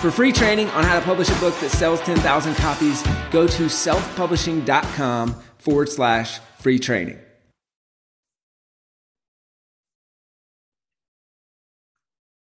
For 0.00 0.10
free 0.10 0.30
training 0.30 0.68
on 0.70 0.84
how 0.84 0.98
to 0.98 1.04
publish 1.04 1.30
a 1.30 1.34
book 1.40 1.58
that 1.60 1.70
sells 1.70 2.02
10,000 2.02 2.54
copies, 2.56 3.02
go 3.30 3.46
to 3.46 3.62
selfpublishing.com 3.64 5.34
forward 5.56 5.88
slash 5.88 6.38
free 6.58 6.78
training. 6.78 7.18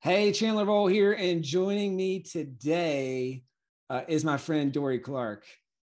Hey, 0.01 0.31
Chandler 0.31 0.65
Bolt 0.65 0.93
here, 0.93 1.13
and 1.13 1.43
joining 1.43 1.97
me 1.97 2.21
today 2.21 3.43
uh, 3.91 4.03
is 4.07 4.25
my 4.25 4.37
friend 4.37 4.73
Dorie 4.73 5.01
Clark. 5.01 5.45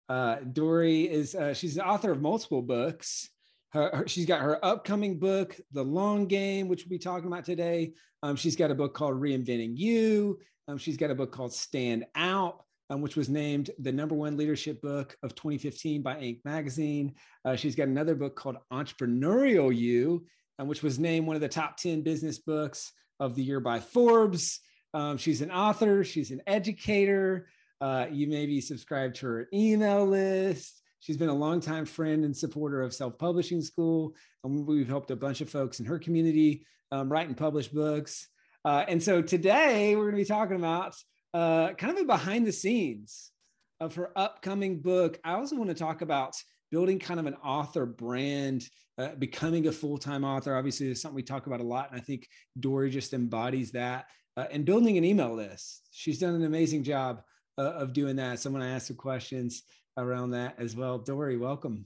Uh, 0.09 0.38
Dorie 0.38 1.04
is 1.04 1.36
uh, 1.36 1.54
she's 1.54 1.76
the 1.76 1.86
author 1.86 2.12
of 2.12 2.22
multiple 2.22 2.64
books. 2.64 3.30
Her, 3.70 3.95
her, 3.95 4.08
she's 4.08 4.26
got 4.26 4.42
her 4.42 4.64
upcoming 4.66 5.20
book, 5.20 5.56
The 5.72 5.84
Long 5.84 6.26
Game, 6.26 6.67
which 6.67 6.84
we'll 6.84 6.90
be 6.90 7.00
talking 7.00 7.28
about 7.28 7.45
today. 7.45 7.94
Um, 8.23 8.36
she's 8.36 8.56
got 8.56 8.72
a 8.72 8.76
book 8.76 8.94
called 8.94 9.22
Reinventing 9.22 9.78
You. 9.78 10.40
Um, 10.67 10.77
she's 10.77 10.98
got 10.98 11.12
a 11.12 11.16
book 11.16 11.31
called 11.31 11.53
Stand 11.53 12.05
Out, 12.16 12.63
um, 12.90 13.02
which 13.02 13.16
was 13.16 13.30
named 13.30 13.72
the 13.80 13.91
number 13.91 14.16
one 14.16 14.38
leadership 14.38 14.81
book 14.81 15.17
of 15.23 15.36
2015 15.36 16.02
by 16.02 16.16
Inc. 16.16 16.39
magazine. 16.45 17.16
Uh, 17.44 17.55
she's 17.55 17.75
got 17.75 17.88
another 17.88 18.16
book 18.16 18.36
called 18.36 18.58
Entrepreneurial 18.72 19.75
You, 19.75 20.25
um, 20.59 20.67
which 20.67 20.83
was 20.83 21.00
named 21.00 21.28
one 21.28 21.36
of 21.36 21.42
the 21.42 21.50
top 21.50 21.78
10 21.78 22.02
business 22.02 22.39
books 22.39 22.94
of 23.20 23.36
the 23.36 23.44
year 23.44 23.59
by 23.59 23.80
Forbes. 23.80 24.59
Um, 24.94 25.17
she's 25.17 25.42
an 25.42 25.52
author, 25.52 26.03
she's 26.03 26.31
an 26.31 26.42
educator. 26.47 27.48
Uh, 27.81 28.05
you 28.09 28.27
maybe 28.27 28.61
subscribed 28.61 29.16
to 29.16 29.25
her 29.25 29.48
email 29.53 30.05
list. 30.05 30.81
She's 31.00 31.17
been 31.17 31.30
a 31.30 31.33
longtime 31.33 31.86
friend 31.86 32.23
and 32.23 32.36
supporter 32.36 32.81
of 32.81 32.94
Self 32.94 33.17
Publishing 33.17 33.61
School. 33.61 34.16
And 34.45 34.66
we've 34.66 34.88
helped 34.88 35.11
a 35.11 35.17
bunch 35.17 35.42
of 35.42 35.50
folks 35.50 35.81
in 35.81 35.86
her 35.88 36.00
community 36.00 36.66
um, 36.94 37.11
write 37.11 37.27
and 37.27 37.36
publish 37.36 37.67
books. 37.67 38.30
Uh, 38.66 38.86
and 38.88 39.02
so 39.02 39.22
today 39.22 39.95
we're 39.95 40.03
going 40.03 40.16
to 40.16 40.22
be 40.22 40.25
talking 40.25 40.56
about 40.56 40.95
uh, 41.33 41.73
kind 41.73 41.95
of 41.97 42.03
a 42.03 42.06
behind 42.06 42.47
the 42.47 42.52
scenes 42.52 43.31
of 43.80 43.95
her 43.95 44.17
upcoming 44.17 44.80
book. 44.80 45.20
I 45.23 45.33
also 45.33 45.58
want 45.58 45.70
to 45.70 45.75
talk 45.75 46.02
about 46.02 46.36
building 46.72 46.97
kind 46.97 47.20
of 47.20 47.25
an 47.25 47.36
author 47.36 47.86
brand, 47.86 48.64
uh, 48.97 49.09
becoming 49.16 49.67
a 49.67 49.72
full 49.72 49.97
time 49.97 50.23
author. 50.23 50.55
Obviously, 50.55 50.89
it's 50.89 51.02
something 51.02 51.16
we 51.16 51.23
talk 51.23 51.47
about 51.47 51.59
a 51.59 51.64
lot. 51.64 51.92
And 51.92 52.00
I 52.00 52.03
think 52.03 52.28
Dorie 52.59 52.89
just 52.89 53.14
embodies 53.14 53.72
that. 53.72 54.05
Uh, 54.38 54.45
and 54.50 54.66
building 54.66 54.98
an 54.98 55.03
email 55.03 55.36
list. 55.36 55.83
She's 55.92 56.20
done 56.20 56.33
an 56.33 56.45
amazing 56.45 56.83
job 56.83 57.22
uh, 57.58 57.64
of 57.64 57.94
doing 57.94 58.16
that. 58.16 58.39
So 58.39 58.50
I'm 58.50 58.55
going 58.55 58.66
to 58.66 58.73
ask 58.73 58.88
some 58.88 58.95
questions 58.95 59.64
around 59.98 60.31
that 60.31 60.55
as 60.58 60.75
well. 60.75 60.98
Dorie, 60.98 61.38
welcome. 61.38 61.86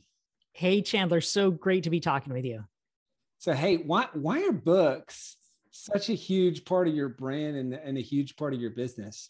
Hey, 0.54 0.82
Chandler. 0.82 1.22
So 1.22 1.52
great 1.52 1.84
to 1.84 1.90
be 1.90 2.00
talking 2.00 2.32
with 2.32 2.46
you. 2.46 2.64
So, 3.40 3.54
hey, 3.54 3.78
why, 3.78 4.08
why 4.14 4.44
are 4.44 4.52
books 4.52 5.36
such 5.78 6.10
a 6.10 6.14
huge 6.14 6.66
part 6.66 6.88
of 6.88 6.96
your 6.96 7.10
brand 7.10 7.56
and, 7.56 7.74
and 7.74 7.98
a 7.98 8.02
huge 8.02 8.36
part 8.36 8.54
of 8.54 8.62
your 8.62 8.72
business? 8.72 9.30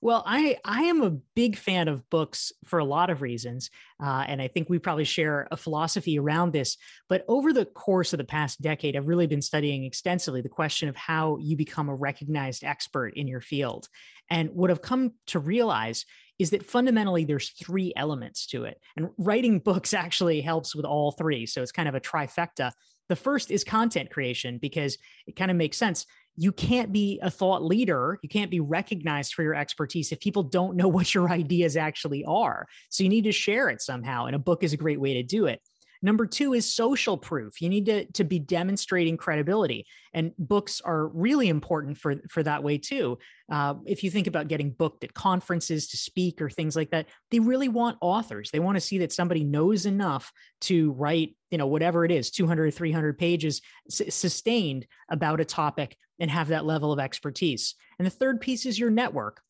Well, 0.00 0.24
I 0.26 0.56
I 0.64 0.82
am 0.82 1.00
a 1.02 1.16
big 1.36 1.56
fan 1.56 1.86
of 1.86 2.10
books 2.10 2.52
for 2.64 2.80
a 2.80 2.84
lot 2.84 3.08
of 3.08 3.22
reasons, 3.22 3.70
uh, 4.02 4.24
and 4.26 4.42
I 4.42 4.48
think 4.48 4.68
we 4.68 4.80
probably 4.80 5.04
share 5.04 5.46
a 5.52 5.56
philosophy 5.56 6.18
around 6.18 6.52
this. 6.52 6.76
But 7.08 7.24
over 7.28 7.52
the 7.52 7.66
course 7.66 8.12
of 8.12 8.18
the 8.18 8.24
past 8.24 8.60
decade, 8.60 8.96
I've 8.96 9.06
really 9.06 9.28
been 9.28 9.40
studying 9.40 9.84
extensively 9.84 10.40
the 10.40 10.48
question 10.48 10.88
of 10.88 10.96
how 10.96 11.36
you 11.36 11.56
become 11.56 11.88
a 11.88 11.94
recognized 11.94 12.64
expert 12.64 13.14
in 13.14 13.28
your 13.28 13.40
field. 13.40 13.88
And 14.28 14.50
what 14.50 14.72
I've 14.72 14.82
come 14.82 15.12
to 15.28 15.38
realize 15.38 16.04
is 16.36 16.50
that 16.50 16.66
fundamentally 16.66 17.24
there's 17.24 17.50
three 17.50 17.92
elements 17.94 18.48
to 18.48 18.64
it, 18.64 18.80
and 18.96 19.10
writing 19.18 19.60
books 19.60 19.94
actually 19.94 20.40
helps 20.40 20.74
with 20.74 20.84
all 20.84 21.12
three. 21.12 21.46
So 21.46 21.62
it's 21.62 21.70
kind 21.70 21.88
of 21.88 21.94
a 21.94 22.00
trifecta. 22.00 22.72
The 23.12 23.16
first 23.16 23.50
is 23.50 23.62
content 23.62 24.10
creation 24.10 24.56
because 24.56 24.96
it 25.26 25.36
kind 25.36 25.50
of 25.50 25.56
makes 25.58 25.76
sense. 25.76 26.06
You 26.34 26.50
can't 26.50 26.92
be 26.92 27.20
a 27.22 27.30
thought 27.30 27.62
leader, 27.62 28.18
you 28.22 28.28
can't 28.30 28.50
be 28.50 28.58
recognized 28.58 29.34
for 29.34 29.42
your 29.42 29.54
expertise 29.54 30.12
if 30.12 30.20
people 30.20 30.44
don't 30.44 30.76
know 30.76 30.88
what 30.96 31.14
your 31.14 31.28
ideas 31.28 31.76
actually 31.76 32.24
are. 32.24 32.66
So 32.88 33.02
you 33.02 33.10
need 33.10 33.24
to 33.24 33.32
share 33.32 33.68
it 33.68 33.82
somehow, 33.82 34.24
and 34.24 34.34
a 34.34 34.38
book 34.38 34.62
is 34.62 34.72
a 34.72 34.78
great 34.78 34.98
way 34.98 35.12
to 35.12 35.22
do 35.22 35.44
it. 35.44 35.60
Number 36.02 36.26
two 36.26 36.52
is 36.52 36.74
social 36.74 37.16
proof. 37.16 37.62
You 37.62 37.68
need 37.68 37.86
to, 37.86 38.04
to 38.12 38.24
be 38.24 38.40
demonstrating 38.40 39.16
credibility, 39.16 39.86
and 40.12 40.32
books 40.36 40.80
are 40.80 41.06
really 41.08 41.48
important 41.48 41.96
for, 41.96 42.16
for 42.28 42.42
that 42.42 42.64
way 42.64 42.78
too. 42.78 43.18
Uh, 43.50 43.74
if 43.86 44.02
you 44.02 44.10
think 44.10 44.26
about 44.26 44.48
getting 44.48 44.72
booked 44.72 45.04
at 45.04 45.14
conferences 45.14 45.88
to 45.88 45.96
speak 45.96 46.42
or 46.42 46.50
things 46.50 46.74
like 46.74 46.90
that, 46.90 47.06
they 47.30 47.38
really 47.38 47.68
want 47.68 47.98
authors. 48.00 48.50
They 48.50 48.58
want 48.58 48.76
to 48.76 48.80
see 48.80 48.98
that 48.98 49.12
somebody 49.12 49.44
knows 49.44 49.86
enough 49.86 50.32
to 50.62 50.92
write, 50.92 51.36
you 51.50 51.58
know, 51.58 51.66
whatever 51.66 52.04
it 52.04 52.10
is, 52.10 52.30
200, 52.30 52.74
300 52.74 53.18
pages 53.18 53.60
s- 53.88 54.14
sustained 54.14 54.86
about 55.08 55.40
a 55.40 55.44
topic 55.44 55.96
and 56.18 56.30
have 56.30 56.48
that 56.48 56.64
level 56.64 56.92
of 56.92 56.98
expertise. 56.98 57.74
And 57.98 58.06
the 58.06 58.10
third 58.10 58.40
piece 58.40 58.66
is 58.66 58.78
your 58.78 58.90
network. 58.90 59.40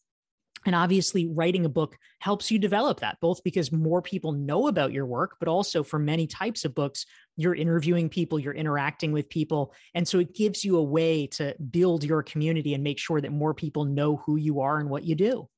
And 0.64 0.74
obviously, 0.74 1.26
writing 1.26 1.64
a 1.64 1.68
book 1.68 1.96
helps 2.20 2.50
you 2.50 2.58
develop 2.58 3.00
that, 3.00 3.18
both 3.20 3.42
because 3.42 3.72
more 3.72 4.02
people 4.02 4.32
know 4.32 4.68
about 4.68 4.92
your 4.92 5.06
work, 5.06 5.36
but 5.38 5.48
also 5.48 5.82
for 5.82 5.98
many 5.98 6.26
types 6.26 6.64
of 6.64 6.74
books, 6.74 7.06
you're 7.36 7.54
interviewing 7.54 8.08
people, 8.08 8.38
you're 8.38 8.52
interacting 8.54 9.12
with 9.12 9.28
people. 9.28 9.72
And 9.94 10.06
so 10.06 10.18
it 10.18 10.34
gives 10.34 10.64
you 10.64 10.76
a 10.76 10.82
way 10.82 11.26
to 11.28 11.54
build 11.70 12.04
your 12.04 12.22
community 12.22 12.74
and 12.74 12.84
make 12.84 12.98
sure 12.98 13.20
that 13.20 13.32
more 13.32 13.54
people 13.54 13.84
know 13.84 14.16
who 14.16 14.36
you 14.36 14.60
are 14.60 14.78
and 14.78 14.88
what 14.88 15.04
you 15.04 15.14
do. 15.14 15.48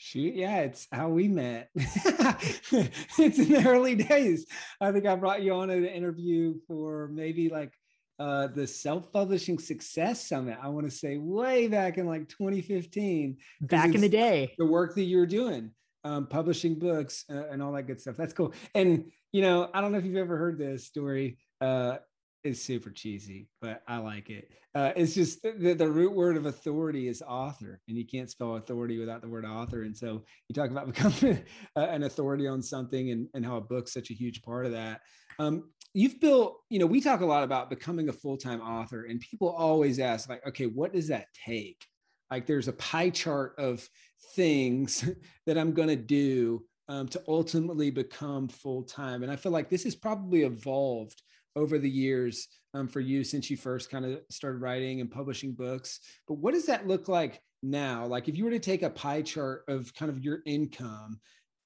Shoot, 0.00 0.36
yeah, 0.36 0.60
it's 0.60 0.86
how 0.92 1.08
we 1.08 1.26
met. 1.26 1.70
it's 1.74 3.38
in 3.38 3.48
the 3.48 3.64
early 3.66 3.96
days. 3.96 4.46
I 4.80 4.92
think 4.92 5.06
I 5.06 5.16
brought 5.16 5.42
you 5.42 5.52
on 5.54 5.70
an 5.70 5.84
interview 5.84 6.54
for 6.68 7.08
maybe 7.08 7.48
like 7.48 7.72
uh, 8.18 8.48
the 8.48 8.66
self-publishing 8.66 9.58
success 9.58 10.28
summit 10.28 10.58
i 10.62 10.68
want 10.68 10.84
to 10.84 10.90
say 10.90 11.16
way 11.16 11.68
back 11.68 11.98
in 11.98 12.06
like 12.06 12.28
2015 12.28 13.36
back 13.62 13.94
in 13.94 14.00
the 14.00 14.08
day. 14.08 14.52
the 14.58 14.66
work 14.66 14.94
that 14.94 15.04
you 15.04 15.18
were 15.18 15.26
doing 15.26 15.70
um, 16.04 16.26
publishing 16.26 16.78
books 16.78 17.24
uh, 17.28 17.48
and 17.50 17.60
all 17.60 17.72
that 17.72 17.82
good 17.82 18.00
stuff. 18.00 18.16
That's 18.16 18.32
cool. 18.32 18.54
And 18.74 19.10
you 19.32 19.42
know 19.42 19.68
i 19.74 19.80
don't 19.80 19.92
know 19.92 19.98
if 19.98 20.04
you've 20.04 20.16
ever 20.16 20.36
heard 20.36 20.58
this 20.58 20.86
story 20.86 21.38
uh, 21.60 21.96
it's 22.44 22.62
super 22.62 22.90
cheesy 22.90 23.48
but 23.60 23.82
i 23.88 23.98
like 23.98 24.30
it. 24.30 24.50
Uh, 24.74 24.92
it's 24.94 25.14
just 25.14 25.42
the, 25.42 25.74
the 25.74 25.88
root 25.88 26.12
word 26.12 26.36
of 26.36 26.46
authority 26.46 27.08
is 27.08 27.22
author 27.22 27.80
and 27.88 27.96
you 27.96 28.06
can't 28.06 28.30
spell 28.30 28.56
authority 28.56 28.98
without 28.98 29.22
the 29.22 29.28
word 29.28 29.44
author. 29.44 29.82
And 29.82 29.96
so 29.96 30.22
you 30.46 30.54
talk 30.54 30.70
about 30.70 30.86
becoming 30.94 31.42
an 31.74 32.04
authority 32.04 32.46
on 32.46 32.62
something 32.62 33.10
and, 33.10 33.28
and 33.34 33.44
how 33.44 33.56
a 33.56 33.60
book's 33.60 33.92
such 33.92 34.10
a 34.10 34.14
huge 34.14 34.42
part 34.42 34.66
of 34.66 34.72
that. 34.72 35.00
Um, 35.40 35.70
you've 35.94 36.20
built, 36.20 36.60
you 36.68 36.78
know, 36.78 36.86
we 36.86 37.00
talk 37.00 37.20
a 37.20 37.26
lot 37.26 37.44
about 37.44 37.70
becoming 37.70 38.08
a 38.08 38.12
full-time 38.12 38.60
author 38.60 39.04
and 39.04 39.20
people 39.20 39.48
always 39.48 39.98
ask 39.98 40.28
like, 40.28 40.46
okay, 40.46 40.66
what 40.66 40.92
does 40.92 41.08
that 41.08 41.26
take? 41.46 41.84
Like 42.30 42.46
there's 42.46 42.68
a 42.68 42.74
pie 42.74 43.10
chart 43.10 43.54
of 43.58 43.88
things 44.34 45.08
that 45.46 45.58
I'm 45.58 45.72
going 45.72 45.88
to 45.88 45.96
do 45.96 46.64
um, 46.88 47.08
to 47.08 47.22
ultimately 47.28 47.90
become 47.90 48.48
full-time. 48.48 49.22
And 49.22 49.32
I 49.32 49.36
feel 49.36 49.52
like 49.52 49.68
this 49.68 49.84
has 49.84 49.94
probably 49.94 50.42
evolved 50.42 51.22
over 51.56 51.78
the 51.78 51.90
years 51.90 52.48
um, 52.74 52.88
for 52.88 53.00
you 53.00 53.24
since 53.24 53.50
you 53.50 53.56
first 53.56 53.90
kind 53.90 54.04
of 54.04 54.20
started 54.30 54.58
writing 54.58 55.00
and 55.00 55.10
publishing 55.10 55.52
books. 55.52 56.00
But 56.26 56.34
what 56.34 56.54
does 56.54 56.66
that 56.66 56.86
look 56.86 57.08
like 57.08 57.40
now? 57.62 58.06
Like 58.06 58.28
if 58.28 58.36
you 58.36 58.44
were 58.44 58.50
to 58.50 58.58
take 58.58 58.82
a 58.82 58.90
pie 58.90 59.22
chart 59.22 59.64
of 59.68 59.92
kind 59.94 60.10
of 60.10 60.22
your 60.22 60.40
income 60.46 61.20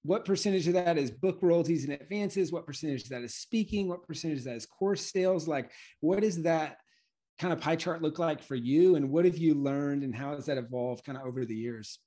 what 0.04 0.24
percentage 0.24 0.66
of 0.66 0.74
that 0.74 0.98
is 0.98 1.10
book 1.10 1.38
royalties 1.42 1.84
and 1.84 1.92
advances? 1.92 2.52
What 2.52 2.66
percentage 2.66 3.04
of 3.04 3.08
that 3.10 3.22
is 3.22 3.34
speaking? 3.34 3.88
What 3.88 4.06
percentage 4.06 4.38
of 4.38 4.44
that 4.44 4.56
is 4.56 4.66
course 4.66 5.10
sales? 5.10 5.46
Like 5.46 5.70
what 6.00 6.20
does 6.20 6.42
that 6.42 6.78
kind 7.38 7.52
of 7.52 7.60
pie 7.60 7.76
chart 7.76 8.02
look 8.02 8.18
like 8.18 8.42
for 8.42 8.54
you? 8.54 8.96
And 8.96 9.10
what 9.10 9.24
have 9.24 9.36
you 9.36 9.54
learned 9.54 10.02
and 10.02 10.14
how 10.14 10.34
has 10.34 10.46
that 10.46 10.58
evolved 10.58 11.04
kind 11.04 11.18
of 11.18 11.24
over 11.24 11.44
the 11.44 11.54
years? 11.54 11.98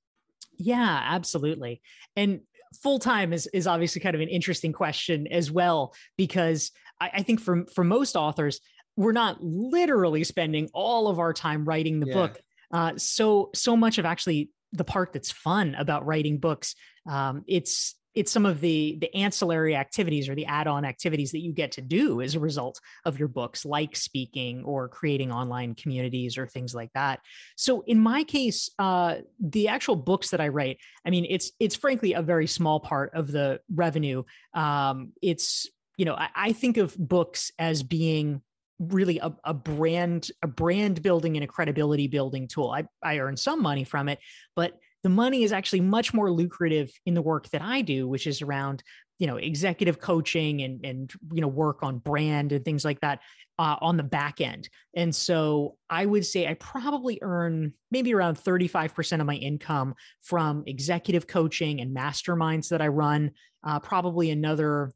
Yeah 0.58 1.02
absolutely. 1.10 1.82
And 2.16 2.42
full 2.82 3.00
time 3.00 3.32
is 3.32 3.48
is 3.48 3.68
obviously 3.68 4.02
kind 4.02 4.16
of 4.16 4.22
an 4.22 4.28
interesting 4.28 4.74
question 4.74 5.28
as 5.28 5.52
well 5.52 5.94
because 6.18 6.72
I, 7.00 7.12
I, 7.16 7.24
think 7.24 7.40
for 7.40 7.66
for 7.74 7.84
most 7.84 8.18
authors 8.18 8.60
we're 8.98 9.14
not 9.14 9.42
literally 9.42 10.24
spending 10.24 10.70
all 10.74 11.08
of 11.08 11.20
our 11.20 11.34
time 11.34 11.66
writing 11.66 12.00
the 12.00 12.08
yeah. 12.08 12.14
book. 12.14 12.42
Uh, 12.72 12.94
so 12.98 13.50
so 13.54 13.78
much 13.78 13.98
of 13.98 14.06
actually 14.06 14.50
the 14.74 14.84
part 14.84 15.14
that's 15.14 15.32
fun 15.32 15.76
about 15.76 16.06
writing 16.06 16.38
books 16.38 16.76
um, 17.08 17.44
it's 17.48 17.96
it's 18.16 18.32
some 18.32 18.46
of 18.46 18.62
the 18.62 18.98
the 19.00 19.14
ancillary 19.14 19.76
activities 19.76 20.30
or 20.30 20.36
the 20.36 20.46
add-on 20.46 20.86
activities 20.86 21.32
that 21.32 21.42
you 21.42 21.52
get 21.52 21.74
to 21.74 21.82
do 21.82 22.22
as 22.22 22.34
a 22.34 22.40
result 22.40 22.80
of 23.04 23.20
your 23.20 23.28
books 23.28 23.66
like 23.66 23.96
speaking 23.96 24.64
or 24.64 24.88
creating 24.88 25.32
online 25.32 25.76
communities 25.76 26.38
or 26.38 26.48
things 26.48 26.74
like 26.74 26.92
that. 26.94 27.20
So 27.58 27.82
in 27.82 28.00
my 28.00 28.24
case 28.24 28.70
uh, 28.80 29.16
the 29.40 29.68
actual 29.68 29.96
books 29.96 30.30
that 30.30 30.42
i 30.42 30.48
write 30.48 30.80
i 31.06 31.10
mean 31.10 31.26
it's 31.30 31.52
it's 31.60 31.76
frankly 31.76 32.14
a 32.14 32.22
very 32.22 32.48
small 32.48 32.80
part 32.80 33.14
of 33.14 33.32
the 33.32 33.60
revenue. 33.74 34.24
Um, 34.54 35.12
it's 35.22 35.68
you 35.98 36.06
know 36.06 36.16
I, 36.16 36.30
I 36.36 36.52
think 36.54 36.78
of 36.78 36.98
books 36.98 37.52
as 37.60 37.84
being 37.84 38.42
really 38.80 39.20
a, 39.20 39.34
a 39.44 39.54
brand 39.54 40.30
a 40.42 40.48
brand 40.48 41.02
building 41.02 41.38
and 41.38 41.44
a 41.44 41.48
credibility 41.48 42.08
building 42.08 42.48
tool. 42.48 42.72
I, 42.72 42.86
I 43.04 43.20
earn 43.20 43.38
some 43.38 43.62
money 43.62 43.84
from 43.84 44.10
it 44.10 44.20
but 44.56 44.74
the 45.06 45.10
money 45.10 45.44
is 45.44 45.54
actually 45.54 45.82
much 45.82 46.16
more 46.16 46.32
lucrative 46.32 46.92
in 47.06 47.14
the 47.14 47.22
work 47.22 47.48
that 47.50 47.62
I 47.62 47.84
do, 47.84 48.08
which 48.08 48.26
is 48.26 48.42
around 48.42 48.82
you 49.20 49.28
know 49.28 49.38
executive 49.38 50.00
coaching 50.00 50.64
and 50.64 50.84
and 50.84 51.14
you 51.32 51.42
know 51.42 51.48
work 51.48 51.84
on 51.84 52.00
brand 52.00 52.52
and 52.52 52.66
things 52.66 52.84
like 52.84 53.00
that 53.02 53.20
uh, 53.60 53.76
on 53.82 53.98
the 53.98 54.04
back 54.04 54.42
end. 54.42 54.68
And 54.96 55.16
so 55.16 55.78
i 55.92 56.06
would 56.06 56.26
say 56.26 56.48
i 56.48 56.56
probably 56.56 57.20
earn 57.22 57.74
maybe 57.92 58.16
around 58.16 58.38
35% 58.38 59.22
of 59.22 59.28
my 59.28 59.36
income 59.36 59.94
from 60.24 60.64
executive 60.66 61.28
coaching 61.28 61.82
and 61.82 61.96
masterminds 61.96 62.70
that 62.70 62.82
i 62.82 62.88
run 62.88 63.32
uh, 63.64 63.80
probably 63.80 64.32
another 64.32 64.92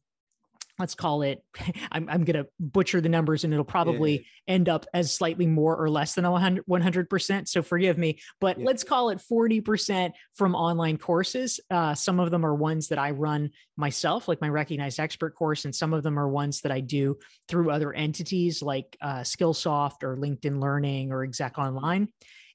let's 0.80 0.96
call 0.96 1.22
it 1.22 1.44
i'm, 1.92 2.10
I'm 2.10 2.24
going 2.24 2.44
to 2.44 2.48
butcher 2.60 3.02
the 3.02 3.10
numbers 3.10 3.44
and 3.44 3.54
it'll 3.54 3.66
probably 3.66 4.14
yeah. 4.14 4.54
end 4.54 4.70
up 4.70 4.86
as 4.94 5.14
slightly 5.14 5.46
more 5.46 5.76
or 5.76 5.90
less 5.90 6.16
than 6.16 6.30
100, 6.30 6.66
100% 6.66 7.48
so 7.48 7.62
forgive 7.62 7.98
me 7.98 8.20
but 8.40 8.58
yeah. 8.58 8.66
let's 8.66 8.84
call 8.84 9.10
it 9.10 9.20
40% 9.32 10.12
from 10.36 10.56
online 10.56 10.98
courses 10.98 11.60
uh, 11.70 11.94
some 11.94 12.20
of 12.20 12.32
them 12.32 12.46
are 12.46 12.56
ones 12.56 12.88
that 12.88 12.98
i 12.98 13.12
run 13.12 13.52
myself 13.78 14.28
like 14.28 14.42
my 14.42 14.50
recognized 14.50 15.00
expert 15.00 15.36
course 15.36 15.66
and 15.66 15.76
some 15.76 15.94
of 15.94 16.04
them 16.04 16.18
are 16.18 16.28
ones 16.28 16.62
that 16.62 16.72
i 16.72 16.80
do 16.80 17.18
through 17.48 17.72
other 17.72 17.94
entities 17.94 18.62
like 18.62 18.98
uh, 19.02 19.20
skillsoft 19.20 20.04
or 20.04 20.18
linkedin 20.18 20.62
learning 20.62 21.12
or 21.12 21.24
exec 21.24 21.58
online 21.58 22.08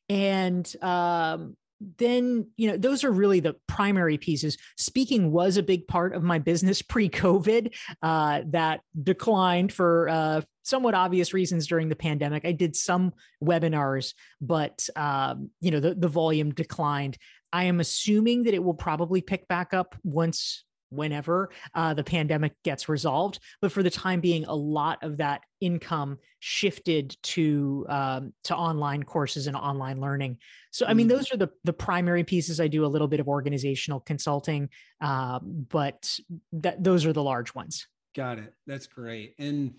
and 0.08 0.74
um, 0.82 1.56
then 1.98 2.48
you 2.56 2.70
know 2.70 2.76
those 2.76 3.04
are 3.04 3.10
really 3.10 3.40
the 3.40 3.56
primary 3.66 4.18
pieces. 4.18 4.56
Speaking 4.76 5.32
was 5.32 5.56
a 5.56 5.62
big 5.62 5.86
part 5.86 6.14
of 6.14 6.22
my 6.22 6.38
business 6.38 6.82
pre-covid 6.94 7.74
uh, 8.02 8.42
that 8.46 8.80
declined 9.02 9.72
for 9.72 10.08
uh, 10.08 10.40
somewhat 10.62 10.94
obvious 10.94 11.34
reasons 11.34 11.66
during 11.66 11.88
the 11.88 11.96
pandemic. 11.96 12.44
I 12.44 12.52
did 12.52 12.76
some 12.76 13.12
webinars 13.42 14.14
but 14.40 14.88
um, 14.96 15.50
you 15.60 15.70
know 15.70 15.80
the, 15.80 15.94
the 15.94 16.08
volume 16.08 16.52
declined. 16.52 17.18
I 17.52 17.64
am 17.64 17.78
assuming 17.78 18.44
that 18.44 18.54
it 18.54 18.64
will 18.64 18.74
probably 18.74 19.20
pick 19.20 19.46
back 19.46 19.72
up 19.72 19.94
once 20.02 20.64
whenever 20.94 21.50
uh, 21.74 21.94
the 21.94 22.04
pandemic 22.04 22.54
gets 22.62 22.88
resolved. 22.88 23.38
But 23.60 23.72
for 23.72 23.82
the 23.82 23.90
time 23.90 24.20
being, 24.20 24.44
a 24.44 24.54
lot 24.54 25.02
of 25.02 25.18
that 25.18 25.42
income 25.60 26.18
shifted 26.40 27.16
to 27.22 27.86
um, 27.88 28.32
to 28.44 28.56
online 28.56 29.02
courses 29.02 29.46
and 29.46 29.56
online 29.56 30.00
learning. 30.00 30.38
So, 30.70 30.86
I 30.86 30.94
mean, 30.94 31.08
mm-hmm. 31.08 31.16
those 31.16 31.32
are 31.32 31.36
the 31.36 31.50
the 31.64 31.72
primary 31.72 32.24
pieces. 32.24 32.60
I 32.60 32.68
do 32.68 32.84
a 32.84 32.88
little 32.88 33.08
bit 33.08 33.20
of 33.20 33.28
organizational 33.28 34.00
consulting, 34.00 34.68
uh, 35.00 35.38
but 35.42 36.18
that 36.52 36.82
those 36.82 37.06
are 37.06 37.12
the 37.12 37.22
large 37.22 37.54
ones. 37.54 37.86
Got 38.14 38.38
it. 38.38 38.52
That's 38.66 38.86
great. 38.86 39.34
And 39.38 39.74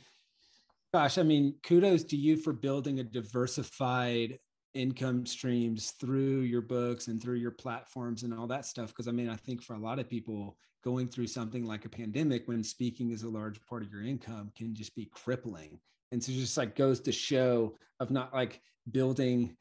gosh, 0.93 1.17
I 1.17 1.23
mean, 1.23 1.55
kudos 1.63 2.03
to 2.05 2.17
you 2.17 2.37
for 2.37 2.53
building 2.53 2.99
a 2.99 3.03
diversified 3.03 4.39
income 4.75 5.25
streams 5.25 5.91
through 5.99 6.41
your 6.41 6.61
books 6.61 7.07
and 7.07 7.21
through 7.21 7.37
your 7.37 7.51
platforms 7.51 8.23
and 8.23 8.33
all 8.33 8.45
that 8.45 8.65
stuff 8.65 8.89
because 8.89 9.07
i 9.07 9.11
mean 9.11 9.29
i 9.29 9.35
think 9.35 9.63
for 9.63 9.73
a 9.73 9.79
lot 9.79 9.99
of 9.99 10.09
people 10.09 10.57
going 10.85 11.07
through 11.07 11.25
something 11.27 11.65
like 11.65 11.83
a 11.83 11.89
pandemic 11.89 12.47
when 12.47 12.63
speaking 12.63 13.09
is 13.09 13.23
a 13.23 13.29
large 13.29 13.59
part 13.65 13.81
of 13.81 13.91
your 13.91 14.03
income 14.03 14.51
can 14.55 14.75
just 14.75 14.95
be 14.95 15.09
crippling. 15.11 15.79
And 16.11 16.23
so 16.23 16.31
just 16.31 16.55
like 16.57 16.75
goes 16.75 16.99
to 17.01 17.11
show 17.11 17.75
of 17.99 18.11
not 18.11 18.31
like 18.33 18.61
building 18.91 19.57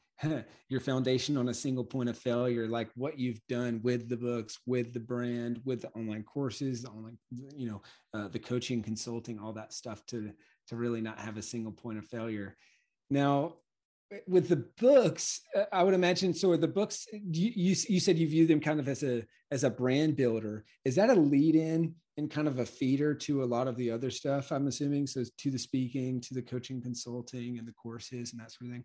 your 0.69 0.79
foundation 0.79 1.35
on 1.35 1.49
a 1.49 1.53
single 1.53 1.83
point 1.83 2.09
of 2.09 2.17
failure, 2.17 2.67
like 2.67 2.89
what 2.95 3.17
you've 3.17 3.41
done 3.49 3.81
with 3.83 4.07
the 4.07 4.15
books, 4.15 4.59
with 4.67 4.93
the 4.93 4.99
brand, 4.99 5.59
with 5.65 5.81
the 5.81 5.89
online 5.89 6.23
courses, 6.23 6.85
online, 6.85 7.17
you 7.57 7.67
know, 7.67 7.81
uh, 8.13 8.27
the 8.27 8.39
coaching, 8.39 8.83
consulting, 8.83 9.39
all 9.39 9.51
that 9.51 9.73
stuff 9.73 10.05
to 10.05 10.31
to 10.67 10.75
really 10.75 11.01
not 11.01 11.19
have 11.19 11.37
a 11.37 11.41
single 11.43 11.71
point 11.71 11.97
of 11.97 12.05
failure. 12.05 12.55
Now, 13.09 13.55
with 14.27 14.49
the 14.49 14.65
books 14.79 15.41
uh, 15.55 15.63
i 15.71 15.83
would 15.83 15.93
imagine 15.93 16.33
so 16.33 16.55
the 16.55 16.67
books 16.67 17.07
you, 17.11 17.51
you, 17.55 17.75
you 17.89 17.99
said 17.99 18.17
you 18.17 18.27
view 18.27 18.47
them 18.47 18.59
kind 18.59 18.79
of 18.79 18.87
as 18.87 19.03
a 19.03 19.23
as 19.51 19.63
a 19.63 19.69
brand 19.69 20.15
builder. 20.15 20.65
Is 20.83 20.95
that 20.95 21.09
a 21.09 21.15
lead 21.15 21.55
in 21.55 21.95
and 22.17 22.31
kind 22.31 22.47
of 22.47 22.59
a 22.59 22.65
feeder 22.65 23.13
to 23.13 23.43
a 23.43 23.45
lot 23.45 23.67
of 23.67 23.75
the 23.75 23.91
other 23.91 24.09
stuff 24.09 24.51
i'm 24.51 24.67
assuming? 24.67 25.07
So 25.07 25.23
to 25.37 25.51
the 25.51 25.59
speaking 25.59 26.21
to 26.21 26.33
the 26.33 26.41
coaching 26.41 26.81
consulting 26.81 27.57
and 27.57 27.67
the 27.67 27.73
courses 27.73 28.31
and 28.31 28.41
that 28.41 28.51
sort 28.51 28.69
of 28.69 28.73
thing? 28.73 28.83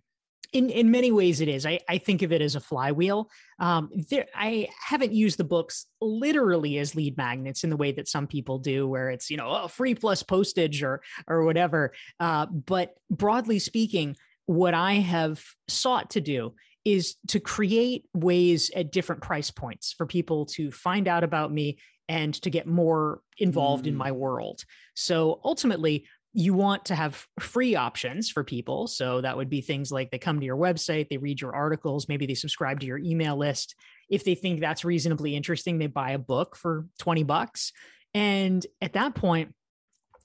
In 0.53 0.69
in 0.69 0.91
many 0.91 1.13
ways 1.13 1.41
it 1.41 1.49
is. 1.49 1.65
I, 1.65 1.79
I 1.89 1.99
think 1.99 2.23
of 2.23 2.33
it 2.33 2.43
as 2.43 2.57
a 2.57 2.61
flywheel. 2.61 3.31
Um, 3.61 3.91
there, 4.11 4.27
i 4.35 4.69
haven't 4.85 5.13
used 5.13 5.39
the 5.39 5.45
books 5.45 5.87
literally 6.01 6.79
as 6.79 6.97
lead 6.97 7.17
magnets 7.17 7.63
in 7.63 7.71
the 7.71 7.77
way 7.77 7.93
that 7.93 8.09
some 8.09 8.27
people 8.27 8.59
do 8.59 8.89
where 8.89 9.11
it's 9.11 9.31
you 9.31 9.37
know 9.37 9.49
oh, 9.49 9.69
free 9.69 9.95
plus 9.95 10.23
postage 10.23 10.83
or 10.83 11.03
or 11.29 11.45
whatever. 11.45 11.93
Uh, 12.19 12.47
but 12.47 12.95
broadly 13.11 13.61
speaking 13.61 14.17
what 14.51 14.75
I 14.75 14.95
have 14.95 15.41
sought 15.69 16.11
to 16.11 16.21
do 16.21 16.55
is 16.85 17.15
to 17.29 17.39
create 17.39 18.07
ways 18.13 18.69
at 18.75 18.91
different 18.91 19.23
price 19.23 19.49
points 19.53 19.93
for 19.93 20.07
people 20.07 20.47
to 20.47 20.73
find 20.73 21.07
out 21.07 21.23
about 21.23 21.53
me 21.53 21.79
and 22.09 22.35
to 22.43 22.51
get 22.51 22.67
more 22.67 23.21
involved 23.39 23.85
mm. 23.85 23.91
in 23.91 23.95
my 23.95 24.11
world. 24.11 24.65
So 24.95 25.41
ultimately, 25.45 26.09
you 26.33 26.53
want 26.53 26.87
to 26.87 26.97
have 26.97 27.25
free 27.39 27.77
options 27.77 28.29
for 28.29 28.43
people. 28.43 28.89
So 28.89 29.21
that 29.21 29.37
would 29.37 29.51
be 29.51 29.61
things 29.61 29.93
like 29.93 30.11
they 30.11 30.19
come 30.19 30.41
to 30.41 30.47
your 30.47 30.57
website, 30.57 31.09
they 31.09 31.19
read 31.19 31.41
your 31.41 31.55
articles, 31.55 32.09
maybe 32.09 32.27
they 32.27 32.35
subscribe 32.35 32.81
to 32.81 32.87
your 32.87 32.99
email 32.99 33.37
list. 33.37 33.77
If 34.09 34.25
they 34.25 34.35
think 34.35 34.59
that's 34.59 34.85
reasonably 34.85 35.37
interesting, 35.37 35.79
they 35.79 35.87
buy 35.87 36.11
a 36.11 36.19
book 36.19 36.57
for 36.57 36.87
20 36.99 37.23
bucks. 37.23 37.73
And 38.15 38.67
at 38.83 38.95
that 38.95 39.15
point, 39.15 39.55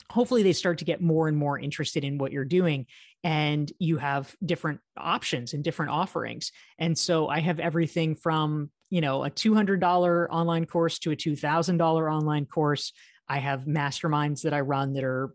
hopefully 0.09 0.43
they 0.43 0.53
start 0.53 0.79
to 0.79 0.85
get 0.85 1.01
more 1.01 1.27
and 1.27 1.37
more 1.37 1.59
interested 1.59 2.03
in 2.03 2.17
what 2.17 2.31
you're 2.31 2.45
doing 2.45 2.85
and 3.25 3.71
you 3.79 3.97
have 3.97 4.35
different 4.45 4.79
options 4.95 5.53
and 5.53 5.63
different 5.63 5.91
offerings. 5.91 6.51
And 6.77 6.95
so 6.95 7.27
i 7.27 7.39
have 7.39 7.59
everything 7.59 8.15
from 8.15 8.69
you 8.91 9.01
know 9.01 9.25
a 9.25 9.31
$200 9.31 10.27
online 10.29 10.65
course 10.65 10.99
to 10.99 11.11
a 11.11 11.15
$2000 11.15 12.13
online 12.13 12.45
course. 12.45 12.93
I 13.27 13.39
have 13.39 13.65
masterminds 13.65 14.43
that 14.43 14.53
i 14.53 14.61
run 14.61 14.93
that 14.93 15.03
are 15.03 15.33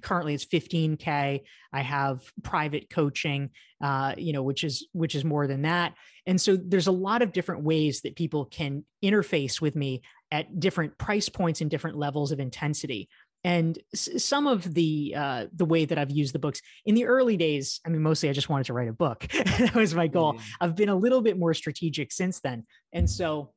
currently 0.00 0.32
it's 0.32 0.46
15k 0.46 1.42
i 1.74 1.80
have 1.82 2.22
private 2.42 2.88
coaching 2.88 3.50
uh, 3.84 4.14
you 4.16 4.32
know 4.32 4.42
which 4.42 4.64
is 4.64 4.88
which 4.92 5.14
is 5.14 5.24
more 5.24 5.46
than 5.46 5.62
that. 5.62 5.94
And 6.26 6.40
so 6.40 6.56
there's 6.56 6.86
a 6.86 6.92
lot 7.08 7.22
of 7.22 7.32
different 7.32 7.64
ways 7.64 8.00
that 8.02 8.16
people 8.16 8.46
can 8.46 8.84
interface 9.04 9.60
with 9.60 9.76
me 9.76 10.02
at 10.30 10.60
different 10.60 10.96
price 10.96 11.28
points 11.28 11.60
and 11.60 11.70
different 11.70 11.98
levels 11.98 12.32
of 12.32 12.40
intensity 12.40 13.08
and 13.42 13.78
some 13.94 14.46
of 14.46 14.74
the 14.74 15.14
uh, 15.16 15.46
the 15.54 15.64
way 15.64 15.84
that 15.86 15.96
I've 15.98 16.10
used 16.10 16.34
the 16.34 16.38
books 16.38 16.60
in 16.84 16.94
the 16.94 17.06
early 17.06 17.36
days, 17.36 17.80
I 17.86 17.88
mean, 17.88 18.02
mostly 18.02 18.28
I 18.28 18.32
just 18.32 18.48
wanted 18.48 18.66
to 18.66 18.74
write 18.74 18.88
a 18.88 18.92
book. 18.92 19.26
that 19.32 19.74
was 19.74 19.94
my 19.94 20.08
goal. 20.08 20.34
Mm. 20.34 20.40
I've 20.60 20.76
been 20.76 20.90
a 20.90 20.94
little 20.94 21.22
bit 21.22 21.38
more 21.38 21.54
strategic 21.54 22.12
since 22.12 22.40
then, 22.40 22.66
and 22.92 23.08
so 23.08 23.52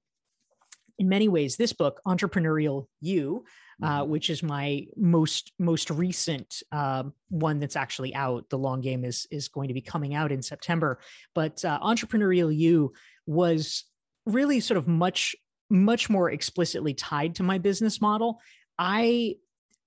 in 1.00 1.10
many 1.10 1.28
ways, 1.28 1.58
this 1.58 1.74
book, 1.74 2.00
Entrepreneurial 2.08 2.86
You, 3.02 3.46
uh, 3.82 4.02
mm-hmm. 4.02 4.12
which 4.12 4.30
is 4.30 4.44
my 4.44 4.86
most 4.96 5.52
most 5.60 5.90
recent 5.90 6.62
uh, 6.72 7.04
one 7.30 7.60
that's 7.60 7.76
actually 7.76 8.16
out. 8.16 8.50
The 8.50 8.58
long 8.58 8.82
game 8.82 9.04
is 9.04 9.28
is 9.32 9.48
going 9.48 9.68
to 9.68 9.74
be 9.74 9.82
coming 9.82 10.14
out 10.14 10.32
in 10.32 10.42
September, 10.42 11.00
but 11.36 11.64
uh, 11.66 11.80
Entrepreneurial 11.82 12.56
You 12.56 12.94
was 13.26 13.86
really 14.26 14.60
sort 14.60 14.78
of 14.78 14.88
much 14.88 15.36
much 15.70 16.10
more 16.10 16.30
explicitly 16.30 16.94
tied 16.94 17.36
to 17.36 17.44
my 17.44 17.58
business 17.58 18.00
model. 18.00 18.40
I 18.78 19.36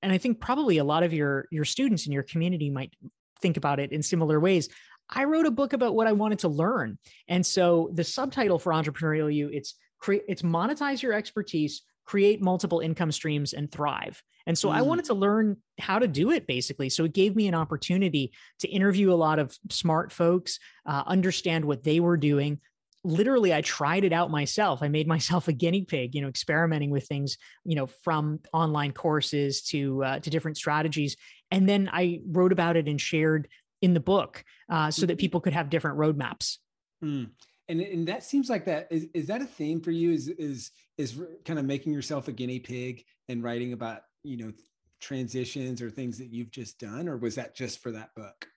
and 0.03 0.13
I 0.13 0.19
think 0.19 0.41
probably 0.41 0.79
a 0.79 0.85
lot 0.85 1.03
of 1.03 1.13
your 1.13 1.47
your 1.51 1.65
students 1.65 2.07
in 2.07 2.13
your 2.13 2.23
community 2.23 2.71
might 2.71 2.95
think 3.41 3.57
about 3.57 3.81
it 3.81 3.93
in 3.93 4.03
similar 4.03 4.41
ways. 4.41 4.69
I 5.09 5.25
wrote 5.25 5.47
a 5.47 5.51
book 5.51 5.73
about 5.73 5.95
what 5.95 6.07
I 6.07 6.13
wanted 6.13 6.41
to 6.41 6.49
learn, 6.49 6.99
and 7.29 7.45
so 7.45 7.91
the 7.93 8.05
subtitle 8.05 8.59
for 8.59 8.73
Entrepreneurial 8.73 9.33
You 9.33 9.49
it's 9.53 9.75
create 9.99 10.23
it's 10.29 10.43
monetize 10.43 11.03
your 11.03 11.13
expertise, 11.13 11.83
create 12.05 12.41
multiple 12.41 12.81
income 12.81 13.13
streams, 13.13 13.53
and 13.53 13.71
thrive. 13.71 14.23
And 14.47 14.57
so 14.57 14.69
mm. 14.69 14.75
I 14.75 14.83
wanted 14.83 15.07
to 15.07 15.15
learn 15.15 15.57
how 15.79 15.99
to 15.99 16.07
do 16.07 16.31
it 16.31 16.47
basically. 16.47 16.89
So 16.89 17.05
it 17.05 17.13
gave 17.13 17.35
me 17.35 17.49
an 17.49 17.55
opportunity 17.55 18.33
to 18.61 18.69
interview 18.69 19.13
a 19.13 19.15
lot 19.15 19.39
of 19.39 19.57
smart 19.71 20.13
folks, 20.13 20.59
uh, 20.87 21.03
understand 21.07 21.65
what 21.65 21.83
they 21.83 21.99
were 21.99 22.17
doing, 22.17 22.61
literally 23.07 23.55
I 23.55 23.61
tried 23.61 24.05
it 24.05 24.13
out 24.13 24.31
myself. 24.31 24.83
I 24.83 24.89
made 24.89 25.07
myself 25.17 25.49
a 25.49 25.53
guinea 25.53 25.83
pig, 25.83 26.15
you 26.15 26.23
know, 26.23 26.29
experimenting 26.29 26.91
with 26.91 27.07
things, 27.07 27.39
you 27.65 27.77
know, 27.77 27.87
from 27.87 28.41
online 28.53 28.93
courses 28.93 29.63
to 29.63 30.05
uh, 30.05 30.19
to 30.21 30.31
different 30.31 30.57
strategies, 30.57 31.17
and 31.51 31.69
then 31.69 31.89
I 31.93 32.21
wrote 32.27 32.53
about 32.53 32.77
it 32.77 32.89
and 32.89 33.01
shared 33.01 33.49
in 33.83 33.95
the 33.95 34.01
book 34.01 34.43
uh, 34.71 34.91
so 34.91 35.07
that 35.07 35.15
mm-hmm. 35.15 35.21
people 35.21 35.41
could 35.41 35.53
have 35.53 35.71
different 35.71 35.99
roadmaps. 35.99 36.59
Mm. 37.05 37.31
and 37.69 37.81
and 37.81 38.09
that 38.09 38.25
seems 38.25 38.49
like 38.49 38.65
that 38.65 38.89
is 38.91 39.07
is 39.13 39.27
that 39.27 39.43
a 39.43 39.47
theme 39.47 39.81
for 39.81 39.91
you? 39.91 40.13
Is 40.13 40.29
is 40.29 40.71
is 40.99 41.21
kind 41.45 41.59
of 41.59 41.65
making 41.65 41.93
yourself 41.93 42.29
a 42.29 42.33
guinea 42.33 42.59
pig 42.59 43.05
and 43.29 43.43
writing 43.43 43.73
about 43.73 44.01
you 44.25 44.37
know 44.37 44.53
transitions 45.01 45.83
or 45.83 45.91
things 45.91 46.19
that 46.19 46.33
you've 46.33 46.51
just 46.51 46.79
done, 46.79 47.09
or 47.09 47.17
was 47.17 47.35
that 47.37 47.55
just 47.55 47.81
for 47.81 47.93
that 47.93 48.15
book? 48.15 48.49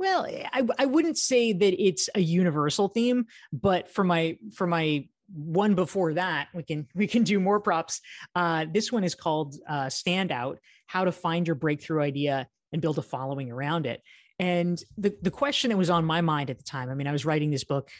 Well, 0.00 0.26
I, 0.26 0.66
I 0.78 0.86
wouldn't 0.86 1.18
say 1.18 1.52
that 1.52 1.78
it's 1.78 2.08
a 2.14 2.20
universal 2.20 2.88
theme, 2.88 3.26
but 3.52 3.90
for 3.90 4.02
my 4.02 4.38
for 4.54 4.66
my 4.66 5.08
one 5.30 5.74
before 5.74 6.14
that, 6.14 6.48
we 6.54 6.62
can 6.62 6.88
we 6.94 7.06
can 7.06 7.22
do 7.22 7.38
more 7.38 7.60
props. 7.60 8.00
Uh, 8.34 8.64
this 8.72 8.90
one 8.90 9.04
is 9.04 9.14
called 9.14 9.56
uh, 9.68 9.88
"Standout: 9.88 10.56
How 10.86 11.04
to 11.04 11.12
Find 11.12 11.46
Your 11.46 11.54
Breakthrough 11.54 12.00
Idea 12.00 12.48
and 12.72 12.80
Build 12.80 12.96
a 12.96 13.02
Following 13.02 13.52
Around 13.52 13.84
It." 13.84 14.00
And 14.38 14.82
the 14.96 15.14
the 15.20 15.30
question 15.30 15.68
that 15.68 15.76
was 15.76 15.90
on 15.90 16.06
my 16.06 16.22
mind 16.22 16.48
at 16.48 16.56
the 16.56 16.64
time, 16.64 16.88
I 16.88 16.94
mean, 16.94 17.06
I 17.06 17.12
was 17.12 17.26
writing 17.26 17.50
this 17.50 17.64
book, 17.64 17.90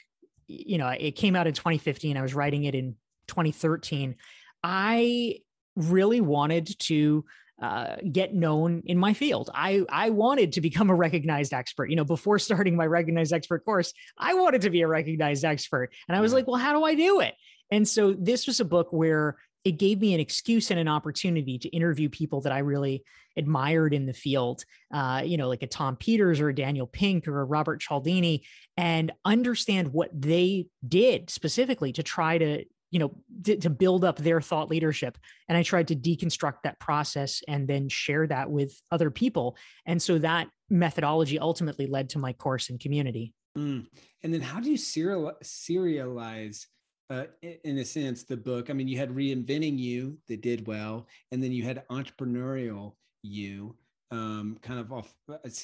you 0.46 0.78
know, 0.78 0.88
it 0.88 1.16
came 1.16 1.36
out 1.36 1.46
in 1.46 1.52
2015. 1.52 2.16
I 2.16 2.22
was 2.22 2.32
writing 2.32 2.64
it 2.64 2.74
in 2.74 2.96
2013. 3.26 4.16
I 4.64 5.40
really 5.76 6.22
wanted 6.22 6.78
to 6.78 7.26
uh, 7.60 7.96
get 8.10 8.34
known 8.34 8.82
in 8.86 8.98
my 8.98 9.12
field. 9.12 9.50
I 9.54 9.84
I 9.88 10.10
wanted 10.10 10.52
to 10.52 10.60
become 10.60 10.90
a 10.90 10.94
recognized 10.94 11.52
expert. 11.52 11.90
You 11.90 11.96
know, 11.96 12.04
before 12.04 12.38
starting 12.38 12.76
my 12.76 12.86
recognized 12.86 13.32
expert 13.32 13.64
course, 13.64 13.92
I 14.18 14.34
wanted 14.34 14.62
to 14.62 14.70
be 14.70 14.82
a 14.82 14.88
recognized 14.88 15.44
expert, 15.44 15.92
and 16.08 16.16
I 16.16 16.20
was 16.20 16.32
like, 16.32 16.46
well, 16.46 16.56
how 16.60 16.72
do 16.72 16.84
I 16.84 16.94
do 16.94 17.20
it? 17.20 17.34
And 17.70 17.86
so 17.86 18.12
this 18.12 18.46
was 18.46 18.60
a 18.60 18.64
book 18.64 18.92
where 18.92 19.36
it 19.64 19.72
gave 19.72 20.00
me 20.00 20.14
an 20.14 20.20
excuse 20.20 20.70
and 20.70 20.80
an 20.80 20.88
opportunity 20.88 21.58
to 21.58 21.68
interview 21.68 22.08
people 22.08 22.40
that 22.42 22.52
I 22.52 22.58
really 22.60 23.04
admired 23.36 23.92
in 23.92 24.06
the 24.06 24.14
field, 24.14 24.64
uh, 24.92 25.22
you 25.24 25.36
know, 25.36 25.48
like 25.48 25.62
a 25.62 25.66
Tom 25.66 25.96
Peters 25.96 26.40
or 26.40 26.48
a 26.48 26.54
Daniel 26.54 26.86
Pink 26.86 27.28
or 27.28 27.40
a 27.40 27.44
Robert 27.44 27.80
Cialdini, 27.80 28.44
and 28.76 29.12
understand 29.24 29.92
what 29.92 30.10
they 30.18 30.66
did 30.86 31.30
specifically 31.30 31.92
to 31.92 32.02
try 32.02 32.38
to 32.38 32.64
you 32.90 32.98
know 32.98 33.12
to, 33.44 33.56
to, 33.56 33.70
build 33.70 34.04
up 34.04 34.16
their 34.18 34.40
thought 34.40 34.68
leadership. 34.68 35.16
And 35.48 35.56
i 35.56 35.62
tried 35.62 35.88
to 35.88 35.96
deconstruct 35.96 36.62
that 36.64 36.78
process 36.80 37.42
and 37.48 37.66
then 37.66 37.88
share 37.88 38.26
that 38.26 38.50
with 38.50 38.80
other 38.90 39.10
people. 39.10 39.56
And 39.86 40.00
so 40.00 40.18
that 40.18 40.48
methodology 40.68 41.38
ultimately 41.38 41.86
led 41.86 42.08
to 42.10 42.18
my 42.18 42.32
course 42.32 42.70
and 42.70 42.78
community. 42.80 43.34
Mm. 43.58 43.86
and 44.22 44.32
then 44.32 44.40
how 44.40 44.60
do 44.60 44.70
you 44.70 44.76
serial, 44.76 45.32
serialize 45.42 46.66
uh, 47.10 47.24
in 47.64 47.78
a 47.78 47.84
sense 47.84 48.22
the 48.22 48.36
book? 48.36 48.70
I 48.70 48.72
mean 48.74 48.88
you 48.88 48.98
had 48.98 49.10
reinventing 49.10 49.78
you 49.78 50.18
that 50.28 50.40
did 50.40 50.66
well 50.66 51.06
and 51.32 51.42
then 51.42 51.52
you 51.52 51.64
had 51.64 51.86
entrepreneurial 51.88 52.94
you 53.22 53.76
um, 54.10 54.58
kind 54.62 54.80
of 54.80 54.92
off. 54.92 55.12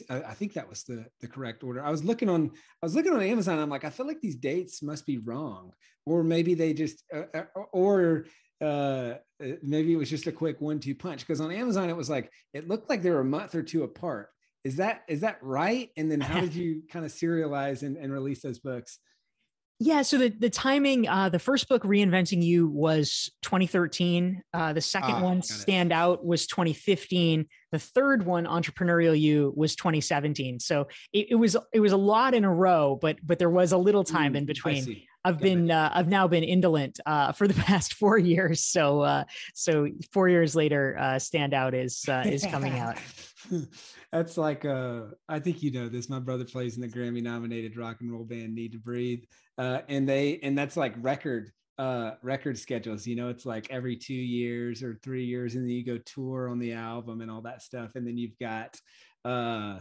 I 0.08 0.34
think 0.34 0.54
that 0.54 0.68
was 0.68 0.84
the 0.84 1.06
the 1.20 1.28
correct 1.28 1.64
order. 1.64 1.84
I 1.84 1.90
was 1.90 2.04
looking 2.04 2.28
on 2.28 2.52
I 2.82 2.86
was 2.86 2.94
looking 2.94 3.12
on 3.12 3.22
Amazon. 3.22 3.58
I'm 3.58 3.70
like, 3.70 3.84
I 3.84 3.90
feel 3.90 4.06
like 4.06 4.20
these 4.20 4.36
dates 4.36 4.82
must 4.82 5.06
be 5.06 5.18
wrong, 5.18 5.72
or 6.04 6.22
maybe 6.22 6.54
they 6.54 6.72
just 6.72 7.02
uh, 7.12 7.24
uh 7.34 7.44
or 7.72 8.26
uh, 8.60 9.14
maybe 9.62 9.92
it 9.92 9.96
was 9.96 10.08
just 10.08 10.26
a 10.26 10.32
quick 10.32 10.60
one-two 10.60 10.94
punch. 10.94 11.20
Because 11.20 11.40
on 11.40 11.50
Amazon, 11.50 11.90
it 11.90 11.96
was 11.96 12.08
like 12.08 12.30
it 12.54 12.68
looked 12.68 12.88
like 12.88 13.02
they 13.02 13.10
were 13.10 13.20
a 13.20 13.24
month 13.24 13.54
or 13.54 13.62
two 13.62 13.82
apart. 13.82 14.28
Is 14.64 14.76
that 14.76 15.02
is 15.08 15.20
that 15.20 15.38
right? 15.42 15.90
And 15.96 16.10
then 16.10 16.20
how 16.20 16.40
did 16.46 16.54
you 16.54 16.82
kind 16.90 17.04
of 17.04 17.12
serialize 17.12 17.82
and, 17.82 17.96
and 17.96 18.12
release 18.12 18.42
those 18.42 18.58
books? 18.58 18.98
Yeah, 19.78 20.00
so 20.02 20.16
the 20.16 20.30
the 20.30 20.48
timing, 20.48 21.06
uh, 21.06 21.28
the 21.28 21.38
first 21.38 21.68
book, 21.68 21.82
Reinventing 21.82 22.42
You, 22.42 22.66
was 22.66 23.30
2013. 23.42 24.42
Uh, 24.54 24.72
the 24.72 24.80
second 24.80 25.16
oh, 25.16 25.24
one, 25.24 25.42
Stand 25.42 25.92
Out, 25.92 26.24
was 26.24 26.46
2015. 26.46 27.46
The 27.72 27.78
third 27.78 28.24
one, 28.24 28.46
Entrepreneurial 28.46 29.18
You, 29.18 29.52
was 29.54 29.76
2017. 29.76 30.60
So 30.60 30.88
it, 31.12 31.26
it, 31.32 31.34
was 31.34 31.58
it 31.74 31.80
was 31.80 31.92
a 31.92 31.96
lot 31.98 32.32
in 32.32 32.44
a 32.44 32.52
row, 32.52 32.98
but 33.00 33.18
but 33.22 33.38
there 33.38 33.50
was 33.50 33.72
a 33.72 33.78
little 33.78 34.02
time 34.02 34.34
Ooh, 34.34 34.38
in 34.38 34.46
between. 34.46 35.02
I've 35.26 35.40
been 35.40 35.70
uh, 35.70 35.90
I've 35.92 36.08
now 36.08 36.26
been 36.26 36.44
indolent 36.44 36.98
uh, 37.04 37.32
for 37.32 37.46
the 37.46 37.54
past 37.62 37.94
four 37.94 38.16
years. 38.16 38.62
So 38.62 39.02
uh, 39.02 39.24
so 39.52 39.88
four 40.10 40.30
years 40.30 40.56
later, 40.56 40.96
uh, 40.98 41.18
Stand 41.18 41.52
Out 41.52 41.74
is 41.74 42.02
uh, 42.08 42.22
is 42.24 42.46
coming 42.46 42.78
out. 42.78 42.96
That's 44.10 44.38
like 44.38 44.64
uh, 44.64 45.02
I 45.28 45.40
think 45.40 45.62
you 45.62 45.70
know 45.70 45.90
this. 45.90 46.08
My 46.08 46.20
brother 46.20 46.44
plays 46.44 46.76
in 46.76 46.80
the 46.80 46.88
Grammy 46.88 47.22
nominated 47.22 47.76
rock 47.76 48.00
and 48.00 48.10
roll 48.10 48.24
band 48.24 48.56
NEEDTOBREATHE 48.56 49.26
uh, 49.58 49.80
and 49.88 50.08
they 50.08 50.38
and 50.42 50.56
that's 50.56 50.76
like 50.76 50.94
record 50.98 51.50
uh 51.78 52.12
record 52.22 52.58
schedules 52.58 53.06
you 53.06 53.16
know 53.16 53.28
it's 53.28 53.44
like 53.44 53.70
every 53.70 53.96
two 53.96 54.14
years 54.14 54.82
or 54.82 54.98
three 55.02 55.26
years 55.26 55.54
and 55.54 55.64
then 55.64 55.70
you 55.70 55.84
go 55.84 55.98
tour 55.98 56.48
on 56.48 56.58
the 56.58 56.72
album 56.72 57.20
and 57.20 57.30
all 57.30 57.42
that 57.42 57.60
stuff 57.60 57.90
and 57.94 58.06
then 58.06 58.16
you've 58.16 58.38
got 58.38 58.78
uh 59.26 59.78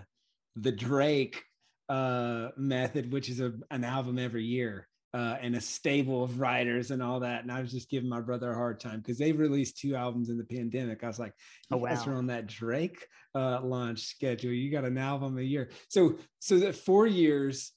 the 0.58 0.74
drake 0.74 1.42
uh 1.88 2.50
method 2.58 3.14
which 3.14 3.30
is 3.30 3.40
a, 3.40 3.54
an 3.72 3.86
album 3.86 4.20
every 4.20 4.44
year 4.44 4.90
uh, 5.16 5.38
and 5.42 5.56
a 5.56 5.62
stable 5.62 6.26
of 6.26 6.42
writers 6.42 6.92
and 6.92 7.02
all 7.02 7.22
that. 7.22 7.42
And 7.42 7.50
I 7.50 7.62
was 7.62 7.72
just 7.72 7.90
giving 7.90 8.10
my 8.10 8.20
brother 8.20 8.52
a 8.52 8.56
hard 8.56 8.82
time 8.82 9.00
because 9.00 9.18
they 9.18 9.32
released 9.32 9.78
two 9.78 9.96
albums 9.96 10.28
in 10.28 10.38
the 10.38 10.44
pandemic. 10.44 11.06
I 11.06 11.08
was 11.08 11.20
like, 11.20 11.32
"You 11.72 11.78
oh, 11.78 11.86
guys 11.86 12.06
wow. 12.06 12.12
are 12.12 12.18
on 12.18 12.28
that 12.28 12.48
Drake 12.48 13.08
uh, 13.34 13.62
launch 13.62 14.02
schedule. 14.02 14.52
You 14.52 14.70
got 14.70 14.84
an 14.84 14.98
album 14.98 15.38
a 15.38 15.42
year." 15.42 15.70
So, 15.88 16.18
so 16.40 16.60
that 16.60 16.76
four 16.76 17.08
years 17.08 17.72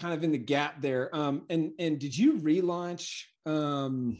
kind 0.00 0.14
of 0.14 0.24
in 0.24 0.32
the 0.32 0.38
gap 0.38 0.80
there. 0.80 1.14
Um, 1.14 1.42
and 1.50 1.72
and 1.78 1.98
did 1.98 2.16
you 2.16 2.38
relaunch 2.38 3.24
um, 3.46 4.18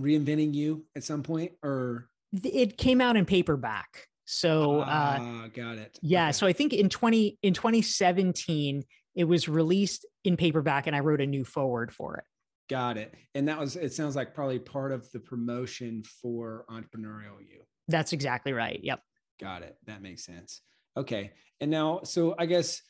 reinventing 0.00 0.54
you 0.54 0.84
at 0.94 1.04
some 1.04 1.22
point, 1.22 1.52
or 1.62 2.08
it 2.32 2.76
came 2.76 3.00
out 3.00 3.16
in 3.16 3.24
paperback? 3.24 4.06
So 4.26 4.80
uh, 4.80 5.18
uh 5.20 5.48
got 5.48 5.78
it. 5.78 5.98
Yeah, 6.02 6.26
okay. 6.26 6.32
so 6.32 6.46
I 6.46 6.52
think 6.52 6.72
in 6.72 6.88
twenty 6.88 7.38
in 7.42 7.54
twenty 7.54 7.82
seventeen 7.82 8.84
it 9.16 9.24
was 9.24 9.48
released 9.48 10.06
in 10.24 10.36
paperback, 10.36 10.86
and 10.86 10.94
I 10.94 11.00
wrote 11.00 11.20
a 11.20 11.26
new 11.26 11.44
forward 11.44 11.92
for 11.92 12.18
it. 12.18 12.24
Got 12.68 12.98
it. 12.98 13.14
And 13.34 13.48
that 13.48 13.58
was 13.58 13.76
it. 13.76 13.92
Sounds 13.94 14.14
like 14.14 14.34
probably 14.34 14.58
part 14.58 14.92
of 14.92 15.10
the 15.12 15.20
promotion 15.20 16.04
for 16.22 16.66
entrepreneurial 16.70 17.40
you. 17.40 17.62
That's 17.88 18.12
exactly 18.12 18.52
right. 18.52 18.78
Yep. 18.82 19.00
Got 19.40 19.62
it. 19.62 19.76
That 19.86 20.02
makes 20.02 20.24
sense. 20.24 20.60
Okay. 20.96 21.32
And 21.60 21.70
now, 21.70 22.00
so 22.04 22.34
I 22.38 22.46
guess 22.46 22.82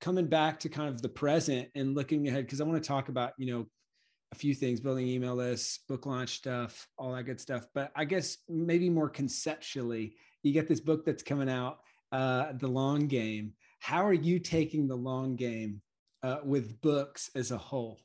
coming 0.00 0.26
back 0.26 0.60
to 0.60 0.68
kind 0.68 0.88
of 0.88 1.02
the 1.02 1.08
present 1.08 1.68
and 1.74 1.94
looking 1.94 2.28
ahead 2.28 2.44
because 2.44 2.60
i 2.60 2.64
want 2.64 2.82
to 2.82 2.86
talk 2.86 3.08
about 3.08 3.32
you 3.38 3.52
know 3.52 3.66
a 4.32 4.34
few 4.34 4.54
things 4.54 4.80
building 4.80 5.06
email 5.06 5.34
lists 5.34 5.80
book 5.88 6.06
launch 6.06 6.30
stuff 6.30 6.88
all 6.98 7.12
that 7.12 7.24
good 7.24 7.40
stuff. 7.40 7.66
But 7.74 7.92
i 7.94 8.04
guess 8.04 8.38
maybe 8.48 8.90
more 8.90 9.08
conceptually 9.08 10.16
you 10.42 10.52
get 10.52 10.68
this 10.68 10.80
book 10.80 11.04
that's 11.04 11.22
coming 11.22 11.48
out 11.48 11.78
uh, 12.12 12.52
the 12.52 12.68
long 12.68 13.08
game. 13.08 13.52
How 13.80 14.06
are 14.06 14.14
you 14.14 14.38
taking 14.38 14.86
the 14.86 14.96
long 14.96 15.34
game 15.36 15.82
uh, 16.22 16.38
with 16.44 16.80
books 16.80 17.30
as 17.34 17.50
a 17.50 17.58
whole? 17.58 18.00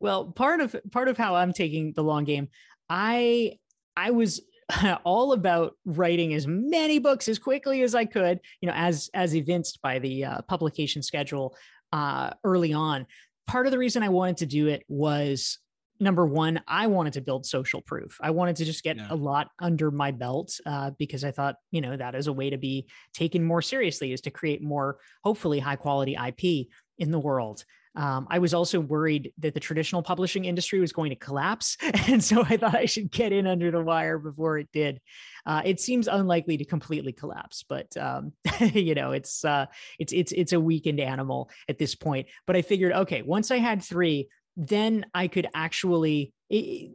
Well 0.00 0.32
part 0.32 0.60
of 0.60 0.74
part 0.90 1.08
of 1.08 1.18
how 1.18 1.34
i'm 1.34 1.52
taking 1.52 1.92
the 1.92 2.02
long 2.02 2.24
game 2.24 2.48
i 2.88 3.58
i 3.96 4.10
was 4.10 4.40
all 5.04 5.32
about 5.32 5.74
writing 5.84 6.34
as 6.34 6.46
many 6.46 6.98
books 6.98 7.28
as 7.28 7.38
quickly 7.38 7.82
as 7.82 7.94
I 7.94 8.04
could, 8.04 8.40
you 8.60 8.68
know, 8.68 8.74
as 8.74 9.10
as 9.14 9.34
evinced 9.34 9.80
by 9.82 9.98
the 9.98 10.24
uh, 10.24 10.42
publication 10.42 11.02
schedule 11.02 11.56
uh, 11.92 12.30
early 12.44 12.72
on. 12.72 13.06
Part 13.46 13.66
of 13.66 13.72
the 13.72 13.78
reason 13.78 14.02
I 14.02 14.10
wanted 14.10 14.38
to 14.38 14.46
do 14.46 14.66
it 14.66 14.84
was 14.88 15.58
number 16.00 16.26
one, 16.26 16.60
I 16.68 16.86
wanted 16.86 17.14
to 17.14 17.20
build 17.20 17.46
social 17.46 17.80
proof. 17.80 18.18
I 18.20 18.30
wanted 18.30 18.56
to 18.56 18.64
just 18.64 18.84
get 18.84 18.96
yeah. 18.96 19.08
a 19.10 19.16
lot 19.16 19.48
under 19.58 19.90
my 19.90 20.10
belt 20.10 20.52
uh, 20.64 20.90
because 20.98 21.24
I 21.24 21.30
thought, 21.30 21.56
you 21.70 21.80
know, 21.80 21.96
that 21.96 22.14
is 22.14 22.26
a 22.26 22.32
way 22.32 22.50
to 22.50 22.58
be 22.58 22.86
taken 23.14 23.42
more 23.42 23.62
seriously, 23.62 24.12
is 24.12 24.20
to 24.22 24.30
create 24.30 24.62
more, 24.62 24.98
hopefully, 25.24 25.58
high 25.58 25.76
quality 25.76 26.14
IP 26.14 26.68
in 26.98 27.10
the 27.10 27.18
world. 27.18 27.64
Um, 27.98 28.28
I 28.30 28.38
was 28.38 28.54
also 28.54 28.78
worried 28.78 29.32
that 29.38 29.54
the 29.54 29.60
traditional 29.60 30.04
publishing 30.04 30.44
industry 30.44 30.78
was 30.78 30.92
going 30.92 31.10
to 31.10 31.16
collapse. 31.16 31.76
And 32.08 32.22
so 32.24 32.42
I 32.42 32.56
thought 32.56 32.76
I 32.76 32.86
should 32.86 33.10
get 33.10 33.32
in 33.32 33.46
under 33.46 33.70
the 33.70 33.82
wire 33.82 34.18
before 34.18 34.56
it 34.56 34.68
did. 34.72 35.00
Uh, 35.44 35.60
it 35.64 35.80
seems 35.80 36.08
unlikely 36.08 36.56
to 36.58 36.64
completely 36.64 37.12
collapse, 37.12 37.64
but 37.68 37.94
um, 37.96 38.32
you 38.60 38.94
know, 38.94 39.10
it's 39.12 39.44
uh, 39.44 39.66
it's 39.98 40.12
it's 40.12 40.32
it's 40.32 40.52
a 40.52 40.60
weakened 40.60 41.00
animal 41.00 41.50
at 41.68 41.76
this 41.76 41.94
point. 41.94 42.28
But 42.46 42.56
I 42.56 42.62
figured, 42.62 42.92
okay, 42.92 43.22
once 43.22 43.50
I 43.50 43.58
had 43.58 43.82
three, 43.82 44.28
then 44.56 45.06
I 45.12 45.28
could 45.28 45.48
actually 45.54 46.32
it, 46.48 46.92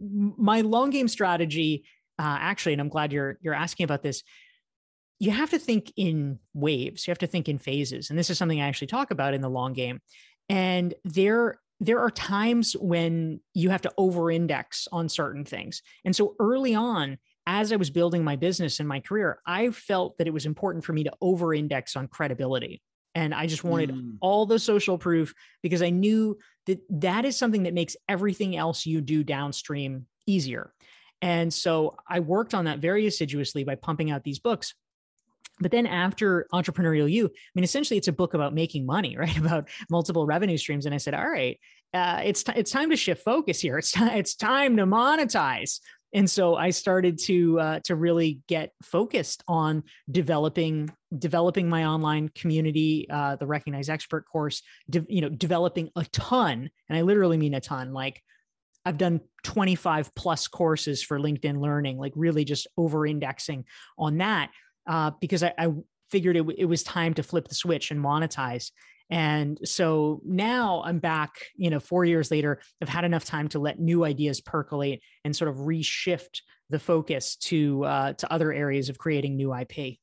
my 0.00 0.62
long 0.62 0.90
game 0.90 1.08
strategy. 1.08 1.84
Uh, 2.18 2.36
actually, 2.40 2.72
and 2.72 2.80
I'm 2.80 2.88
glad 2.88 3.12
you're 3.12 3.38
you're 3.40 3.54
asking 3.54 3.84
about 3.84 4.02
this 4.02 4.22
you 5.20 5.30
have 5.30 5.50
to 5.50 5.58
think 5.58 5.92
in 5.96 6.38
waves 6.54 7.06
you 7.06 7.10
have 7.10 7.18
to 7.18 7.26
think 7.26 7.48
in 7.48 7.58
phases 7.58 8.10
and 8.10 8.18
this 8.18 8.30
is 8.30 8.38
something 8.38 8.60
i 8.60 8.66
actually 8.66 8.86
talk 8.86 9.10
about 9.10 9.34
in 9.34 9.42
the 9.42 9.50
long 9.50 9.74
game 9.74 10.00
and 10.50 10.94
there 11.04 11.60
there 11.82 12.00
are 12.00 12.10
times 12.10 12.74
when 12.78 13.40
you 13.54 13.70
have 13.70 13.80
to 13.82 13.92
over 13.96 14.30
index 14.30 14.86
on 14.92 15.08
certain 15.08 15.46
things. 15.46 15.80
And 16.04 16.14
so 16.14 16.34
early 16.38 16.74
on, 16.74 17.16
as 17.46 17.72
I 17.72 17.76
was 17.76 17.88
building 17.88 18.22
my 18.22 18.36
business 18.36 18.80
and 18.80 18.88
my 18.88 19.00
career, 19.00 19.40
I 19.46 19.70
felt 19.70 20.18
that 20.18 20.26
it 20.26 20.34
was 20.34 20.44
important 20.44 20.84
for 20.84 20.92
me 20.92 21.04
to 21.04 21.12
over 21.22 21.54
index 21.54 21.96
on 21.96 22.06
credibility. 22.06 22.82
And 23.14 23.32
I 23.32 23.46
just 23.46 23.64
wanted 23.64 23.90
mm. 23.90 24.16
all 24.20 24.44
the 24.44 24.58
social 24.58 24.98
proof 24.98 25.32
because 25.62 25.80
I 25.80 25.88
knew 25.88 26.36
that 26.66 26.80
that 26.90 27.24
is 27.24 27.36
something 27.36 27.62
that 27.62 27.74
makes 27.74 27.96
everything 28.08 28.56
else 28.56 28.84
you 28.84 29.00
do 29.00 29.24
downstream 29.24 30.06
easier. 30.26 30.74
And 31.22 31.52
so 31.52 31.96
I 32.08 32.20
worked 32.20 32.54
on 32.54 32.66
that 32.66 32.78
very 32.78 33.06
assiduously 33.06 33.64
by 33.64 33.74
pumping 33.74 34.10
out 34.10 34.22
these 34.22 34.38
books. 34.38 34.74
But 35.60 35.70
then 35.70 35.86
after 35.86 36.46
entrepreneurial 36.52 37.10
you 37.10 37.26
i 37.26 37.50
mean 37.54 37.64
essentially 37.64 37.98
it's 37.98 38.08
a 38.08 38.12
book 38.12 38.34
about 38.34 38.54
making 38.54 38.86
money 38.86 39.16
right? 39.18 39.36
About 39.36 39.68
multiple 39.90 40.26
revenue 40.26 40.56
streams. 40.56 40.86
And 40.86 40.94
i 40.94 40.98
said 40.98 41.14
all 41.14 41.28
right 41.28 41.58
uh, 41.92 42.20
it's 42.24 42.42
t- 42.42 42.52
it's 42.54 42.70
time 42.70 42.90
to 42.90 42.96
shift 42.96 43.24
focus 43.24 43.60
here. 43.60 43.78
It's 43.78 43.90
time 43.90 44.16
it's 44.16 44.34
time 44.34 44.76
to 44.76 44.84
monetize. 44.86 45.80
And 46.12 46.28
so 46.28 46.56
i 46.56 46.70
started 46.70 47.18
to 47.24 47.60
uh, 47.60 47.80
to 47.84 47.94
really 47.94 48.40
get 48.48 48.72
focused 48.82 49.42
on 49.48 49.84
developing 50.10 50.90
developing 51.16 51.68
my 51.68 51.86
online 51.86 52.28
community 52.28 53.06
uh, 53.10 53.36
the 53.36 53.46
recognized 53.46 53.90
expert 53.90 54.24
course 54.30 54.62
de- 54.88 55.06
you 55.08 55.20
know 55.20 55.28
developing 55.28 55.90
a 55.96 56.04
ton. 56.06 56.70
And 56.88 56.98
i 56.98 57.02
literally 57.02 57.38
mean 57.38 57.54
a 57.54 57.60
ton. 57.60 57.92
Like 57.92 58.22
I've 58.84 58.98
done 58.98 59.20
25 59.42 60.14
plus 60.14 60.48
courses 60.48 61.02
for 61.02 61.18
LinkedIn 61.18 61.60
Learning, 61.60 61.98
like 61.98 62.12
really 62.16 62.44
just 62.44 62.66
over 62.78 63.06
indexing 63.06 63.66
on 63.98 64.18
that 64.18 64.50
uh, 64.86 65.12
because 65.20 65.42
I, 65.42 65.52
I 65.58 65.68
figured 66.10 66.36
it, 66.36 66.46
it 66.58 66.64
was 66.64 66.82
time 66.82 67.14
to 67.14 67.22
flip 67.22 67.48
the 67.48 67.54
switch 67.54 67.90
and 67.90 68.00
monetize. 68.02 68.70
And 69.10 69.58
so 69.64 70.20
now 70.24 70.82
I'm 70.84 71.00
back, 71.00 71.30
you 71.56 71.68
know, 71.68 71.80
four 71.80 72.04
years 72.04 72.30
later, 72.30 72.60
I've 72.80 72.88
had 72.88 73.04
enough 73.04 73.24
time 73.24 73.48
to 73.48 73.58
let 73.58 73.80
new 73.80 74.04
ideas 74.04 74.40
percolate 74.40 75.00
and 75.24 75.34
sort 75.34 75.50
of 75.50 75.56
reshift 75.56 76.42
the 76.70 76.78
focus 76.78 77.34
to 77.36 77.84
uh, 77.84 78.12
to 78.14 78.32
other 78.32 78.52
areas 78.52 78.88
of 78.88 78.98
creating 78.98 79.36
new 79.36 79.52
IP. 79.52 79.98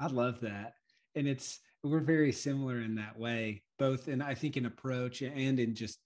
I 0.00 0.06
love 0.06 0.40
that. 0.40 0.72
And 1.14 1.28
it's 1.28 1.60
we're 1.84 2.00
very 2.00 2.32
similar 2.32 2.80
in 2.80 2.94
that 2.96 3.18
way, 3.18 3.62
both 3.78 4.08
in 4.08 4.22
I 4.22 4.34
think 4.34 4.56
in 4.56 4.64
approach 4.64 5.20
and 5.20 5.60
in 5.60 5.74
just 5.74 5.98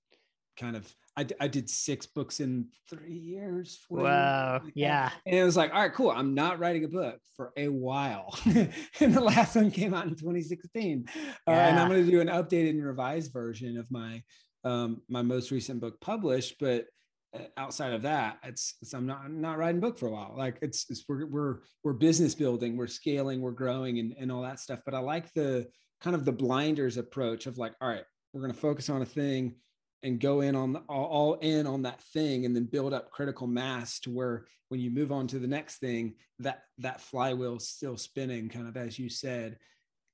kind 0.57 0.77
of 0.77 0.95
I, 1.17 1.27
I 1.41 1.49
did 1.49 1.69
six 1.69 2.07
books 2.07 2.41
in 2.41 2.69
three 2.89 3.13
years. 3.13 3.81
Wow. 3.91 4.61
Like 4.65 4.73
yeah. 4.75 5.11
And 5.27 5.37
it 5.37 5.45
was 5.45 5.57
like, 5.57 5.73
all 5.75 5.81
right, 5.81 5.93
cool. 5.93 6.11
I'm 6.11 6.35
not 6.35 6.59
writing 6.59 6.85
a 6.85 6.89
book 6.89 7.19
for 7.37 7.53
a 7.57 7.69
while. 7.69 8.39
and 8.47 9.15
the 9.15 9.21
last 9.21 9.57
one 9.57 9.71
came 9.71 9.93
out 9.93 10.05
in 10.05 10.11
2016. 10.11 11.05
Yeah. 11.15 11.23
Uh, 11.47 11.51
and 11.51 11.79
I'm 11.79 11.89
going 11.89 12.05
to 12.05 12.11
do 12.11 12.21
an 12.21 12.29
updated 12.29 12.71
and 12.71 12.85
revised 12.85 13.33
version 13.33 13.77
of 13.77 13.91
my 13.91 14.23
um, 14.63 15.03
my 15.09 15.23
most 15.23 15.51
recent 15.51 15.81
book 15.81 16.01
published. 16.01 16.57
But 16.61 16.87
uh, 17.35 17.45
outside 17.57 17.93
of 17.93 18.03
that, 18.03 18.39
it's, 18.45 18.75
it's 18.81 18.95
I'm 18.95 19.07
not 19.07 19.23
I'm 19.25 19.41
not 19.41 19.59
writing 19.59 19.79
a 19.79 19.81
book 19.81 19.99
for 19.99 20.07
a 20.07 20.13
while. 20.13 20.35
Like 20.37 20.59
it's, 20.63 20.87
it's 20.91 21.05
we're 21.09 21.27
we're 21.27 21.57
we're 21.83 21.93
business 21.93 22.35
building, 22.35 22.77
we're 22.77 22.87
scaling, 22.87 23.41
we're 23.41 23.51
growing, 23.51 23.99
and 23.99 24.15
and 24.19 24.31
all 24.31 24.43
that 24.43 24.61
stuff. 24.61 24.81
But 24.85 24.95
I 24.95 25.01
like 25.01 25.33
the 25.35 25.67
kind 26.01 26.15
of 26.15 26.25
the 26.25 26.33
blinders 26.33 26.97
approach 26.97 27.47
of 27.47 27.59
like, 27.59 27.75
all 27.81 27.89
right, 27.89 28.05
we're 28.33 28.43
going 28.43 28.55
to 28.55 28.59
focus 28.59 28.89
on 28.89 29.03
a 29.03 29.07
thing 29.07 29.57
and 30.03 30.21
go 30.21 30.41
in 30.41 30.57
on 30.57 30.73
the, 30.73 30.81
all, 30.89 31.35
in 31.35 31.67
on 31.67 31.83
that 31.83 32.01
thing 32.15 32.45
and 32.45 32.55
then 32.55 32.65
build 32.65 32.93
up 32.93 33.11
critical 33.11 33.47
mass 33.47 34.01
to 34.01 34.11
where 34.11 34.47
when 34.69 34.81
you 34.81 34.91
move 34.91 35.13
on 35.13 35.27
to 35.27 35.39
the 35.39 35.47
next 35.47 35.79
thing 35.79 36.15
that 36.39 36.63
that 36.79 37.01
flywheel 37.01 37.59
still 37.59 37.97
spinning 37.97 38.49
kind 38.49 38.69
of 38.69 38.77
as 38.77 38.99
you 38.99 39.09
said. 39.09 39.59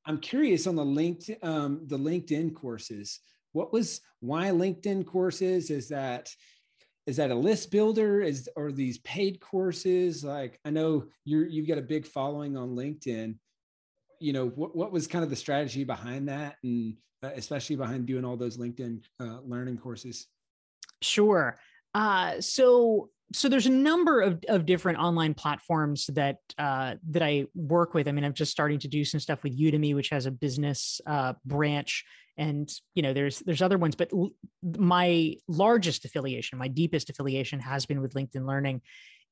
I'm 0.06 0.18
curious 0.18 0.66
on 0.66 0.76
the 0.76 0.84
linked 0.84 1.30
um, 1.42 1.82
the 1.86 1.98
linkedin 1.98 2.54
courses. 2.54 3.20
What 3.52 3.72
was 3.72 4.00
why 4.20 4.48
linkedin 4.48 5.06
courses? 5.06 5.70
Is 5.70 5.88
that 5.88 6.30
is 7.06 7.16
that 7.18 7.30
a 7.30 7.34
list 7.34 7.70
builder? 7.70 8.22
Is 8.22 8.48
or 8.56 8.72
these 8.72 8.98
paid 8.98 9.40
courses? 9.40 10.24
Like 10.24 10.58
i 10.64 10.70
know 10.70 11.06
you're 11.24 11.46
you've 11.46 11.68
got 11.68 11.78
a 11.78 11.82
big 11.82 12.06
following 12.06 12.56
on 12.56 12.76
linkedin 12.76 13.36
you 14.20 14.32
know 14.32 14.48
what, 14.48 14.74
what 14.76 14.92
was 14.92 15.06
kind 15.06 15.24
of 15.24 15.30
the 15.30 15.36
strategy 15.36 15.84
behind 15.84 16.28
that 16.28 16.56
and 16.62 16.94
uh, 17.22 17.30
especially 17.34 17.76
behind 17.76 18.06
doing 18.06 18.24
all 18.24 18.36
those 18.36 18.56
linkedin 18.56 19.02
uh, 19.20 19.38
learning 19.44 19.78
courses 19.78 20.26
sure 21.02 21.56
uh, 21.94 22.40
so 22.40 23.08
so 23.32 23.48
there's 23.48 23.66
a 23.66 23.70
number 23.70 24.20
of, 24.20 24.44
of 24.48 24.66
different 24.66 24.98
online 24.98 25.34
platforms 25.34 26.06
that 26.14 26.38
uh, 26.58 26.94
that 27.10 27.22
I 27.22 27.46
work 27.54 27.92
with. 27.92 28.06
I 28.06 28.12
mean, 28.12 28.24
I'm 28.24 28.34
just 28.34 28.52
starting 28.52 28.78
to 28.80 28.88
do 28.88 29.04
some 29.04 29.18
stuff 29.18 29.42
with 29.42 29.58
Udemy, 29.58 29.94
which 29.94 30.10
has 30.10 30.26
a 30.26 30.30
business 30.30 31.00
uh, 31.06 31.32
branch, 31.44 32.04
and 32.36 32.70
you 32.94 33.02
know, 33.02 33.12
there's 33.12 33.40
there's 33.40 33.62
other 33.62 33.78
ones. 33.78 33.96
But 33.96 34.12
l- 34.12 34.30
my 34.62 35.36
largest 35.48 36.04
affiliation, 36.04 36.58
my 36.58 36.68
deepest 36.68 37.10
affiliation, 37.10 37.58
has 37.60 37.86
been 37.86 38.00
with 38.00 38.14
LinkedIn 38.14 38.46
Learning, 38.46 38.80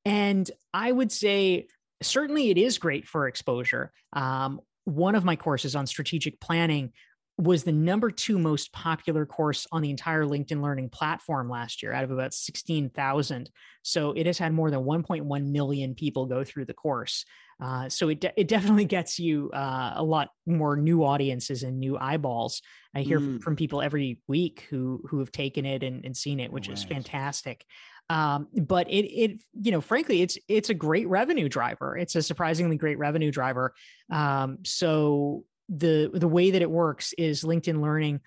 and 0.03 0.49
I 0.73 0.91
would 0.91 1.11
say 1.11 1.67
certainly 2.01 2.49
it 2.49 2.57
is 2.57 2.77
great 2.77 3.07
for 3.07 3.27
exposure. 3.27 3.93
Um, 4.11 4.59
one 4.85 5.15
of 5.15 5.23
my 5.25 5.35
courses 5.35 5.75
on 5.75 5.85
strategic 5.85 6.39
planning 6.39 6.93
was 7.37 7.63
the 7.63 7.71
number 7.71 8.11
two 8.11 8.39
most 8.39 8.71
popular 8.71 9.25
course 9.25 9.67
on 9.71 9.81
the 9.81 9.89
entire 9.89 10.23
LinkedIn 10.23 10.61
Learning 10.61 10.89
platform 10.89 11.49
last 11.49 11.83
year 11.83 11.91
out 11.91 12.05
of 12.05 12.11
about 12.11 12.33
16,000. 12.33 13.49
So 13.81 14.13
it 14.13 14.25
has 14.25 14.37
had 14.37 14.53
more 14.53 14.71
than 14.71 14.81
1.1 14.81 15.51
million 15.51 15.95
people 15.95 16.27
go 16.27 16.43
through 16.45 16.65
the 16.65 16.73
course. 16.73 17.25
Uh, 17.61 17.89
so 17.89 18.09
it, 18.09 18.21
de- 18.21 18.39
it 18.39 18.47
definitely 18.47 18.85
gets 18.85 19.19
you 19.19 19.49
uh, 19.51 19.93
a 19.95 20.03
lot 20.03 20.29
more 20.45 20.77
new 20.77 21.03
audiences 21.03 21.63
and 21.63 21.79
new 21.79 21.97
eyeballs. 21.97 22.61
I 22.93 23.01
hear 23.01 23.19
mm. 23.19 23.41
from 23.41 23.57
people 23.57 23.81
every 23.81 24.19
week 24.27 24.65
who 24.69 25.03
who 25.09 25.19
have 25.19 25.31
taken 25.31 25.65
it 25.65 25.83
and, 25.83 26.05
and 26.05 26.15
seen 26.15 26.39
it, 26.39 26.51
which 26.51 26.69
right. 26.69 26.77
is 26.77 26.83
fantastic. 26.83 27.65
Um, 28.09 28.47
but 28.53 28.89
it 28.89 29.05
it 29.05 29.41
you 29.61 29.71
know 29.71 29.81
frankly 29.81 30.21
it's 30.21 30.37
it's 30.47 30.69
a 30.69 30.73
great 30.73 31.07
revenue 31.07 31.49
driver. 31.49 31.97
It's 31.97 32.15
a 32.15 32.21
surprisingly 32.21 32.77
great 32.77 32.97
revenue 32.97 33.31
driver. 33.31 33.73
Um, 34.11 34.59
so 34.63 35.43
the 35.69 36.09
the 36.13 36.27
way 36.27 36.51
that 36.51 36.61
it 36.61 36.69
works 36.69 37.13
is 37.17 37.43
LinkedIn 37.43 37.81
Learning. 37.81 38.19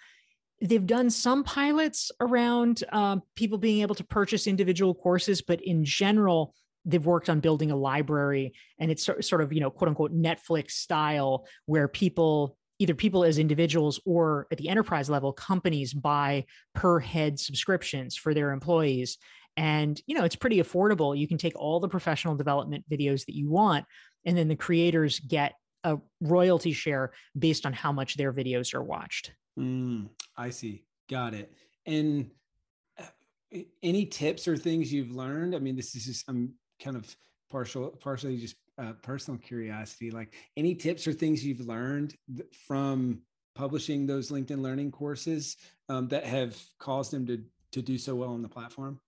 They've 0.61 0.87
done 0.87 1.11
some 1.11 1.45
pilots 1.45 2.11
around 2.21 2.83
uh, 2.91 3.19
people 3.37 3.59
being 3.59 3.83
able 3.83 3.95
to 3.95 4.05
purchase 4.05 4.47
individual 4.47 4.95
courses, 4.95 5.41
but 5.41 5.61
in 5.61 5.85
general, 5.85 6.55
they've 6.85 7.05
worked 7.05 7.31
on 7.31 7.39
building 7.39 7.71
a 7.71 7.77
library, 7.77 8.55
and 8.81 8.91
it's 8.91 9.05
sort 9.05 9.41
of 9.41 9.53
you 9.53 9.61
know 9.61 9.71
quote 9.71 9.89
unquote 9.89 10.13
Netflix 10.13 10.73
style, 10.73 11.47
where 11.67 11.89
people 11.89 12.57
either 12.81 12.95
people 12.95 13.25
as 13.25 13.39
individuals 13.39 14.01
or 14.05 14.47
at 14.51 14.59
the 14.59 14.69
enterprise 14.69 15.11
level 15.11 15.33
companies 15.33 15.93
buy 15.93 16.45
per 16.75 16.99
head 16.99 17.39
subscriptions 17.39 18.17
for 18.17 18.35
their 18.35 18.53
employees 18.53 19.19
and 19.57 20.01
you 20.07 20.15
know 20.15 20.25
it's 20.25 20.37
pretty 20.37 20.63
affordable 20.63 21.19
you 21.19 21.27
can 21.27 21.39
take 21.39 21.57
all 21.57 21.81
the 21.81 21.89
professional 21.89 22.37
development 22.37 22.85
videos 22.91 23.27
that 23.27 23.35
you 23.35 23.51
want 23.51 23.85
and 24.25 24.37
then 24.37 24.49
the 24.49 24.57
creators 24.57 25.19
get 25.21 25.55
a 25.93 26.01
royalty 26.21 26.73
share 26.73 27.13
based 27.39 27.67
on 27.67 27.73
how 27.73 27.93
much 27.93 28.17
their 28.17 28.33
videos 28.33 28.75
are 28.75 28.83
watched. 28.83 29.33
Mm, 29.59 30.09
i 30.37 30.51
see. 30.51 30.85
Got 31.11 31.35
it. 31.35 31.53
And 31.87 32.31
uh, 32.99 33.59
any 33.83 34.07
tips 34.07 34.47
or 34.47 34.57
things 34.57 34.93
you've 34.93 35.11
learned? 35.11 35.55
I 35.55 35.59
mean 35.59 35.77
this 35.77 35.95
is 35.95 36.05
just 36.05 36.29
i'm 36.29 36.55
kind 36.83 36.97
of 36.97 37.17
partial 37.51 37.89
partially 37.89 38.37
just 38.37 38.57
uh, 38.81 38.93
personal 39.03 39.39
curiosity 39.41 40.13
like 40.13 40.33
any 40.57 40.73
tips 40.73 41.09
or 41.09 41.13
things 41.13 41.45
you've 41.45 41.67
learned 41.67 42.15
from 42.67 43.21
publishing 43.57 44.07
those 44.07 44.31
linkedin 44.31 44.61
learning 44.61 44.93
courses 44.93 45.57
um, 45.89 46.07
that 46.09 46.25
have 46.25 46.57
caused 46.79 47.11
them 47.11 47.27
to 47.27 47.43
to 47.73 47.83
do 47.83 47.99
so 47.99 48.15
well 48.15 48.31
on 48.31 48.43
the 48.43 48.49
platform? 48.49 49.01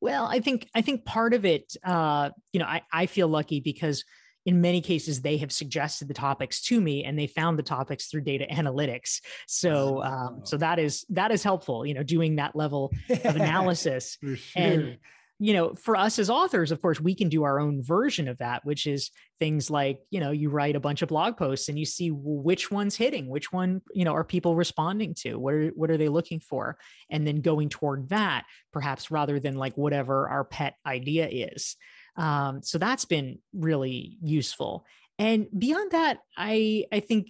Well, 0.00 0.26
I 0.26 0.40
think 0.40 0.68
I 0.74 0.82
think 0.82 1.04
part 1.04 1.34
of 1.34 1.44
it, 1.44 1.74
uh, 1.84 2.30
you 2.52 2.60
know, 2.60 2.66
I, 2.66 2.82
I 2.92 3.06
feel 3.06 3.28
lucky 3.28 3.60
because 3.60 4.04
in 4.46 4.60
many 4.60 4.80
cases 4.80 5.20
they 5.20 5.36
have 5.36 5.52
suggested 5.52 6.08
the 6.08 6.14
topics 6.14 6.62
to 6.62 6.80
me 6.80 7.04
and 7.04 7.18
they 7.18 7.26
found 7.26 7.58
the 7.58 7.62
topics 7.62 8.06
through 8.06 8.22
data 8.22 8.46
analytics 8.50 9.20
so 9.46 10.02
um, 10.02 10.40
so 10.44 10.56
that 10.56 10.78
is 10.78 11.04
that 11.10 11.30
is 11.30 11.42
helpful 11.42 11.84
you 11.84 11.92
know 11.92 12.02
doing 12.02 12.36
that 12.36 12.56
level 12.56 12.90
of 13.10 13.36
analysis 13.36 14.16
sure. 14.22 14.36
and 14.54 14.98
you 15.38 15.52
know, 15.52 15.74
for 15.74 15.96
us 15.96 16.18
as 16.18 16.30
authors, 16.30 16.72
of 16.72 16.80
course, 16.80 16.98
we 16.98 17.14
can 17.14 17.28
do 17.28 17.42
our 17.44 17.60
own 17.60 17.82
version 17.82 18.26
of 18.26 18.38
that, 18.38 18.64
which 18.64 18.86
is 18.86 19.10
things 19.38 19.70
like, 19.70 19.98
you 20.08 20.18
know, 20.18 20.30
you 20.30 20.48
write 20.48 20.76
a 20.76 20.80
bunch 20.80 21.02
of 21.02 21.10
blog 21.10 21.36
posts 21.36 21.68
and 21.68 21.78
you 21.78 21.84
see 21.84 22.08
which 22.10 22.70
one's 22.70 22.96
hitting, 22.96 23.28
which 23.28 23.52
one, 23.52 23.82
you 23.92 24.06
know, 24.06 24.14
are 24.14 24.24
people 24.24 24.56
responding 24.56 25.14
to? 25.14 25.36
What 25.36 25.52
are 25.52 25.68
what 25.74 25.90
are 25.90 25.98
they 25.98 26.08
looking 26.08 26.40
for? 26.40 26.78
And 27.10 27.26
then 27.26 27.42
going 27.42 27.68
toward 27.68 28.08
that, 28.08 28.44
perhaps 28.72 29.10
rather 29.10 29.38
than 29.38 29.56
like 29.56 29.76
whatever 29.76 30.26
our 30.28 30.44
pet 30.44 30.76
idea 30.86 31.28
is. 31.30 31.76
Um, 32.16 32.62
so 32.62 32.78
that's 32.78 33.04
been 33.04 33.38
really 33.52 34.18
useful. 34.22 34.86
And 35.18 35.46
beyond 35.56 35.92
that, 35.92 36.18
I 36.36 36.86
I 36.92 37.00
think, 37.00 37.28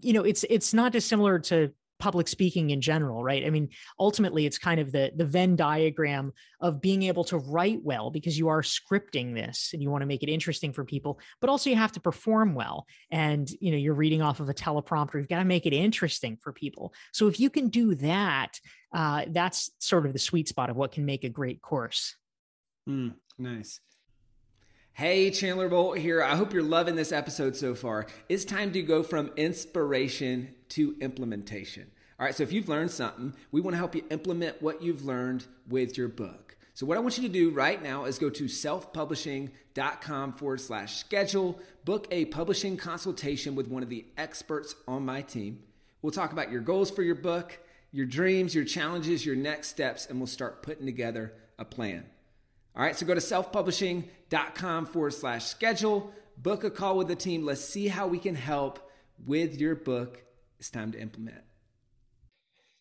you 0.00 0.12
know, 0.12 0.22
it's 0.22 0.44
it's 0.48 0.74
not 0.74 0.92
dissimilar 0.92 1.38
to 1.40 1.72
public 2.00 2.28
speaking 2.28 2.70
in 2.70 2.80
general 2.80 3.22
right? 3.22 3.46
I 3.46 3.50
mean 3.50 3.70
ultimately 3.98 4.46
it's 4.46 4.58
kind 4.58 4.80
of 4.80 4.92
the 4.92 5.12
the 5.16 5.24
venn 5.24 5.56
diagram 5.56 6.32
of 6.60 6.80
being 6.80 7.04
able 7.04 7.24
to 7.24 7.38
write 7.38 7.82
well 7.82 8.10
because 8.10 8.36
you 8.36 8.48
are 8.48 8.62
scripting 8.62 9.34
this 9.34 9.70
and 9.72 9.82
you 9.82 9.90
want 9.90 10.02
to 10.02 10.06
make 10.06 10.22
it 10.22 10.28
interesting 10.28 10.72
for 10.72 10.84
people 10.84 11.18
but 11.40 11.48
also 11.48 11.70
you 11.70 11.76
have 11.76 11.92
to 11.92 12.00
perform 12.00 12.54
well. 12.54 12.86
And 13.10 13.48
you 13.60 13.70
know 13.70 13.78
you're 13.78 13.94
reading 13.94 14.22
off 14.22 14.40
of 14.40 14.48
a 14.48 14.54
teleprompter 14.54 15.14
you've 15.14 15.28
got 15.28 15.38
to 15.38 15.44
make 15.44 15.66
it 15.66 15.72
interesting 15.72 16.36
for 16.42 16.52
people. 16.52 16.92
So 17.12 17.28
if 17.28 17.38
you 17.38 17.48
can 17.48 17.68
do 17.68 17.94
that 17.94 18.58
uh, 18.92 19.24
that's 19.30 19.70
sort 19.78 20.04
of 20.04 20.12
the 20.12 20.18
sweet 20.18 20.48
spot 20.48 20.70
of 20.70 20.76
what 20.76 20.92
can 20.92 21.04
make 21.04 21.24
a 21.24 21.28
great 21.28 21.62
course. 21.62 22.16
Mm, 22.88 23.14
nice 23.38 23.80
Hey, 24.96 25.32
Chandler 25.32 25.68
Bolt 25.68 25.98
here. 25.98 26.22
I 26.22 26.36
hope 26.36 26.52
you're 26.52 26.62
loving 26.62 26.94
this 26.94 27.10
episode 27.10 27.56
so 27.56 27.74
far. 27.74 28.06
It's 28.28 28.44
time 28.44 28.70
to 28.74 28.80
go 28.80 29.02
from 29.02 29.32
inspiration 29.34 30.54
to 30.68 30.94
implementation. 31.00 31.90
All 32.20 32.24
right, 32.24 32.32
so 32.32 32.44
if 32.44 32.52
you've 32.52 32.68
learned 32.68 32.92
something, 32.92 33.34
we 33.50 33.60
want 33.60 33.74
to 33.74 33.78
help 33.78 33.96
you 33.96 34.04
implement 34.10 34.62
what 34.62 34.82
you've 34.82 35.04
learned 35.04 35.46
with 35.68 35.98
your 35.98 36.06
book. 36.06 36.56
So, 36.74 36.86
what 36.86 36.96
I 36.96 37.00
want 37.00 37.18
you 37.18 37.24
to 37.24 37.28
do 37.28 37.50
right 37.50 37.82
now 37.82 38.04
is 38.04 38.20
go 38.20 38.30
to 38.30 38.44
selfpublishing.com 38.44 40.32
forward 40.34 40.60
slash 40.60 40.94
schedule, 40.94 41.58
book 41.84 42.06
a 42.12 42.26
publishing 42.26 42.76
consultation 42.76 43.56
with 43.56 43.66
one 43.66 43.82
of 43.82 43.88
the 43.88 44.06
experts 44.16 44.76
on 44.86 45.04
my 45.04 45.22
team. 45.22 45.64
We'll 46.02 46.12
talk 46.12 46.30
about 46.30 46.52
your 46.52 46.60
goals 46.60 46.92
for 46.92 47.02
your 47.02 47.16
book, 47.16 47.58
your 47.90 48.06
dreams, 48.06 48.54
your 48.54 48.64
challenges, 48.64 49.26
your 49.26 49.34
next 49.34 49.70
steps, 49.70 50.06
and 50.06 50.20
we'll 50.20 50.28
start 50.28 50.62
putting 50.62 50.86
together 50.86 51.32
a 51.58 51.64
plan. 51.64 52.04
All 52.76 52.82
right, 52.82 52.96
so 52.96 53.06
go 53.06 53.14
to 53.14 53.20
selfpublishing.com 53.20 54.86
forward 54.86 55.14
slash 55.14 55.44
schedule, 55.44 56.12
book 56.36 56.64
a 56.64 56.70
call 56.70 56.96
with 56.96 57.06
the 57.06 57.14
team. 57.14 57.44
Let's 57.44 57.60
see 57.60 57.86
how 57.86 58.08
we 58.08 58.18
can 58.18 58.34
help 58.34 58.90
with 59.24 59.60
your 59.60 59.76
book. 59.76 60.24
It's 60.58 60.70
time 60.70 60.90
to 60.90 61.00
implement. 61.00 61.42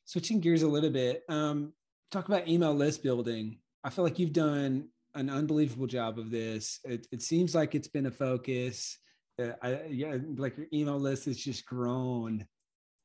Switching 0.06 0.40
gears 0.40 0.64
a 0.64 0.68
little 0.68 0.90
bit, 0.90 1.24
um, 1.30 1.74
talk 2.10 2.28
about 2.28 2.48
email 2.48 2.74
list 2.74 3.04
building. 3.04 3.60
I 3.84 3.92
feel 3.92 4.04
like 4.04 4.18
you've 4.18 4.34
done 4.34 4.90
an 5.14 5.30
unbelievable 5.30 5.86
job 5.86 6.18
of 6.18 6.32
this. 6.32 6.80
It, 6.84 7.06
it 7.12 7.22
seems 7.22 7.54
like 7.54 7.76
it's 7.76 7.88
been 7.88 8.08
a 8.08 8.12
focus. 8.12 8.98
Uh, 9.40 9.52
I, 9.62 9.84
yeah, 9.92 10.18
like 10.38 10.58
your 10.58 10.68
email 10.74 11.00
list 11.00 11.26
has 11.26 11.38
just 11.38 11.68
grown 11.68 12.48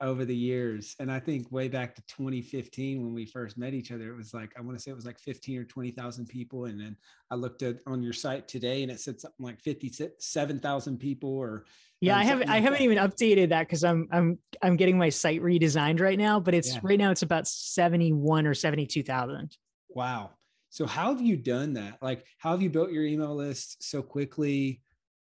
over 0.00 0.24
the 0.24 0.34
years. 0.34 0.94
And 1.00 1.10
I 1.10 1.18
think 1.18 1.50
way 1.50 1.68
back 1.68 1.94
to 1.96 2.02
2015 2.02 3.02
when 3.02 3.14
we 3.14 3.26
first 3.26 3.58
met 3.58 3.74
each 3.74 3.90
other, 3.90 4.10
it 4.10 4.16
was 4.16 4.32
like, 4.32 4.52
I 4.56 4.60
want 4.60 4.76
to 4.78 4.82
say 4.82 4.90
it 4.90 4.94
was 4.94 5.06
like 5.06 5.18
15 5.18 5.58
or 5.58 5.64
20,000 5.64 6.26
people. 6.26 6.66
And 6.66 6.80
then 6.80 6.96
I 7.30 7.34
looked 7.34 7.62
at 7.62 7.78
on 7.86 8.02
your 8.02 8.12
site 8.12 8.46
today 8.46 8.82
and 8.82 8.92
it 8.92 9.00
said 9.00 9.20
something 9.20 9.44
like 9.44 9.60
57,000 9.60 10.98
people 10.98 11.30
or 11.30 11.64
yeah, 12.00 12.14
um, 12.14 12.20
I 12.20 12.24
haven't 12.24 12.46
like 12.46 12.56
I 12.56 12.60
haven't 12.60 12.78
that. 12.78 12.84
even 12.84 12.98
updated 12.98 13.48
that 13.48 13.66
because 13.66 13.82
I'm 13.82 14.06
I'm 14.12 14.38
I'm 14.62 14.76
getting 14.76 14.96
my 14.96 15.08
site 15.08 15.42
redesigned 15.42 16.00
right 16.00 16.16
now, 16.16 16.38
but 16.38 16.54
it's 16.54 16.74
yeah. 16.74 16.80
right 16.84 16.98
now 16.98 17.10
it's 17.10 17.22
about 17.22 17.48
71 17.48 18.46
or 18.46 18.54
72,000. 18.54 19.56
Wow. 19.88 20.30
So 20.70 20.86
how 20.86 21.12
have 21.12 21.20
you 21.20 21.36
done 21.36 21.72
that? 21.72 21.98
Like 22.00 22.24
how 22.38 22.52
have 22.52 22.62
you 22.62 22.70
built 22.70 22.92
your 22.92 23.04
email 23.04 23.34
list 23.34 23.82
so 23.82 24.00
quickly, 24.00 24.80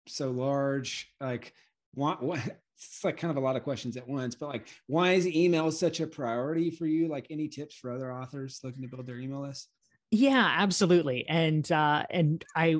so 0.07 0.31
large? 0.31 1.13
Like 1.21 1.53
what, 1.93 2.23
what 2.23 2.39
it's 2.77 3.03
like 3.03 3.17
kind 3.17 3.31
of 3.31 3.37
a 3.37 3.45
lot 3.45 3.55
of 3.55 3.63
questions 3.63 3.97
at 3.97 4.07
once, 4.07 4.35
but 4.35 4.49
like, 4.49 4.67
why 4.87 5.13
is 5.13 5.27
email 5.27 5.71
such 5.71 5.99
a 5.99 6.07
priority 6.07 6.69
for 6.69 6.85
you? 6.85 7.07
Like, 7.07 7.27
any 7.29 7.47
tips 7.47 7.75
for 7.75 7.91
other 7.91 8.11
authors 8.11 8.59
looking 8.63 8.81
to 8.81 8.87
build 8.87 9.05
their 9.05 9.17
email 9.17 9.41
list? 9.41 9.69
Yeah, 10.11 10.53
absolutely. 10.57 11.27
And 11.27 11.69
uh, 11.71 12.05
and 12.09 12.43
I 12.55 12.77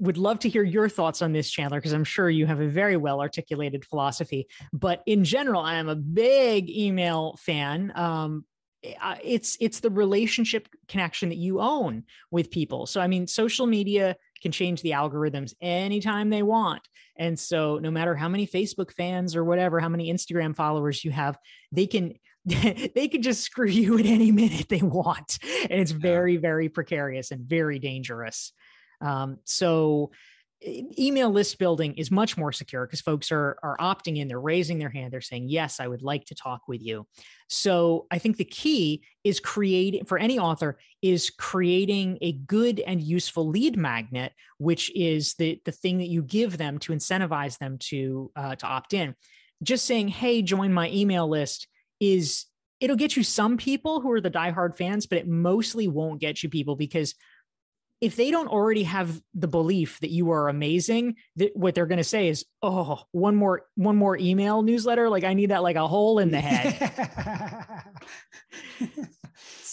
would 0.00 0.18
love 0.18 0.40
to 0.40 0.48
hear 0.48 0.62
your 0.62 0.88
thoughts 0.88 1.22
on 1.22 1.32
this, 1.32 1.50
Chandler, 1.50 1.78
because 1.78 1.92
I'm 1.92 2.04
sure 2.04 2.28
you 2.28 2.46
have 2.46 2.60
a 2.60 2.68
very 2.68 2.96
well 2.96 3.20
articulated 3.20 3.84
philosophy. 3.84 4.48
But 4.72 5.02
in 5.06 5.24
general, 5.24 5.62
I 5.62 5.76
am 5.76 5.88
a 5.88 5.96
big 5.96 6.68
email 6.68 7.36
fan. 7.38 7.92
Um, 7.94 8.44
it's 8.82 9.56
it's 9.60 9.80
the 9.80 9.90
relationship 9.90 10.68
connection 10.86 11.30
that 11.30 11.36
you 11.36 11.60
own 11.60 12.04
with 12.30 12.50
people. 12.50 12.86
So 12.86 13.00
I 13.00 13.06
mean, 13.06 13.26
social 13.26 13.66
media 13.66 14.16
can 14.40 14.52
change 14.52 14.82
the 14.82 14.92
algorithms 14.92 15.54
anytime 15.60 16.30
they 16.30 16.42
want. 16.42 16.82
And 17.16 17.38
so 17.38 17.78
no 17.78 17.90
matter 17.90 18.14
how 18.14 18.28
many 18.28 18.46
Facebook 18.46 18.92
fans 18.92 19.34
or 19.34 19.44
whatever, 19.44 19.80
how 19.80 19.88
many 19.88 20.12
Instagram 20.12 20.54
followers 20.54 21.04
you 21.04 21.10
have, 21.10 21.38
they 21.72 21.86
can 21.86 22.14
they 22.44 23.08
can 23.08 23.20
just 23.20 23.42
screw 23.42 23.68
you 23.68 23.98
at 23.98 24.06
any 24.06 24.32
minute 24.32 24.68
they 24.68 24.80
want. 24.80 25.38
And 25.68 25.80
it's 25.80 25.90
very, 25.90 26.36
very 26.36 26.68
precarious 26.68 27.30
and 27.30 27.40
very 27.44 27.78
dangerous. 27.78 28.52
Um, 29.00 29.38
so 29.44 30.10
email 30.66 31.30
list 31.30 31.56
building 31.58 31.94
is 31.94 32.10
much 32.10 32.36
more 32.36 32.50
secure 32.50 32.84
because 32.84 33.00
folks 33.00 33.30
are 33.30 33.58
are 33.62 33.76
opting 33.78 34.18
in 34.18 34.26
they're 34.26 34.40
raising 34.40 34.78
their 34.78 34.90
hand 34.90 35.12
they're 35.12 35.20
saying 35.20 35.48
yes 35.48 35.78
i 35.78 35.86
would 35.86 36.02
like 36.02 36.24
to 36.24 36.34
talk 36.34 36.62
with 36.66 36.82
you. 36.82 37.06
So 37.48 38.06
i 38.10 38.18
think 38.18 38.36
the 38.36 38.44
key 38.44 39.02
is 39.22 39.38
creating 39.40 40.04
for 40.04 40.18
any 40.18 40.38
author 40.38 40.78
is 41.00 41.30
creating 41.30 42.18
a 42.22 42.32
good 42.32 42.80
and 42.80 43.00
useful 43.00 43.46
lead 43.46 43.76
magnet 43.76 44.32
which 44.58 44.94
is 44.96 45.34
the 45.34 45.60
the 45.64 45.72
thing 45.72 45.98
that 45.98 46.08
you 46.08 46.22
give 46.22 46.58
them 46.58 46.78
to 46.78 46.92
incentivize 46.92 47.58
them 47.58 47.78
to 47.78 48.30
uh, 48.34 48.56
to 48.56 48.66
opt 48.66 48.94
in. 48.94 49.14
Just 49.62 49.86
saying 49.86 50.08
hey 50.08 50.42
join 50.42 50.72
my 50.72 50.90
email 50.90 51.28
list 51.28 51.68
is 52.00 52.46
it'll 52.80 52.96
get 52.96 53.16
you 53.16 53.22
some 53.22 53.56
people 53.56 54.00
who 54.00 54.10
are 54.10 54.20
the 54.20 54.30
diehard 54.30 54.76
fans 54.76 55.06
but 55.06 55.18
it 55.18 55.26
mostly 55.26 55.88
won't 55.88 56.20
get 56.20 56.42
you 56.42 56.48
people 56.48 56.76
because 56.76 57.14
if 58.00 58.16
they 58.16 58.30
don't 58.30 58.48
already 58.48 58.84
have 58.84 59.20
the 59.34 59.48
belief 59.48 59.98
that 60.00 60.10
you 60.10 60.30
are 60.30 60.48
amazing 60.48 61.16
that 61.36 61.50
what 61.56 61.74
they're 61.74 61.86
going 61.86 61.98
to 61.98 62.04
say 62.04 62.28
is 62.28 62.44
oh 62.62 63.02
one 63.12 63.34
more 63.34 63.62
one 63.74 63.96
more 63.96 64.16
email 64.16 64.62
newsletter? 64.62 65.08
Like 65.08 65.24
i 65.24 65.34
need 65.34 65.50
that 65.50 65.62
like 65.62 65.76
a 65.76 65.86
hole 65.88 66.18
in 66.18 66.30
the 66.30 66.40
head. 66.40 67.84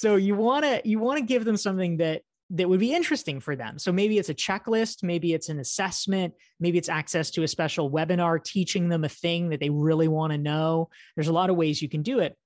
So 0.06 0.18
you 0.18 0.36
want 0.36 0.66
to 0.66 0.82
you 0.86 1.00
want 1.00 1.18
to 1.18 1.26
give 1.26 1.46
them 1.46 1.58
something 1.58 1.98
that 1.98 2.22
that 2.52 2.70
would 2.70 2.80
be 2.80 2.94
interesting 2.94 3.40
for 3.40 3.56
them. 3.56 3.80
So 3.80 3.92
maybe 3.92 4.20
it's 4.20 4.30
a 4.30 4.36
checklist 4.36 5.02
maybe 5.02 5.34
it's 5.34 5.50
an 5.50 5.58
assessment 5.58 6.34
maybe 6.60 6.78
it's 6.78 6.90
access 6.90 7.32
to 7.32 7.44
a 7.44 7.48
special 7.48 7.90
webinar 7.90 8.44
teaching 8.44 8.88
them 8.88 9.04
a 9.04 9.10
thing 9.10 9.50
that 9.50 9.60
they 9.60 9.72
really 9.72 10.08
want 10.08 10.32
to 10.32 10.38
know. 10.38 10.90
There's 11.16 11.28
a 11.28 11.34
lot 11.34 11.50
of 11.50 11.56
ways 11.56 11.82
you 11.82 11.90
can 11.90 12.04
do 12.04 12.20
it 12.20 12.38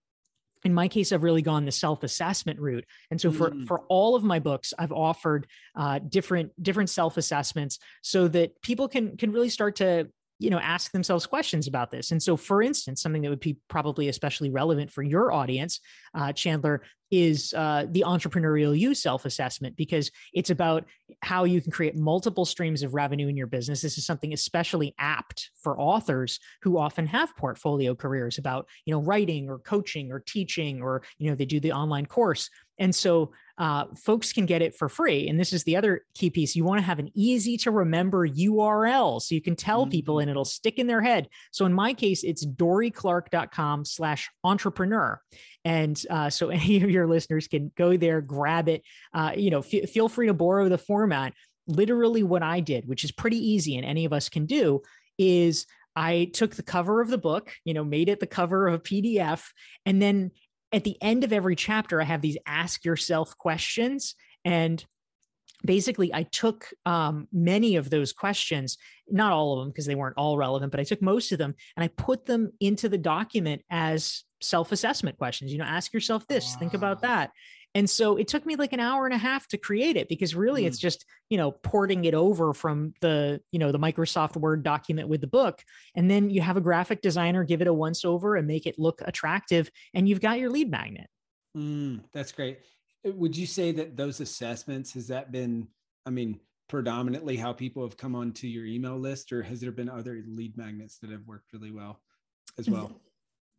in 0.63 0.73
my 0.73 0.87
case 0.87 1.11
i've 1.11 1.23
really 1.23 1.41
gone 1.41 1.65
the 1.65 1.71
self-assessment 1.71 2.59
route 2.59 2.85
and 3.11 3.19
so 3.19 3.31
for 3.31 3.51
mm. 3.51 3.67
for 3.67 3.81
all 3.89 4.15
of 4.15 4.23
my 4.23 4.39
books 4.39 4.73
i've 4.79 4.91
offered 4.91 5.47
uh, 5.75 5.99
different 5.99 6.51
different 6.61 6.89
self-assessments 6.89 7.79
so 8.01 8.27
that 8.27 8.61
people 8.61 8.87
can 8.87 9.17
can 9.17 9.31
really 9.31 9.49
start 9.49 9.75
to 9.75 10.07
you 10.39 10.49
know 10.49 10.59
ask 10.59 10.91
themselves 10.91 11.25
questions 11.25 11.67
about 11.67 11.91
this 11.91 12.11
and 12.11 12.23
so 12.23 12.37
for 12.37 12.61
instance 12.61 13.01
something 13.01 13.21
that 13.21 13.29
would 13.29 13.39
be 13.39 13.57
probably 13.67 14.07
especially 14.07 14.49
relevant 14.49 14.89
for 14.89 15.03
your 15.03 15.31
audience 15.31 15.81
uh, 16.15 16.31
chandler 16.31 16.81
is 17.11 17.53
uh, 17.53 17.85
the 17.89 18.03
entrepreneurial 18.05 18.77
you 18.77 18.93
self 18.93 19.25
assessment 19.25 19.75
because 19.75 20.11
it's 20.33 20.49
about 20.49 20.85
how 21.21 21.43
you 21.43 21.61
can 21.61 21.71
create 21.71 21.95
multiple 21.95 22.45
streams 22.45 22.83
of 22.83 22.93
revenue 22.93 23.27
in 23.27 23.35
your 23.35 23.47
business. 23.47 23.81
This 23.81 23.97
is 23.97 24.05
something 24.05 24.33
especially 24.33 24.95
apt 24.97 25.51
for 25.61 25.79
authors 25.79 26.39
who 26.61 26.77
often 26.77 27.05
have 27.07 27.35
portfolio 27.35 27.93
careers 27.93 28.37
about, 28.37 28.67
you 28.85 28.93
know, 28.93 29.01
writing 29.01 29.49
or 29.49 29.59
coaching 29.59 30.11
or 30.11 30.19
teaching 30.19 30.81
or, 30.81 31.03
you 31.17 31.29
know, 31.29 31.35
they 31.35 31.45
do 31.45 31.59
the 31.59 31.73
online 31.73 32.05
course. 32.05 32.49
And 32.79 32.95
so 32.95 33.31
uh, 33.57 33.85
folks 33.97 34.31
can 34.31 34.45
get 34.45 34.61
it 34.61 34.73
for 34.73 34.87
free. 34.87 35.27
And 35.27 35.37
this 35.37 35.51
is 35.51 35.65
the 35.65 35.75
other 35.75 36.05
key 36.15 36.29
piece. 36.29 36.55
You 36.55 36.63
want 36.63 36.79
to 36.79 36.85
have 36.85 36.97
an 36.97 37.11
easy 37.13 37.57
to 37.57 37.71
remember 37.71 38.27
URL 38.27 39.21
so 39.21 39.35
you 39.35 39.41
can 39.41 39.57
tell 39.57 39.81
mm-hmm. 39.81 39.91
people 39.91 40.19
and 40.19 40.29
it'll 40.29 40.45
stick 40.45 40.79
in 40.79 40.87
their 40.87 41.01
head. 41.01 41.27
So 41.51 41.65
in 41.65 41.73
my 41.73 41.93
case, 41.93 42.23
it's 42.23 42.45
dorieclark.com 42.45 43.83
slash 43.83 44.29
entrepreneur. 44.45 45.21
And 45.65 46.01
uh, 46.09 46.29
so 46.29 46.49
any 46.49 46.81
of 46.81 46.89
your 46.89 47.05
listeners 47.05 47.47
can 47.49 47.71
go 47.77 47.97
there, 47.97 48.21
grab 48.21 48.69
it. 48.69 48.83
Uh, 49.13 49.33
you 49.35 49.49
know, 49.49 49.59
f- 49.59 49.89
feel 49.89 50.07
free 50.07 50.27
to 50.27 50.33
borrow 50.33 50.69
the 50.69 50.77
format. 50.77 51.33
Literally, 51.67 52.23
what 52.23 52.41
I 52.41 52.61
did, 52.61 52.87
which 52.87 53.03
is 53.03 53.11
pretty 53.11 53.37
easy 53.37 53.75
and 53.75 53.85
any 53.85 54.05
of 54.05 54.13
us 54.13 54.29
can 54.29 54.45
do, 54.45 54.81
is 55.17 55.67
I 55.95 56.31
took 56.33 56.55
the 56.55 56.63
cover 56.63 57.01
of 57.01 57.09
the 57.09 57.17
book, 57.17 57.51
you 57.65 57.73
know, 57.73 57.83
made 57.83 58.07
it 58.07 58.21
the 58.21 58.25
cover 58.25 58.67
of 58.67 58.75
a 58.75 58.79
PDF, 58.79 59.43
and 59.85 60.01
then 60.01 60.31
at 60.71 60.83
the 60.83 60.97
end 61.01 61.23
of 61.23 61.33
every 61.33 61.55
chapter, 61.55 62.01
I 62.01 62.05
have 62.05 62.21
these 62.21 62.37
ask 62.45 62.85
yourself 62.85 63.37
questions. 63.37 64.15
And 64.45 64.83
basically 65.65 66.13
i 66.13 66.23
took 66.23 66.69
um, 66.85 67.27
many 67.33 67.75
of 67.75 67.89
those 67.89 68.13
questions 68.13 68.77
not 69.09 69.33
all 69.33 69.53
of 69.53 69.59
them 69.59 69.69
because 69.69 69.85
they 69.85 69.95
weren't 69.95 70.17
all 70.17 70.37
relevant 70.37 70.71
but 70.71 70.79
i 70.79 70.85
took 70.85 71.01
most 71.01 71.33
of 71.33 71.37
them 71.37 71.53
and 71.75 71.83
i 71.83 71.87
put 71.89 72.25
them 72.25 72.49
into 72.61 72.87
the 72.87 72.97
document 72.97 73.61
as 73.69 74.23
self-assessment 74.41 75.17
questions. 75.17 75.51
You 75.51 75.57
know 75.57 75.65
ask 75.65 75.93
yourself 75.93 76.25
this 76.27 76.55
think 76.55 76.73
about 76.73 77.01
that 77.01 77.31
and 77.75 77.89
so 77.89 78.17
it 78.17 78.27
took 78.27 78.45
me 78.45 78.55
like 78.55 78.73
an 78.73 78.79
hour 78.79 79.05
and 79.05 79.13
a 79.13 79.17
half 79.17 79.47
to 79.49 79.57
create 79.57 79.95
it 79.95 80.09
because 80.09 80.33
really 80.33 80.63
mm. 80.63 80.67
it's 80.67 80.79
just 80.79 81.05
you 81.29 81.37
know 81.37 81.51
porting 81.51 82.05
it 82.05 82.13
over 82.13 82.53
from 82.53 82.93
the 83.01 83.41
you 83.51 83.59
know 83.59 83.71
the 83.71 83.79
microsoft 83.79 84.35
word 84.35 84.63
document 84.63 85.07
with 85.07 85.21
the 85.21 85.27
book. 85.27 85.63
And 85.95 86.09
then 86.09 86.29
you 86.29 86.41
have 86.41 86.57
a 86.57 86.61
graphic 86.61 87.01
designer 87.01 87.43
give 87.43 87.61
it 87.61 87.67
a 87.67 87.73
once 87.73 88.03
over 88.05 88.35
and 88.35 88.47
make 88.47 88.65
it 88.65 88.79
look 88.79 89.01
attractive 89.05 89.69
and 89.93 90.09
you've 90.09 90.21
got 90.21 90.39
your 90.39 90.49
lead 90.49 90.71
magnet. 90.71 91.07
Mm, 91.55 92.01
that's 92.11 92.31
great. 92.31 92.59
Uh, 93.05 93.11
would 93.11 93.37
you 93.37 93.45
say 93.45 93.71
that 93.71 93.95
those 93.95 94.19
assessments 94.19 94.93
has 94.93 95.07
that 95.07 95.31
been 95.31 95.67
i 96.05 96.09
mean 96.09 96.39
predominantly 96.67 97.35
how 97.35 97.51
people 97.53 97.83
have 97.83 97.97
come 97.97 98.15
onto 98.15 98.45
your 98.47 98.65
email 98.65 98.97
list 98.97 99.31
or 99.31 99.41
has 99.41 99.59
there 99.59 99.71
been 99.71 99.89
other 99.89 100.23
lead 100.27 100.55
magnets 100.57 100.99
that 100.99 101.09
have 101.09 101.25
worked 101.25 101.51
really 101.53 101.71
well 101.71 101.99
as 102.57 102.69
well? 102.69 102.99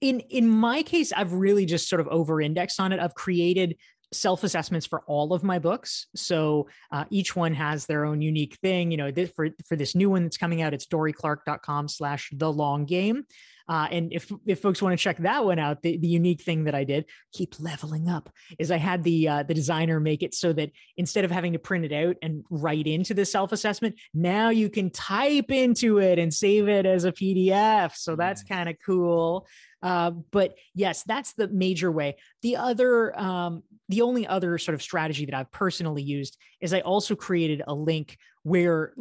In 0.01 0.21
in 0.21 0.49
my 0.49 0.83
case 0.83 1.13
i've 1.13 1.33
really 1.33 1.65
just 1.65 1.89
sort 1.89 2.01
of 2.01 2.09
over 2.09 2.41
indexed 2.41 2.81
on 2.81 2.93
it. 2.93 3.01
I've 3.01 3.15
created 3.15 3.77
self 4.13 4.45
assessments 4.45 4.87
for 4.87 5.03
all 5.07 5.33
of 5.33 5.43
my 5.43 5.59
books. 5.59 6.07
So 6.15 6.69
uh, 6.91 7.05
each 7.11 7.37
one 7.37 7.55
has 7.55 7.87
their 7.87 8.05
own 8.05 8.23
unique 8.23 8.57
thing. 8.57 8.91
You 8.91 8.97
know, 8.97 9.11
this, 9.11 9.31
for 9.31 9.49
for 9.69 9.77
this 9.77 9.95
new 9.95 10.11
one 10.11 10.25
that's 10.25 10.37
coming 10.37 10.63
out, 10.63 10.75
it's 10.75 10.87
dorieclark.com 10.87 11.89
slash 11.89 12.31
the 12.33 12.53
long 12.53 12.85
game. 12.85 13.25
Uh, 13.71 13.87
and 13.93 14.13
if 14.13 14.33
if 14.47 14.61
folks 14.61 14.83
want 14.83 14.99
to 14.99 15.03
check 15.03 15.17
that 15.19 15.45
one 15.45 15.61
out, 15.61 15.81
the, 15.83 15.97
the 15.97 16.09
unique 16.09 16.43
thing 16.43 16.65
that 16.65 16.75
I 16.75 16.83
did, 16.83 17.05
keep 17.33 17.55
leveling 17.61 18.09
up, 18.09 18.29
is 18.59 18.73
I 18.73 18.79
had 18.79 19.05
the 19.05 19.29
uh, 19.29 19.43
the 19.45 19.55
designer 19.55 20.01
make 20.01 20.25
it 20.25 20.35
so 20.35 20.53
that 20.55 20.73
instead 20.97 21.25
of 21.25 21.31
having 21.31 21.53
to 21.53 21.61
print 21.61 21.85
it 21.85 21.93
out 21.93 22.17
and 22.21 22.45
write 22.51 22.89
into 22.89 23.15
the 23.15 23.25
self 23.25 23.53
assessment, 23.53 23.95
now 24.13 24.49
you 24.49 24.71
can 24.71 24.91
type 24.91 25.53
into 25.53 25.99
it 25.99 26.19
and 26.19 26.35
save 26.35 26.69
it 26.69 26.85
as 26.85 27.05
a 27.05 27.13
PDF. 27.13 27.95
So 27.95 28.17
that's 28.17 28.43
kind 28.43 28.69
of 28.69 28.75
cool. 28.85 29.47
Uh, 29.83 30.11
but 30.11 30.57
yes, 30.75 31.03
that's 31.05 31.33
the 31.35 31.49
major 31.49 31.91
way. 31.91 32.17
The 32.43 32.57
other, 32.57 33.19
um, 33.19 33.63
the 33.89 34.03
only 34.03 34.27
other 34.27 34.59
sort 34.59 34.75
of 34.75 34.83
strategy 34.83 35.25
that 35.27 35.35
I've 35.35 35.51
personally 35.51 36.03
used 36.03 36.37
is 36.61 36.73
I 36.73 36.81
also 36.81 37.15
created 37.15 37.63
a 37.67 37.75
link 37.75 38.19
where 38.43 38.95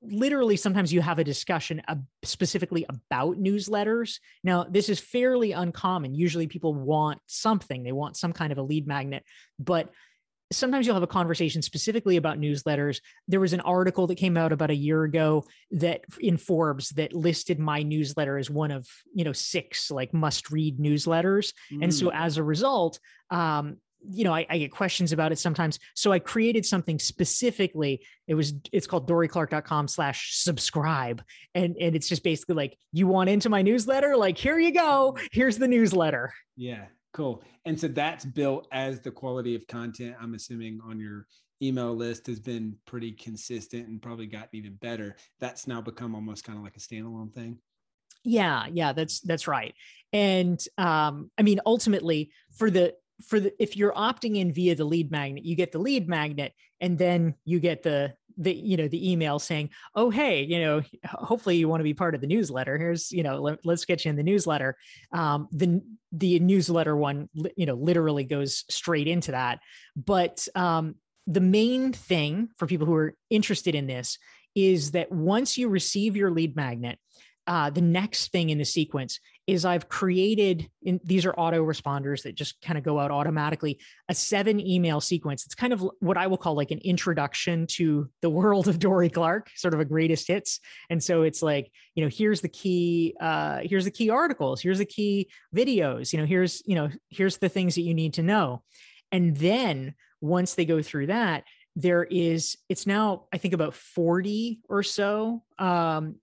literally 0.00 0.56
sometimes 0.56 0.92
you 0.92 1.00
have 1.00 1.18
a 1.18 1.24
discussion 1.24 1.82
specifically 2.22 2.86
about 2.88 3.36
newsletters. 3.36 4.20
Now, 4.42 4.64
this 4.64 4.88
is 4.88 5.00
fairly 5.00 5.52
uncommon. 5.52 6.14
Usually 6.14 6.46
people 6.46 6.74
want 6.74 7.20
something, 7.26 7.82
they 7.82 7.92
want 7.92 8.16
some 8.16 8.32
kind 8.32 8.52
of 8.52 8.58
a 8.58 8.62
lead 8.62 8.86
magnet, 8.86 9.24
but 9.58 9.90
sometimes 10.52 10.86
you'll 10.86 10.94
have 10.94 11.02
a 11.02 11.08
conversation 11.08 11.62
specifically 11.62 12.16
about 12.16 12.38
newsletters. 12.38 13.00
There 13.26 13.40
was 13.40 13.52
an 13.52 13.60
article 13.60 14.06
that 14.06 14.16
came 14.16 14.36
out 14.36 14.52
about 14.52 14.70
a 14.70 14.76
year 14.76 15.04
ago 15.04 15.44
that 15.72 16.02
in 16.20 16.36
Forbes 16.36 16.90
that 16.90 17.12
listed 17.12 17.58
my 17.58 17.82
newsletter 17.82 18.38
as 18.38 18.50
one 18.50 18.70
of, 18.70 18.86
you 19.12 19.24
know, 19.24 19.32
six 19.32 19.90
like 19.90 20.14
must 20.14 20.50
read 20.50 20.78
newsletters. 20.78 21.52
Mm. 21.72 21.84
And 21.84 21.94
so 21.94 22.06
mm. 22.06 22.12
as 22.14 22.36
a 22.36 22.42
result, 22.42 23.00
um, 23.30 23.78
you 24.08 24.24
know, 24.24 24.32
I, 24.32 24.46
I, 24.48 24.58
get 24.58 24.70
questions 24.70 25.12
about 25.12 25.32
it 25.32 25.38
sometimes. 25.38 25.78
So 25.94 26.12
I 26.12 26.18
created 26.18 26.64
something 26.64 26.98
specifically. 26.98 28.04
It 28.28 28.34
was 28.34 28.54
it's 28.72 28.86
called 28.86 29.08
dorieclark.com 29.08 29.88
slash 29.88 30.36
subscribe. 30.36 31.22
And 31.54 31.76
and 31.80 31.96
it's 31.96 32.08
just 32.08 32.22
basically 32.22 32.54
like, 32.54 32.78
you 32.92 33.06
want 33.06 33.30
into 33.30 33.48
my 33.48 33.62
newsletter? 33.62 34.16
Like, 34.16 34.38
here 34.38 34.58
you 34.58 34.72
go. 34.72 35.18
Here's 35.32 35.58
the 35.58 35.66
newsletter. 35.66 36.32
Yeah, 36.56 36.84
cool. 37.16 37.42
And 37.64 37.80
so 37.80 37.88
that's 37.88 38.24
built 38.24 38.68
as 38.72 39.00
the 39.00 39.10
quality 39.10 39.54
of 39.54 39.66
content, 39.66 40.14
I'm 40.20 40.34
assuming, 40.34 40.80
on 40.84 41.00
your 41.00 41.26
email 41.62 41.94
list 41.94 42.26
has 42.26 42.38
been 42.38 42.76
pretty 42.84 43.12
consistent 43.12 43.88
and 43.88 44.02
probably 44.02 44.26
gotten 44.26 44.50
even 44.52 44.74
better. 44.74 45.16
That's 45.40 45.66
now 45.66 45.80
become 45.80 46.14
almost 46.14 46.44
kind 46.44 46.58
of 46.58 46.62
like 46.62 46.76
a 46.76 46.80
standalone 46.80 47.32
thing. 47.32 47.58
Yeah, 48.22 48.66
yeah, 48.70 48.92
that's 48.92 49.20
that's 49.20 49.48
right. 49.48 49.74
And 50.12 50.62
um, 50.76 51.30
I 51.38 51.42
mean, 51.42 51.60
ultimately, 51.64 52.30
for 52.52 52.70
the 52.70 52.94
for 53.26 53.40
the 53.40 53.52
if 53.62 53.76
you're 53.76 53.94
opting 53.94 54.36
in 54.36 54.52
via 54.52 54.74
the 54.74 54.84
lead 54.84 55.10
magnet 55.10 55.42
you 55.42 55.56
get 55.56 55.72
the 55.72 55.78
lead 55.78 56.06
magnet 56.06 56.52
and 56.82 56.98
then 56.98 57.34
you 57.46 57.58
get 57.58 57.82
the 57.82 58.12
the 58.36 58.52
you 58.52 58.76
know 58.76 58.88
the 58.88 59.10
email 59.10 59.38
saying 59.38 59.70
oh 59.94 60.10
hey 60.10 60.42
you 60.42 60.60
know 60.60 60.82
hopefully 61.04 61.56
you 61.56 61.68
want 61.68 61.80
to 61.80 61.84
be 61.84 61.94
part 61.94 62.14
of 62.14 62.20
the 62.20 62.26
newsletter. 62.26 62.76
Here's 62.78 63.10
you 63.10 63.22
know 63.22 63.40
let, 63.40 63.66
us 63.66 63.84
get 63.84 64.04
you 64.04 64.10
in 64.10 64.16
the 64.16 64.22
newsletter. 64.22 64.76
Um 65.12 65.48
the 65.52 65.82
the 66.12 66.38
newsletter 66.40 66.96
one 66.96 67.28
you 67.56 67.66
know 67.66 67.74
literally 67.74 68.24
goes 68.24 68.64
straight 68.68 69.08
into 69.08 69.32
that. 69.32 69.60
But 69.96 70.46
um 70.54 70.96
the 71.26 71.40
main 71.40 71.92
thing 71.92 72.50
for 72.56 72.66
people 72.66 72.86
who 72.86 72.94
are 72.94 73.14
interested 73.30 73.74
in 73.74 73.86
this 73.86 74.18
is 74.54 74.92
that 74.92 75.12
once 75.12 75.58
you 75.58 75.68
receive 75.68 76.16
your 76.16 76.30
lead 76.30 76.56
magnet 76.56 76.98
uh, 77.46 77.70
the 77.70 77.80
next 77.80 78.32
thing 78.32 78.50
in 78.50 78.58
the 78.58 78.64
sequence 78.64 79.20
is 79.46 79.64
I've 79.64 79.88
created, 79.88 80.68
in, 80.82 81.00
these 81.04 81.24
are 81.24 81.32
autoresponders 81.34 82.22
that 82.24 82.34
just 82.34 82.60
kind 82.60 82.76
of 82.76 82.82
go 82.82 82.98
out 82.98 83.12
automatically, 83.12 83.78
a 84.08 84.14
seven 84.14 84.58
email 84.58 85.00
sequence. 85.00 85.44
It's 85.44 85.54
kind 85.54 85.72
of 85.72 85.88
what 86.00 86.16
I 86.16 86.26
will 86.26 86.36
call 86.36 86.56
like 86.56 86.72
an 86.72 86.80
introduction 86.80 87.66
to 87.72 88.10
the 88.22 88.30
world 88.30 88.66
of 88.66 88.78
Dorie 88.80 89.10
Clark, 89.10 89.50
sort 89.54 89.74
of 89.74 89.80
a 89.80 89.84
greatest 89.84 90.26
hits. 90.26 90.58
And 90.90 91.02
so 91.02 91.22
it's 91.22 91.42
like, 91.42 91.70
you 91.94 92.02
know, 92.02 92.10
here's 92.12 92.40
the 92.40 92.48
key, 92.48 93.14
uh, 93.20 93.60
here's 93.62 93.84
the 93.84 93.90
key 93.92 94.10
articles, 94.10 94.60
here's 94.60 94.78
the 94.78 94.84
key 94.84 95.28
videos, 95.54 96.12
you 96.12 96.18
know, 96.18 96.26
here's, 96.26 96.62
you 96.66 96.74
know, 96.74 96.90
here's 97.10 97.38
the 97.38 97.48
things 97.48 97.76
that 97.76 97.82
you 97.82 97.94
need 97.94 98.14
to 98.14 98.22
know. 98.22 98.62
And 99.12 99.36
then 99.36 99.94
once 100.20 100.54
they 100.54 100.64
go 100.64 100.82
through 100.82 101.06
that, 101.06 101.44
there 101.76 102.04
is, 102.04 102.56
it's 102.68 102.86
now, 102.86 103.26
I 103.32 103.38
think 103.38 103.54
about 103.54 103.74
40 103.74 104.60
or 104.68 104.82
so 104.82 105.44
um, 105.58 106.16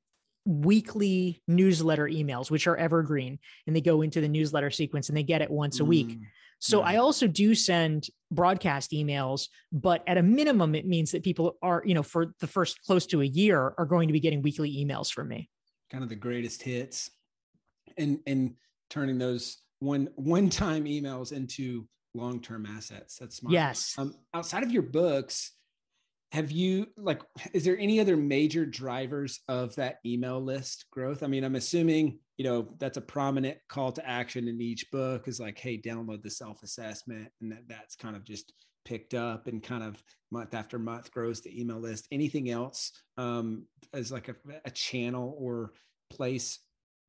weekly 0.45 1.41
newsletter 1.47 2.05
emails, 2.07 2.51
which 2.51 2.67
are 2.67 2.77
evergreen, 2.77 3.39
and 3.67 3.75
they 3.75 3.81
go 3.81 4.01
into 4.01 4.21
the 4.21 4.27
newsletter 4.27 4.71
sequence 4.71 5.09
and 5.09 5.17
they 5.17 5.23
get 5.23 5.41
it 5.41 5.49
once 5.49 5.79
a 5.79 5.85
week. 5.85 6.09
Mm, 6.09 6.21
so 6.59 6.79
yeah. 6.79 6.85
I 6.85 6.95
also 6.97 7.27
do 7.27 7.55
send 7.55 8.07
broadcast 8.31 8.91
emails, 8.91 9.47
but 9.71 10.03
at 10.07 10.17
a 10.17 10.23
minimum, 10.23 10.75
it 10.75 10.87
means 10.87 11.11
that 11.11 11.23
people 11.23 11.57
are, 11.61 11.83
you 11.85 11.93
know, 11.93 12.03
for 12.03 12.33
the 12.39 12.47
first 12.47 12.81
close 12.83 13.05
to 13.07 13.21
a 13.21 13.25
year 13.25 13.73
are 13.77 13.85
going 13.85 14.07
to 14.07 14.13
be 14.13 14.19
getting 14.19 14.41
weekly 14.41 14.71
emails 14.73 15.11
from 15.11 15.27
me. 15.27 15.49
Kind 15.91 16.03
of 16.03 16.09
the 16.09 16.15
greatest 16.15 16.63
hits 16.63 17.11
and 17.97 18.19
and 18.25 18.55
turning 18.89 19.17
those 19.17 19.57
one 19.79 20.07
one 20.15 20.49
time 20.49 20.85
emails 20.85 21.31
into 21.31 21.87
long 22.13 22.39
term 22.39 22.65
assets. 22.65 23.17
That's 23.17 23.37
smart. 23.37 23.53
Yes. 23.53 23.95
Um, 23.97 24.15
outside 24.33 24.63
of 24.63 24.71
your 24.71 24.83
books, 24.83 25.51
have 26.33 26.51
you 26.51 26.87
like 26.97 27.21
is 27.53 27.63
there 27.63 27.77
any 27.77 27.99
other 27.99 28.17
major 28.17 28.65
drivers 28.65 29.39
of 29.47 29.73
that 29.75 29.99
email 30.05 30.41
list 30.41 30.85
growth? 30.91 31.23
I 31.23 31.27
mean 31.27 31.43
i'm 31.43 31.55
assuming 31.55 32.19
you 32.37 32.43
know 32.43 32.67
that's 32.79 32.97
a 32.97 33.01
prominent 33.01 33.59
call 33.69 33.91
to 33.93 34.07
action 34.07 34.47
in 34.47 34.59
each 34.59 34.89
book 34.91 35.27
is 35.27 35.39
like 35.39 35.57
hey 35.59 35.79
download 35.79 36.23
the 36.23 36.31
self-assessment 36.31 37.29
and 37.39 37.51
that 37.51 37.67
that's 37.69 37.95
kind 37.95 38.15
of 38.15 38.25
just 38.25 38.51
picked 38.85 39.13
up 39.13 39.47
and 39.47 39.63
kind 39.63 39.83
of 39.83 40.01
month 40.31 40.53
after 40.53 40.79
month 40.79 41.11
grows 41.11 41.41
the 41.41 41.59
email 41.59 41.79
list. 41.79 42.07
Anything 42.11 42.49
else 42.49 42.91
um, 43.17 43.65
as 43.93 44.11
like 44.11 44.29
a, 44.29 44.35
a 44.65 44.71
channel 44.71 45.35
or 45.37 45.73
place 46.09 46.59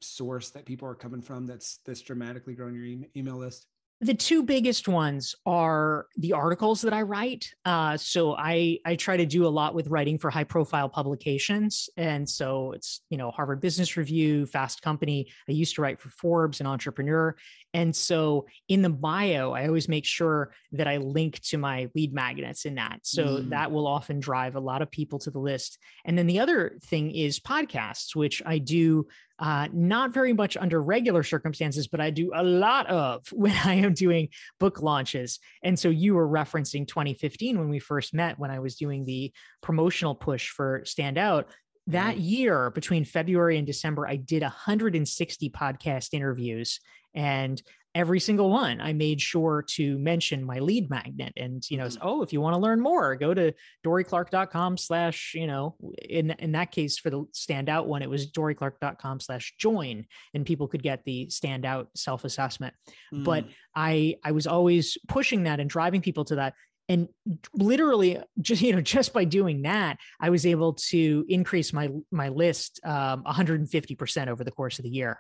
source 0.00 0.50
that 0.50 0.66
people 0.66 0.87
are 0.87 0.94
coming 0.94 1.22
from 1.22 1.46
that's 1.46 1.80
that's 1.87 2.02
dramatically 2.02 2.54
growing 2.54 2.74
your 2.74 3.06
email 3.16 3.37
list 3.37 3.66
the 4.00 4.14
two 4.14 4.42
biggest 4.42 4.88
ones 4.88 5.35
are 5.46 6.07
the 6.16 6.33
articles 6.33 6.83
that 6.83 6.92
I 6.92 7.02
write. 7.02 7.54
Uh, 7.64 7.96
so 7.96 8.35
I 8.35 8.78
I 8.85 8.96
try 8.96 9.16
to 9.16 9.24
do 9.24 9.46
a 9.46 9.48
lot 9.48 9.74
with 9.74 9.88
writing 9.88 10.18
for 10.18 10.30
high 10.30 10.44
profile 10.44 10.88
publications, 10.88 11.88
and 11.96 12.28
so 12.28 12.72
it's 12.72 13.00
you 13.09 13.16
know 13.16 13.30
Harvard 13.30 13.61
Business 13.61 13.96
Review, 13.96 14.46
Fast 14.46 14.83
Company. 14.83 15.28
I 15.48 15.52
used 15.52 15.76
to 15.76 15.83
write 15.83 15.98
for 15.98 16.11
Forbes 16.11 16.61
and 16.61 16.68
Entrepreneur, 16.68 17.35
and 17.72 17.94
so 17.94 18.46
in 18.68 18.83
the 18.83 18.90
bio, 18.90 19.52
I 19.52 19.66
always 19.66 19.88
make 19.88 20.04
sure 20.04 20.52
that 20.72 20.87
I 20.87 20.98
link 20.98 21.40
to 21.42 21.59
my 21.59 21.88
lead 21.94 22.12
magnets 22.14 22.64
in 22.64 22.76
that. 22.76 23.00
So 23.02 23.24
mm. 23.24 23.50
that 23.50 23.72
will 23.72 23.87
often 23.87 24.20
drive 24.20 24.54
a 24.54 24.61
lot 24.61 24.80
of 24.83 24.90
people 24.90 25.18
to 25.20 25.30
the 25.30 25.40
list. 25.40 25.78
And 26.04 26.16
then 26.16 26.28
the 26.28 26.38
other 26.38 26.78
thing 26.85 27.11
is 27.11 27.40
podcasts, 27.40 28.14
which 28.14 28.42
I 28.46 28.59
do 28.59 29.09
uh, 29.44 29.68
not 29.74 30.14
very 30.14 30.33
much 30.33 30.57
under 30.57 30.83
regular 30.83 31.22
circumstances, 31.22 31.87
but 31.87 32.00
I 32.00 32.09
do 32.09 32.33
a 32.35 32.42
lot 32.42 32.87
of 32.87 33.26
when 33.33 33.54
I 33.62 33.74
am 33.74 33.92
doing 33.92 34.30
book 34.59 34.80
launches. 34.80 35.38
And 35.62 35.78
so 35.78 35.90
you 35.90 36.14
were 36.14 36.26
referencing 36.26 36.88
2015 36.88 37.59
when 37.59 37.68
we 37.68 37.78
first 37.78 38.14
met, 38.14 38.38
when 38.38 38.50
I 38.50 38.61
was 38.61 38.76
doing 38.76 39.04
the 39.04 39.35
promotional 39.62 40.14
push 40.14 40.48
for 40.48 40.80
Stand 40.87 41.18
Out. 41.18 41.50
That 41.88 42.16
year, 42.16 42.70
between 42.70 43.04
February 43.04 43.59
and 43.59 43.66
December, 43.66 44.09
I 44.09 44.16
did 44.16 44.40
160 44.40 45.50
podcast 45.50 46.14
interviews. 46.14 46.80
And 47.14 47.61
every 47.94 48.18
single 48.18 48.50
one 48.50 48.80
i 48.80 48.92
made 48.92 49.20
sure 49.20 49.64
to 49.66 49.98
mention 49.98 50.44
my 50.44 50.59
lead 50.59 50.90
magnet 50.90 51.33
and 51.37 51.68
you 51.70 51.76
know 51.76 51.87
mm-hmm. 51.87 52.07
oh 52.07 52.22
if 52.22 52.33
you 52.33 52.40
want 52.40 52.54
to 52.54 52.59
learn 52.59 52.80
more 52.80 53.14
go 53.14 53.33
to 53.33 53.52
dorieclark.com 53.85 54.76
slash 54.76 55.33
you 55.35 55.46
know 55.46 55.76
in 56.09 56.30
in 56.33 56.52
that 56.52 56.70
case 56.70 56.98
for 56.98 57.11
the 57.11 57.24
standout 57.33 57.87
one 57.87 58.02
it 58.02 58.11
was 58.11 58.30
dorieclark.com 58.30 59.20
slash 59.20 59.54
join 59.59 60.04
and 60.35 60.46
people 60.46 60.66
could 60.66 60.83
get 60.83 61.04
the 61.04 61.26
standout 61.26 61.87
self-assessment 61.94 62.74
mm. 63.12 63.24
but 63.24 63.44
i 63.74 64.16
i 64.24 64.33
was 64.33 64.46
always 64.46 64.98
pushing 65.09 65.44
that 65.44 65.61
and 65.61 65.70
driving 65.70 66.00
people 66.00 66.24
to 66.24 66.37
that 66.37 66.54
and 66.88 67.09
literally 67.54 68.18
just 68.40 68.61
you 68.61 68.72
know 68.72 68.80
just 68.80 69.12
by 69.12 69.24
doing 69.24 69.62
that 69.62 69.98
i 70.20 70.30
was 70.30 70.44
able 70.44 70.74
to 70.74 71.24
increase 71.28 71.72
my 71.72 71.88
my 72.11 72.28
list 72.28 72.80
um, 72.85 73.22
150% 73.24 74.28
over 74.28 74.44
the 74.44 74.50
course 74.50 74.78
of 74.78 74.83
the 74.83 74.90
year 74.90 75.18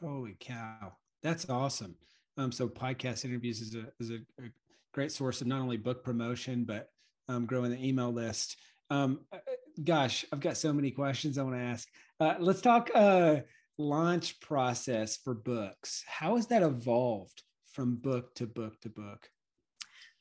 holy 0.00 0.36
cow 0.40 0.92
that's 1.26 1.50
awesome. 1.50 1.96
Um, 2.36 2.52
so 2.52 2.68
podcast 2.68 3.24
interviews 3.24 3.60
is 3.60 3.74
a 3.74 3.86
is 3.98 4.10
a, 4.10 4.18
a, 4.42 4.50
great 4.92 5.12
source 5.12 5.42
of 5.42 5.46
not 5.46 5.60
only 5.60 5.76
book 5.76 6.02
promotion 6.02 6.64
but 6.64 6.88
um, 7.28 7.44
growing 7.44 7.70
the 7.70 7.84
email 7.84 8.12
list. 8.12 8.56
Um, 8.88 9.20
uh, 9.32 9.38
gosh, 9.82 10.24
I've 10.32 10.40
got 10.40 10.56
so 10.56 10.72
many 10.72 10.90
questions 10.90 11.36
I 11.36 11.42
want 11.42 11.56
to 11.56 11.62
ask. 11.62 11.88
Uh, 12.20 12.34
let's 12.38 12.60
talk 12.60 12.90
uh, 12.94 13.40
launch 13.76 14.40
process 14.40 15.16
for 15.16 15.34
books. 15.34 16.04
How 16.06 16.36
has 16.36 16.46
that 16.46 16.62
evolved 16.62 17.42
from 17.72 17.96
book 17.96 18.34
to 18.36 18.46
book 18.46 18.80
to 18.82 18.88
book? 18.88 19.28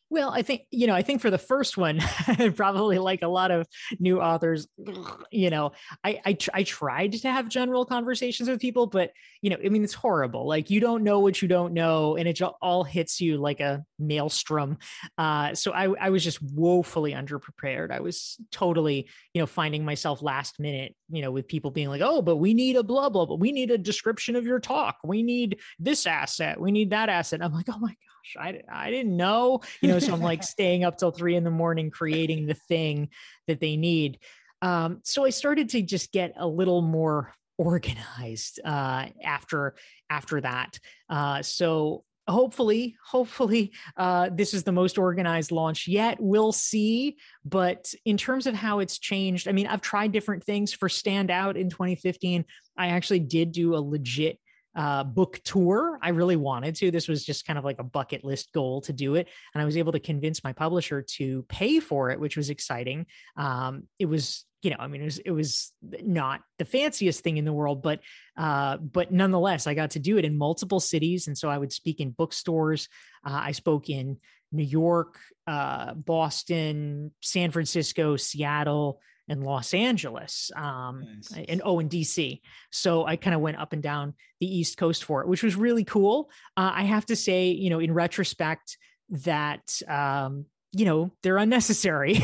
Well, 0.09 0.29
I 0.29 0.43
think, 0.43 0.63
you 0.69 0.85
know, 0.85 0.93
I 0.93 1.01
think 1.01 1.21
for 1.21 1.31
the 1.31 1.37
first 1.37 1.77
one, 1.77 1.99
probably 2.55 2.99
like 2.99 3.23
a 3.23 3.27
lot 3.27 3.49
of 3.49 3.67
new 3.99 4.21
authors, 4.21 4.67
you 5.31 5.49
know, 5.49 5.71
I, 6.03 6.21
I, 6.25 6.37
I 6.53 6.63
tried 6.63 7.13
to 7.13 7.31
have 7.31 7.49
general 7.49 7.85
conversations 7.85 8.47
with 8.47 8.59
people, 8.59 8.85
but, 8.85 9.11
you 9.41 9.49
know, 9.49 9.57
I 9.63 9.69
mean, 9.69 9.83
it's 9.83 9.93
horrible. 9.93 10.47
Like 10.47 10.69
you 10.69 10.79
don't 10.79 11.03
know 11.03 11.19
what 11.19 11.41
you 11.41 11.47
don't 11.47 11.73
know, 11.73 12.17
and 12.17 12.27
it 12.27 12.39
all 12.61 12.83
hits 12.83 13.19
you 13.19 13.37
like 13.37 13.59
a 13.59 13.83
maelstrom. 13.97 14.77
Uh, 15.17 15.55
so 15.55 15.71
I, 15.71 15.93
I 15.99 16.09
was 16.09 16.23
just 16.23 16.41
woefully 16.41 17.13
underprepared. 17.13 17.91
I 17.91 17.99
was 17.99 18.37
totally, 18.51 19.09
you 19.33 19.41
know, 19.41 19.47
finding 19.47 19.85
myself 19.85 20.21
last 20.21 20.59
minute, 20.59 20.95
you 21.09 21.21
know, 21.21 21.31
with 21.31 21.47
people 21.47 21.71
being 21.71 21.89
like, 21.89 22.01
oh, 22.03 22.21
but 22.21 22.37
we 22.37 22.53
need 22.53 22.75
a 22.75 22.83
blah, 22.83 23.09
blah, 23.09 23.25
blah. 23.25 23.37
We 23.37 23.51
need 23.51 23.71
a 23.71 23.77
description 23.77 24.35
of 24.35 24.45
your 24.45 24.59
talk. 24.59 24.97
We 25.03 25.23
need 25.23 25.59
this 25.79 26.07
asset. 26.07 26.59
We 26.59 26.71
need 26.71 26.89
that 26.89 27.09
asset. 27.09 27.43
I'm 27.43 27.53
like, 27.53 27.67
oh 27.69 27.79
my 27.79 27.89
gosh, 27.89 28.35
I, 28.39 28.61
I 28.71 28.89
didn't 28.89 29.15
know, 29.15 29.61
you 29.81 29.89
know, 29.89 29.99
so 29.99 30.13
I'm 30.13 30.21
like 30.21 30.43
staying 30.43 30.83
up 30.83 30.97
till 30.97 31.11
three 31.11 31.35
in 31.35 31.43
the 31.43 31.51
morning 31.51 31.91
creating 31.91 32.47
the 32.47 32.55
thing 32.55 33.09
that 33.47 33.59
they 33.59 33.77
need. 33.77 34.19
Um, 34.61 35.01
so 35.03 35.25
I 35.25 35.29
started 35.29 35.69
to 35.69 35.81
just 35.81 36.11
get 36.11 36.33
a 36.37 36.47
little 36.47 36.81
more 36.81 37.33
organized 37.57 38.59
uh, 38.65 39.07
after 39.23 39.75
after 40.09 40.41
that. 40.41 40.79
Uh, 41.09 41.41
so 41.41 42.03
hopefully 42.27 42.95
hopefully 43.05 43.71
uh, 43.97 44.29
this 44.33 44.53
is 44.53 44.63
the 44.63 44.71
most 44.71 44.97
organized 44.97 45.51
launch 45.51 45.88
yet. 45.88 46.17
We'll 46.19 46.51
see 46.51 47.17
but 47.43 47.93
in 48.05 48.17
terms 48.17 48.47
of 48.47 48.55
how 48.55 48.79
it's 48.79 48.97
changed 48.97 49.47
i 49.47 49.51
mean 49.51 49.67
i've 49.67 49.81
tried 49.81 50.11
different 50.11 50.43
things. 50.43 50.73
For 50.73 50.89
stand 50.89 51.31
out 51.31 51.57
in 51.57 51.69
2015 51.69 52.45
i 52.77 52.88
actually 52.88 53.19
did 53.19 53.51
do 53.51 53.75
a 53.75 53.77
legit 53.77 54.39
uh, 54.75 55.03
book 55.03 55.39
tour. 55.43 55.97
I 56.01 56.09
really 56.09 56.35
wanted 56.35 56.75
to. 56.75 56.91
This 56.91 57.07
was 57.07 57.23
just 57.23 57.45
kind 57.45 57.57
of 57.57 57.65
like 57.65 57.79
a 57.79 57.83
bucket 57.83 58.23
list 58.23 58.51
goal 58.53 58.81
to 58.81 58.93
do 58.93 59.15
it. 59.15 59.27
And 59.53 59.61
I 59.61 59.65
was 59.65 59.77
able 59.77 59.93
to 59.93 59.99
convince 59.99 60.43
my 60.43 60.53
publisher 60.53 61.01
to 61.17 61.43
pay 61.43 61.79
for 61.79 62.11
it, 62.11 62.19
which 62.19 62.35
was 62.35 62.49
exciting. 62.49 63.05
Um, 63.38 63.83
it 63.99 64.05
was, 64.05 64.45
you 64.61 64.71
know, 64.71 64.77
I 64.79 64.88
mean, 64.88 65.01
it 65.01 65.05
was, 65.05 65.19
it 65.19 65.31
was 65.31 65.73
not 65.81 66.41
the 66.57 66.65
fanciest 66.65 67.21
thing 67.23 67.38
in 67.38 67.45
the 67.45 67.53
world, 67.53 67.81
but, 67.81 68.01
uh, 68.35 68.77
but 68.77 69.11
nonetheless, 69.11 69.67
I 69.67 69.75
got 69.75 69.91
to 69.91 69.99
do 69.99 70.17
it 70.17 70.25
in 70.25 70.38
multiple 70.38 70.79
cities. 70.79 71.27
And 71.27 71.38
so 71.38 71.49
I 71.49 71.57
would 71.57 71.71
speak 71.71 71.99
in 71.99 72.11
bookstores. 72.11 72.89
Uh, 73.25 73.39
I 73.43 73.51
spoke 73.53 73.89
in 73.89 74.17
New 74.51 74.63
York, 74.63 75.19
uh, 75.47 75.93
Boston, 75.93 77.11
San 77.21 77.51
Francisco, 77.51 78.15
Seattle, 78.15 78.99
and 79.27 79.43
Los 79.43 79.73
Angeles, 79.73 80.51
um, 80.55 81.05
nice. 81.31 81.45
and 81.47 81.61
oh, 81.65 81.79
in 81.79 81.89
DC. 81.89 82.41
So 82.71 83.05
I 83.05 83.15
kind 83.15 83.35
of 83.35 83.41
went 83.41 83.57
up 83.57 83.73
and 83.73 83.81
down 83.81 84.13
the 84.39 84.57
East 84.57 84.77
Coast 84.77 85.03
for 85.03 85.21
it, 85.21 85.27
which 85.27 85.43
was 85.43 85.55
really 85.55 85.83
cool. 85.83 86.29
Uh, 86.55 86.71
I 86.73 86.83
have 86.83 87.05
to 87.07 87.15
say, 87.15 87.49
you 87.49 87.69
know, 87.69 87.79
in 87.79 87.93
retrospect, 87.93 88.77
that 89.09 89.81
um, 89.88 90.45
you 90.71 90.85
know 90.85 91.11
they're 91.23 91.38
unnecessary. 91.38 92.19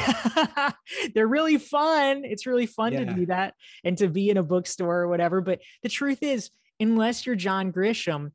they're 1.15 1.27
really 1.27 1.57
fun. 1.57 2.23
It's 2.25 2.45
really 2.45 2.65
fun 2.65 2.93
yeah. 2.93 3.05
to 3.05 3.13
do 3.13 3.25
that 3.27 3.55
and 3.83 3.97
to 3.97 4.07
be 4.07 4.29
in 4.29 4.37
a 4.37 4.43
bookstore 4.43 5.01
or 5.01 5.07
whatever. 5.07 5.41
But 5.41 5.61
the 5.83 5.89
truth 5.89 6.21
is, 6.21 6.49
unless 6.79 7.25
you're 7.25 7.35
John 7.35 7.71
Grisham, 7.71 8.31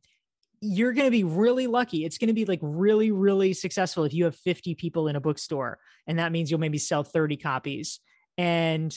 you're 0.61 0.92
going 0.92 1.07
to 1.07 1.11
be 1.11 1.24
really 1.24 1.66
lucky. 1.66 2.05
It's 2.05 2.18
going 2.18 2.29
to 2.29 2.35
be 2.35 2.44
like 2.44 2.61
really, 2.62 3.11
really 3.11 3.52
successful 3.52 4.05
if 4.05 4.14
you 4.14 4.24
have 4.24 4.37
50 4.37 4.74
people 4.74 5.09
in 5.09 5.16
a 5.16 5.20
bookstore. 5.20 5.79
And 6.07 6.18
that 6.18 6.33
means 6.33 6.50
you'll 6.50 6.61
maybe 6.61 6.79
sell 6.79 7.05
30 7.05 7.37
copies. 7.37 8.00
And 8.38 8.96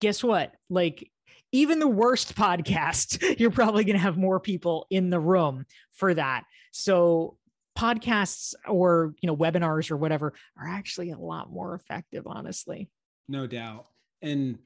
guess 0.00 0.22
what? 0.22 0.54
Like, 0.70 1.10
even 1.52 1.78
the 1.78 1.88
worst 1.88 2.34
podcast, 2.36 3.38
you're 3.38 3.50
probably 3.50 3.84
going 3.84 3.96
to 3.96 4.02
have 4.02 4.16
more 4.16 4.40
people 4.40 4.86
in 4.90 5.10
the 5.10 5.20
room 5.20 5.66
for 5.92 6.14
that. 6.14 6.44
So, 6.72 7.36
podcasts 7.76 8.54
or 8.68 9.14
you 9.22 9.26
know 9.26 9.36
webinars 9.36 9.90
or 9.90 9.96
whatever 9.96 10.34
are 10.58 10.68
actually 10.68 11.10
a 11.10 11.18
lot 11.18 11.50
more 11.50 11.74
effective 11.74 12.26
honestly 12.26 12.90
no 13.28 13.46
doubt 13.46 13.86
and 14.20 14.58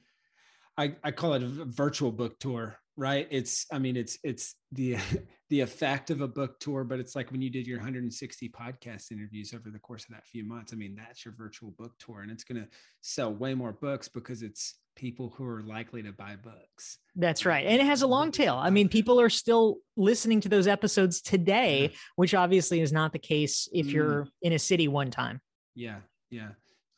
i 0.77 0.93
i 1.05 1.11
call 1.11 1.33
it 1.33 1.41
a 1.41 1.47
virtual 1.47 2.11
book 2.11 2.37
tour 2.37 2.77
right? 2.97 3.27
It's 3.29 3.65
i 3.71 3.79
mean 3.79 3.95
it's 3.95 4.17
it's 4.23 4.55
the 4.71 4.97
the 5.49 5.61
effect 5.61 6.09
of 6.09 6.19
a 6.19 6.27
book 6.27 6.59
tour 6.59 6.83
but 6.83 6.99
it's 6.99 7.15
like 7.15 7.31
when 7.31 7.41
you 7.41 7.49
did 7.49 7.67
your 7.67 7.77
160 7.77 8.49
podcast 8.49 9.11
interviews 9.11 9.53
over 9.53 9.69
the 9.69 9.79
course 9.79 10.03
of 10.03 10.09
that 10.09 10.25
few 10.25 10.43
months 10.43 10.73
i 10.73 10.75
mean 10.75 10.93
that's 10.93 11.23
your 11.23 11.33
virtual 11.37 11.71
book 11.77 11.93
tour 11.99 12.21
and 12.21 12.29
it's 12.29 12.43
going 12.43 12.61
to 12.61 12.67
sell 12.99 13.33
way 13.33 13.53
more 13.53 13.71
books 13.71 14.09
because 14.09 14.41
it's 14.41 14.75
people 14.97 15.33
who 15.37 15.45
are 15.45 15.61
likely 15.61 16.01
to 16.01 16.11
buy 16.11 16.35
books. 16.35 16.97
That's 17.15 17.45
right. 17.45 17.65
and 17.65 17.79
it 17.79 17.85
has 17.85 18.01
a 18.01 18.07
long 18.07 18.31
tail. 18.31 18.55
I 18.55 18.71
mean 18.71 18.89
people 18.89 19.21
are 19.21 19.29
still 19.29 19.77
listening 19.95 20.41
to 20.41 20.49
those 20.49 20.67
episodes 20.67 21.21
today 21.21 21.93
which 22.15 22.33
obviously 22.33 22.81
is 22.81 22.91
not 22.91 23.13
the 23.13 23.19
case 23.19 23.69
if 23.71 23.87
mm. 23.87 23.93
you're 23.93 24.27
in 24.41 24.53
a 24.53 24.59
city 24.59 24.87
one 24.87 25.11
time. 25.11 25.39
Yeah 25.75 25.99
yeah. 26.29 26.49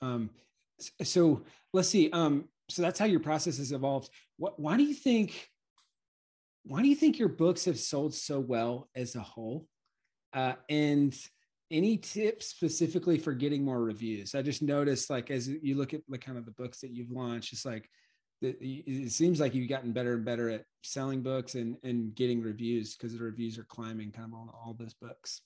Um 0.02 0.32
so 1.04 1.44
let's 1.74 1.90
see 1.90 2.10
um 2.12 2.46
so 2.70 2.82
that's 2.82 3.00
how 3.00 3.06
your 3.06 3.20
process 3.20 3.58
has 3.58 3.72
evolved. 3.72 4.10
What 4.38 4.60
why 4.60 4.78
do 4.78 4.84
you 4.84 4.94
think 4.94 5.50
why 6.70 6.84
do 6.84 6.88
you 6.88 6.96
think 6.96 7.18
your 7.18 7.30
books 7.30 7.66
have 7.66 7.80
sold 7.80 8.14
so 8.14 8.40
well 8.40 8.90
as 8.96 9.16
a 9.16 9.22
whole? 9.22 9.66
Uh, 10.34 10.54
and 10.70 11.18
any 11.72 11.98
tips 11.98 12.46
specifically 12.46 13.18
for 13.18 13.34
getting 13.34 13.66
more 13.66 13.82
reviews? 13.82 14.36
I 14.36 14.44
just 14.44 14.62
noticed, 14.62 15.10
like, 15.10 15.32
as 15.32 15.48
you 15.48 15.76
look 15.76 15.96
at 15.96 16.02
like 16.08 16.22
kind 16.22 16.38
of 16.38 16.46
the 16.46 16.52
books 16.52 16.82
that 16.82 16.92
you've 16.92 17.10
launched, 17.10 17.54
it's 17.54 17.66
like 17.66 17.90
it 18.44 19.12
seems 19.12 19.40
like 19.40 19.56
you've 19.56 19.68
gotten 19.68 19.94
better 19.94 20.14
and 20.14 20.24
better 20.24 20.48
at 20.48 20.64
selling 20.84 21.24
books 21.24 21.56
and 21.56 21.76
and 21.84 22.14
getting 22.14 22.40
reviews 22.40 22.96
because 22.96 23.18
the 23.18 23.24
reviews 23.24 23.58
are 23.58 23.66
climbing 23.66 24.12
kind 24.12 24.32
of 24.32 24.40
on 24.40 24.50
all 24.50 24.76
those 24.78 24.94
books. 24.94 25.42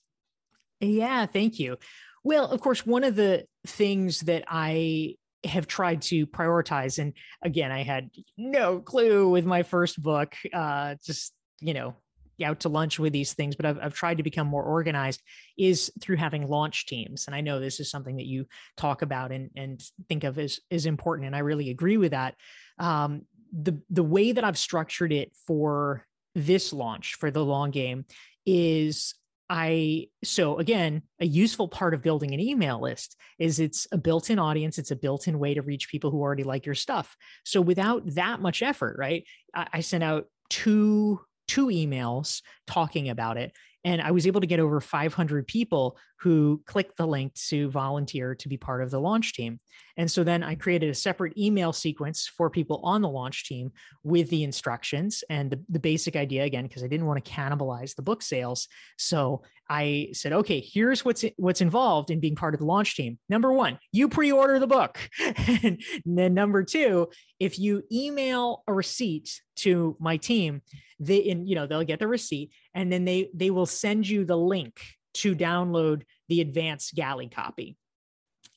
Yeah, 0.80 1.24
thank 1.24 1.58
you. 1.58 1.78
Well, 2.22 2.48
of 2.48 2.60
course, 2.60 2.84
one 2.84 3.02
of 3.02 3.16
the 3.16 3.46
things 3.66 4.20
that 4.20 4.44
I 4.46 5.16
have 5.44 5.66
tried 5.66 6.02
to 6.02 6.26
prioritize. 6.26 6.98
And 6.98 7.12
again, 7.42 7.72
I 7.72 7.82
had 7.82 8.10
no 8.36 8.80
clue 8.80 9.28
with 9.28 9.44
my 9.44 9.62
first 9.62 10.02
book, 10.02 10.34
uh, 10.52 10.96
just, 11.04 11.32
you 11.60 11.74
know, 11.74 11.94
out 12.42 12.60
to 12.60 12.68
lunch 12.68 12.98
with 12.98 13.12
these 13.12 13.32
things, 13.32 13.54
but 13.54 13.64
I've, 13.64 13.78
I've 13.80 13.94
tried 13.94 14.16
to 14.16 14.22
become 14.22 14.46
more 14.46 14.64
organized 14.64 15.22
is 15.56 15.92
through 16.00 16.16
having 16.16 16.48
launch 16.48 16.86
teams. 16.86 17.26
And 17.26 17.34
I 17.34 17.40
know 17.40 17.60
this 17.60 17.78
is 17.78 17.90
something 17.90 18.16
that 18.16 18.26
you 18.26 18.46
talk 18.76 19.02
about 19.02 19.30
and, 19.30 19.50
and 19.54 19.80
think 20.08 20.24
of 20.24 20.38
as, 20.38 20.58
as 20.70 20.86
important. 20.86 21.26
And 21.26 21.36
I 21.36 21.40
really 21.40 21.70
agree 21.70 21.96
with 21.96 22.10
that. 22.10 22.34
Um, 22.78 23.22
the, 23.52 23.80
the 23.88 24.02
way 24.02 24.32
that 24.32 24.42
I've 24.42 24.58
structured 24.58 25.12
it 25.12 25.32
for 25.46 26.04
this 26.34 26.72
launch 26.72 27.14
for 27.14 27.30
the 27.30 27.44
long 27.44 27.70
game 27.70 28.04
is 28.44 29.14
I 29.56 30.08
so 30.24 30.58
again, 30.58 31.02
a 31.20 31.26
useful 31.26 31.68
part 31.68 31.94
of 31.94 32.02
building 32.02 32.34
an 32.34 32.40
email 32.40 32.80
list 32.80 33.14
is 33.38 33.60
it's 33.60 33.86
a 33.92 33.96
built-in 33.96 34.40
audience, 34.40 34.78
it's 34.78 34.90
a 34.90 34.96
built-in 34.96 35.38
way 35.38 35.54
to 35.54 35.62
reach 35.62 35.88
people 35.88 36.10
who 36.10 36.20
already 36.20 36.42
like 36.42 36.66
your 36.66 36.74
stuff. 36.74 37.16
So 37.44 37.60
without 37.60 38.02
that 38.16 38.40
much 38.40 38.64
effort, 38.64 38.96
right? 38.98 39.22
I, 39.54 39.68
I 39.74 39.80
sent 39.80 40.02
out 40.02 40.26
two 40.50 41.20
two 41.46 41.66
emails 41.68 42.42
talking 42.66 43.10
about 43.10 43.36
it 43.36 43.52
and 43.84 44.02
I 44.02 44.10
was 44.10 44.26
able 44.26 44.40
to 44.40 44.46
get 44.48 44.58
over 44.58 44.80
500 44.80 45.46
people 45.46 45.98
who 46.24 46.62
clicked 46.66 46.96
the 46.96 47.06
link 47.06 47.34
to 47.34 47.68
volunteer 47.68 48.34
to 48.34 48.48
be 48.48 48.56
part 48.56 48.82
of 48.82 48.90
the 48.90 48.98
launch 48.98 49.34
team. 49.34 49.60
And 49.98 50.10
so 50.10 50.24
then 50.24 50.42
I 50.42 50.54
created 50.54 50.88
a 50.88 50.94
separate 50.94 51.36
email 51.36 51.70
sequence 51.70 52.26
for 52.26 52.48
people 52.48 52.80
on 52.82 53.02
the 53.02 53.10
launch 53.10 53.44
team 53.44 53.72
with 54.04 54.30
the 54.30 54.42
instructions 54.42 55.22
and 55.28 55.50
the, 55.50 55.62
the 55.68 55.78
basic 55.78 56.16
idea 56.16 56.44
again, 56.44 56.64
because 56.66 56.82
I 56.82 56.86
didn't 56.86 57.04
want 57.04 57.22
to 57.22 57.30
cannibalize 57.30 57.94
the 57.94 58.00
book 58.00 58.22
sales. 58.22 58.68
So 58.96 59.42
I 59.68 60.08
said, 60.12 60.32
okay, 60.32 60.60
here's 60.60 61.04
what's 61.04 61.26
what's 61.36 61.60
involved 61.60 62.10
in 62.10 62.20
being 62.20 62.36
part 62.36 62.54
of 62.54 62.60
the 62.60 62.66
launch 62.66 62.96
team. 62.96 63.18
Number 63.28 63.52
one, 63.52 63.78
you 63.92 64.08
pre-order 64.08 64.58
the 64.58 64.66
book. 64.66 64.98
and 65.62 65.78
then 66.06 66.32
number 66.32 66.64
two, 66.64 67.10
if 67.38 67.58
you 67.58 67.82
email 67.92 68.62
a 68.66 68.72
receipt 68.72 69.42
to 69.56 69.94
my 70.00 70.16
team, 70.16 70.62
they 70.98 71.28
and 71.28 71.46
you 71.46 71.54
know 71.54 71.66
they'll 71.66 71.84
get 71.84 71.98
the 71.98 72.08
receipt 72.08 72.50
and 72.74 72.90
then 72.90 73.04
they 73.04 73.28
they 73.34 73.50
will 73.50 73.66
send 73.66 74.08
you 74.08 74.24
the 74.24 74.38
link 74.38 74.80
to 75.14 75.34
download 75.34 76.02
the 76.28 76.40
advanced 76.40 76.94
galley 76.94 77.28
copy. 77.28 77.76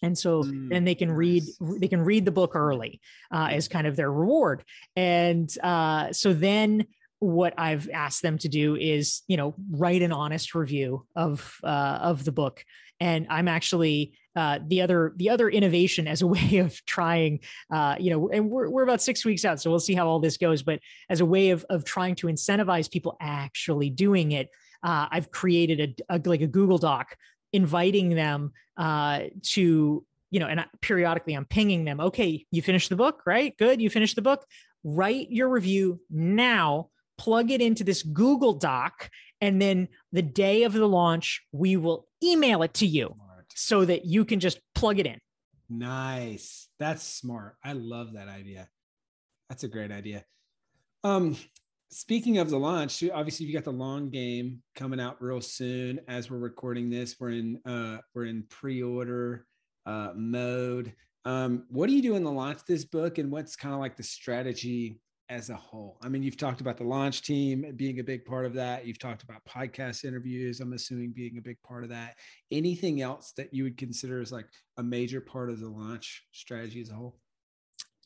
And 0.01 0.17
so 0.17 0.43
mm, 0.43 0.69
then 0.69 0.86
they 0.86 0.95
can 0.95 1.12
read 1.12 1.43
they 1.60 1.88
can 1.88 2.01
read 2.01 2.25
the 2.25 2.32
book 2.32 2.56
early 2.56 3.01
uh, 3.32 3.49
as 3.51 3.67
kind 3.67 3.88
of 3.88 3.95
their 3.95 4.12
reward. 4.12 4.63
And 4.95 5.51
uh, 5.63 6.13
so 6.13 6.34
then 6.34 6.86
what 7.19 7.51
i've 7.58 7.89
asked 7.91 8.21
them 8.21 8.38
to 8.38 8.47
do 8.47 8.75
is 8.75 9.23
you 9.27 9.38
know 9.38 9.56
write 9.71 10.03
an 10.03 10.12
honest 10.12 10.53
review 10.53 11.03
of 11.15 11.58
uh, 11.63 11.99
of 12.01 12.23
the 12.25 12.32
book. 12.32 12.63
And 12.99 13.27
i'm 13.30 13.47
actually 13.47 14.13
uh, 14.36 14.60
the 14.67 14.82
other 14.82 15.13
the 15.15 15.32
other 15.32 15.49
innovation 15.49 16.08
as 16.08 16.21
a 16.21 16.27
way 16.36 16.58
of 16.58 16.86
trying 16.86 17.39
uh, 17.71 17.95
you 17.99 18.12
know 18.12 18.30
and 18.30 18.49
we're, 18.51 18.69
we're 18.69 18.84
about 18.84 19.01
six 19.01 19.25
weeks 19.25 19.45
out 19.45 19.60
so 19.60 19.71
we'll 19.71 19.80
see 19.80 19.95
how 19.95 20.08
all 20.08 20.19
this 20.19 20.38
goes. 20.38 20.62
But 20.62 20.80
as 21.10 21.21
a 21.21 21.25
way 21.25 21.49
of 21.49 21.65
of 21.71 21.86
trying 21.86 22.15
to 22.15 22.27
incentivize 22.27 22.89
people 22.89 23.17
actually 23.19 23.89
doing 23.89 24.34
it 24.34 24.49
uh, 24.84 25.08
i've 25.10 25.32
created 25.32 26.03
a, 26.10 26.15
a, 26.15 26.21
like 26.30 26.41
a 26.41 26.47
google 26.47 26.77
doc 26.77 27.15
inviting 27.53 28.10
them 28.10 28.51
uh, 28.77 29.21
to 29.41 30.05
you 30.29 30.39
know 30.39 30.47
and 30.47 30.65
periodically 30.81 31.33
i'm 31.33 31.45
pinging 31.45 31.86
them 31.86 32.01
okay 32.01 32.45
you 32.51 32.62
finished 32.62 32.89
the 32.89 32.97
book 32.97 33.21
right 33.25 33.57
good 33.57 33.81
you 33.81 33.89
finished 33.89 34.15
the 34.17 34.21
book 34.21 34.45
write 34.83 35.31
your 35.31 35.47
review 35.47 36.01
now 36.10 36.89
plug 37.17 37.49
it 37.49 37.62
into 37.62 37.83
this 37.83 38.03
google 38.03 38.53
doc 38.53 39.10
and 39.39 39.62
then 39.62 39.88
the 40.12 40.21
day 40.21 40.63
of 40.63 40.73
the 40.73 40.86
launch 40.86 41.43
we 41.53 41.77
will 41.77 42.07
email 42.21 42.62
it 42.62 42.73
to 42.73 42.86
you 42.86 43.15
so 43.57 43.83
that 43.83 44.05
you 44.05 44.23
can 44.23 44.39
just 44.39 44.60
plug 44.75 44.99
it 44.99 45.07
in. 45.07 45.19
Nice. 45.67 46.69
That's 46.77 47.03
smart. 47.03 47.55
I 47.63 47.73
love 47.73 48.13
that 48.13 48.27
idea. 48.27 48.69
That's 49.49 49.63
a 49.63 49.67
great 49.67 49.91
idea. 49.91 50.23
Um, 51.03 51.36
speaking 51.89 52.38
of 52.38 52.50
the 52.50 52.58
launch, 52.58 53.04
obviously 53.13 53.45
you 53.45 53.54
got 53.54 53.63
the 53.63 53.71
long 53.71 54.10
game 54.10 54.62
coming 54.76 55.00
out 55.00 55.21
real 55.21 55.41
soon. 55.41 56.00
As 56.08 56.30
we're 56.30 56.38
recording 56.38 56.89
this, 56.89 57.15
we're 57.19 57.32
in 57.32 57.60
uh, 57.65 57.97
we're 58.13 58.26
in 58.26 58.43
pre-order 58.50 59.45
uh, 59.86 60.12
mode. 60.15 60.93
Um, 61.26 61.65
what 61.69 61.88
do 61.88 61.93
you 61.93 62.02
do 62.02 62.15
in 62.15 62.23
the 62.23 62.32
launch 62.32 62.60
this 62.67 62.86
book, 62.86 63.17
and 63.17 63.32
what's 63.32 63.56
kind 63.56 63.73
of 63.73 63.80
like 63.80 63.97
the 63.97 64.04
strategy 64.04 65.02
as 65.30 65.50
a 65.50 65.56
whole? 65.56 65.97
I 66.02 66.10
mean, 66.10 66.23
you've 66.23 66.38
talked 66.38 66.62
about 66.62 66.78
the 66.78 66.84
launch 66.84 67.21
team 67.21 67.73
being 67.76 68.00
a 68.00 68.04
big 68.04 68.26
part 68.26 68.45
of 68.45 68.54
that. 68.54 68.86
You've 68.86 69.00
talked 69.00 69.23
about 69.23 69.46
podcast 69.46 70.06
interviews, 70.06 70.60
I'm 70.60 70.73
assuming 70.73 71.12
being 71.12 71.38
a 71.38 71.42
big 71.42 71.62
part 71.63 71.83
of 71.83 71.90
that. 71.90 72.15
Anything 72.52 73.02
else 73.02 73.33
that 73.38 73.54
you 73.54 73.63
would 73.63 73.77
consider 73.77 74.21
as 74.21 74.31
like 74.31 74.48
a 74.77 74.83
major 74.83 75.19
part 75.21 75.50
of 75.50 75.60
the 75.60 75.69
launch 75.69 76.25
strategy 76.31 76.81
as 76.81 76.92
a 76.92 76.96
whole? 76.96 77.19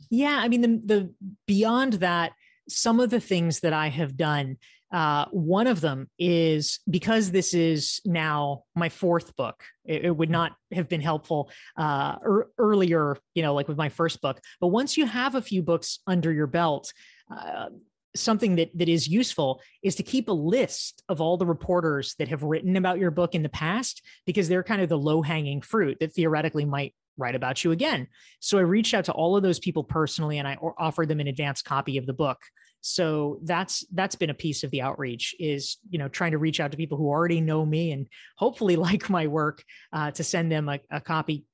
Yeah, 0.10 0.40
I 0.40 0.48
mean 0.48 0.62
the 0.62 0.82
the 0.84 1.14
beyond 1.46 1.94
that 1.94 2.32
some 2.70 3.00
of 3.00 3.10
the 3.10 3.20
things 3.20 3.62
that 3.62 3.74
I 3.74 3.90
have 3.90 4.18
done. 4.18 4.58
Uh, 4.92 5.26
one 5.32 5.68
of 5.68 5.80
them 5.80 6.10
is 6.20 6.80
because 6.90 7.32
this 7.32 7.54
is 7.54 8.02
now 8.04 8.64
my 8.76 8.90
fourth 8.90 9.36
book. 9.38 9.64
It, 9.86 10.06
it 10.06 10.12
would 10.12 10.30
not 10.30 10.52
have 10.74 10.90
been 10.90 11.00
helpful 11.00 11.50
uh, 11.78 12.16
er, 12.22 12.52
earlier, 12.58 13.18
you 13.34 13.42
know, 13.42 13.54
like 13.54 13.70
with 13.70 13.78
my 13.78 13.88
first 13.88 14.20
book. 14.20 14.42
But 14.60 14.68
once 14.68 14.98
you 14.98 15.06
have 15.06 15.36
a 15.36 15.42
few 15.42 15.64
books 15.64 16.00
under 16.08 16.34
your 16.34 16.48
belt, 16.48 16.92
uh, 17.34 17.70
something 18.16 18.56
that 18.56 18.70
that 18.78 18.90
is 18.90 19.08
useful 19.08 19.62
is 19.84 19.96
to 19.96 20.04
keep 20.04 20.28
a 20.28 20.34
list 20.34 21.04
of 21.08 21.22
all 21.22 21.38
the 21.38 21.46
reporters 21.46 22.16
that 22.20 22.28
have 22.28 22.44
written 22.44 22.76
about 22.76 23.00
your 23.00 23.12
book 23.12 23.36
in 23.36 23.44
the 23.44 23.50
past 23.50 24.02
because 24.26 24.50
they're 24.50 24.64
kind 24.64 24.82
of 24.82 24.90
the 24.90 24.98
low 24.98 25.22
hanging 25.22 25.62
fruit 25.62 25.98
that 26.00 26.14
theoretically 26.14 26.66
might 26.66 26.94
write 27.22 27.36
about 27.36 27.64
you 27.64 27.72
again. 27.72 28.08
So 28.40 28.58
I 28.58 28.62
reached 28.62 28.94
out 28.94 29.06
to 29.06 29.14
all 29.14 29.38
of 29.38 29.44
those 29.44 29.60
people 29.60 29.84
personally 29.84 30.40
and 30.40 30.48
I 30.48 30.58
offered 30.78 31.08
them 31.08 31.20
an 31.20 31.28
advance 31.28 31.62
copy 31.62 31.98
of 31.98 32.06
the 32.06 32.14
book. 32.14 32.40
So 32.82 33.40
that's 33.44 33.86
that's 33.94 34.16
been 34.16 34.32
a 34.32 34.36
piece 34.36 34.64
of 34.64 34.72
the 34.72 34.82
outreach 34.82 35.36
is 35.40 35.78
you 35.90 36.00
know 36.00 36.08
trying 36.08 36.32
to 36.32 36.40
reach 36.40 36.60
out 36.60 36.72
to 36.72 36.78
people 36.78 36.98
who 36.98 37.08
already 37.08 37.40
know 37.40 37.66
me 37.66 37.92
and 37.92 38.08
hopefully 38.38 38.76
like 38.88 39.10
my 39.10 39.28
work 39.28 39.64
uh, 39.94 40.12
to 40.12 40.24
send 40.24 40.52
them 40.52 40.68
a, 40.68 40.80
a, 40.90 41.00
copy 41.00 41.46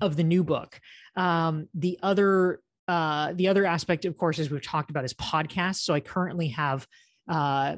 of 0.00 0.16
the 0.16 0.24
new 0.24 0.42
book. 0.42 0.80
Um, 1.16 1.68
the 1.74 1.98
other 2.02 2.60
uh, 2.88 3.34
the 3.34 3.48
other 3.48 3.66
aspect, 3.66 4.04
of 4.04 4.16
course, 4.16 4.38
as 4.38 4.50
we've 4.50 4.62
talked 4.62 4.90
about, 4.90 5.04
is 5.04 5.14
podcasts. 5.14 5.82
So 5.82 5.94
I 5.94 6.00
currently 6.00 6.48
have 6.48 6.86
uh, 7.28 7.76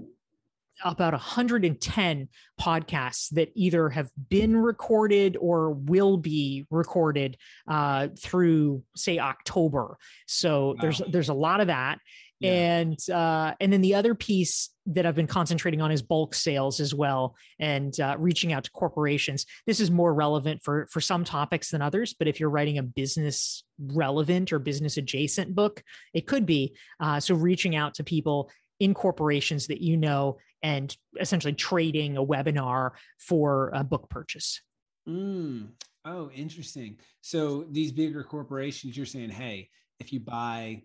about 0.84 1.12
110 1.12 2.28
podcasts 2.60 3.28
that 3.30 3.50
either 3.54 3.88
have 3.88 4.10
been 4.28 4.56
recorded 4.56 5.36
or 5.40 5.70
will 5.70 6.16
be 6.16 6.66
recorded 6.70 7.36
uh, 7.68 8.08
through, 8.18 8.82
say, 8.96 9.18
October. 9.18 9.96
So 10.26 10.68
wow. 10.68 10.74
there's 10.80 11.02
there's 11.08 11.28
a 11.28 11.34
lot 11.34 11.60
of 11.60 11.68
that. 11.68 11.98
Yeah. 12.42 12.80
And 12.80 12.98
uh, 13.08 13.54
and 13.60 13.72
then 13.72 13.82
the 13.82 13.94
other 13.94 14.16
piece 14.16 14.70
that 14.86 15.06
I've 15.06 15.14
been 15.14 15.28
concentrating 15.28 15.80
on 15.80 15.92
is 15.92 16.02
bulk 16.02 16.34
sales 16.34 16.80
as 16.80 16.92
well, 16.92 17.36
and 17.60 17.98
uh, 18.00 18.16
reaching 18.18 18.52
out 18.52 18.64
to 18.64 18.70
corporations. 18.72 19.46
This 19.64 19.78
is 19.78 19.92
more 19.92 20.12
relevant 20.12 20.60
for 20.64 20.88
for 20.90 21.00
some 21.00 21.22
topics 21.22 21.70
than 21.70 21.82
others, 21.82 22.14
but 22.18 22.26
if 22.26 22.40
you're 22.40 22.50
writing 22.50 22.78
a 22.78 22.82
business 22.82 23.62
relevant 23.78 24.52
or 24.52 24.58
business 24.58 24.96
adjacent 24.96 25.54
book, 25.54 25.84
it 26.14 26.26
could 26.26 26.44
be. 26.44 26.74
Uh, 26.98 27.20
so 27.20 27.36
reaching 27.36 27.76
out 27.76 27.94
to 27.94 28.04
people 28.04 28.50
in 28.82 28.94
corporations 28.94 29.68
that 29.68 29.80
you 29.80 29.96
know 29.96 30.38
and 30.60 30.96
essentially 31.20 31.52
trading 31.52 32.16
a 32.16 32.24
webinar 32.24 32.90
for 33.16 33.70
a 33.74 33.84
book 33.84 34.10
purchase. 34.10 34.60
Mm. 35.08 35.68
Oh, 36.04 36.30
interesting. 36.34 36.98
So 37.20 37.64
these 37.70 37.92
bigger 37.92 38.24
corporations, 38.24 38.96
you're 38.96 39.06
saying, 39.06 39.30
hey, 39.30 39.70
if 40.00 40.12
you 40.12 40.18
buy 40.18 40.82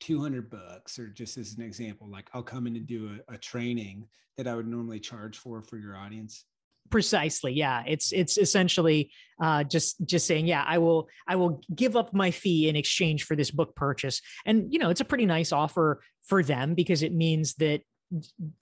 200 0.00 0.48
bucks 0.50 0.98
or 0.98 1.08
just 1.08 1.38
as 1.38 1.54
an 1.54 1.62
example 1.62 2.10
like 2.10 2.28
i'll 2.34 2.42
come 2.42 2.66
in 2.66 2.74
and 2.76 2.86
do 2.86 3.16
a, 3.28 3.34
a, 3.34 3.38
training 3.38 4.06
that 4.36 4.46
i 4.46 4.54
would 4.54 4.66
normally 4.66 4.98
charge 4.98 5.38
for 5.38 5.62
for 5.62 5.78
your 5.78 5.96
audience 5.96 6.44
precisely 6.90 7.52
yeah 7.52 7.82
it's 7.86 8.12
it's 8.12 8.38
essentially 8.38 9.10
uh, 9.42 9.64
just 9.64 9.96
just 10.06 10.26
saying 10.26 10.46
yeah 10.46 10.64
i 10.66 10.78
will 10.78 11.08
i 11.26 11.34
will 11.34 11.60
give 11.74 11.96
up 11.96 12.14
my 12.14 12.30
fee 12.30 12.68
in 12.68 12.76
exchange 12.76 13.24
for 13.24 13.34
this 13.34 13.50
book 13.50 13.74
purchase 13.74 14.20
and 14.46 14.72
you 14.72 14.78
know 14.78 14.90
it's 14.90 15.00
a 15.00 15.04
pretty 15.04 15.26
nice 15.26 15.50
offer 15.50 16.00
for 16.26 16.42
them 16.42 16.74
because 16.74 17.02
it 17.02 17.12
means 17.12 17.54
that 17.54 17.80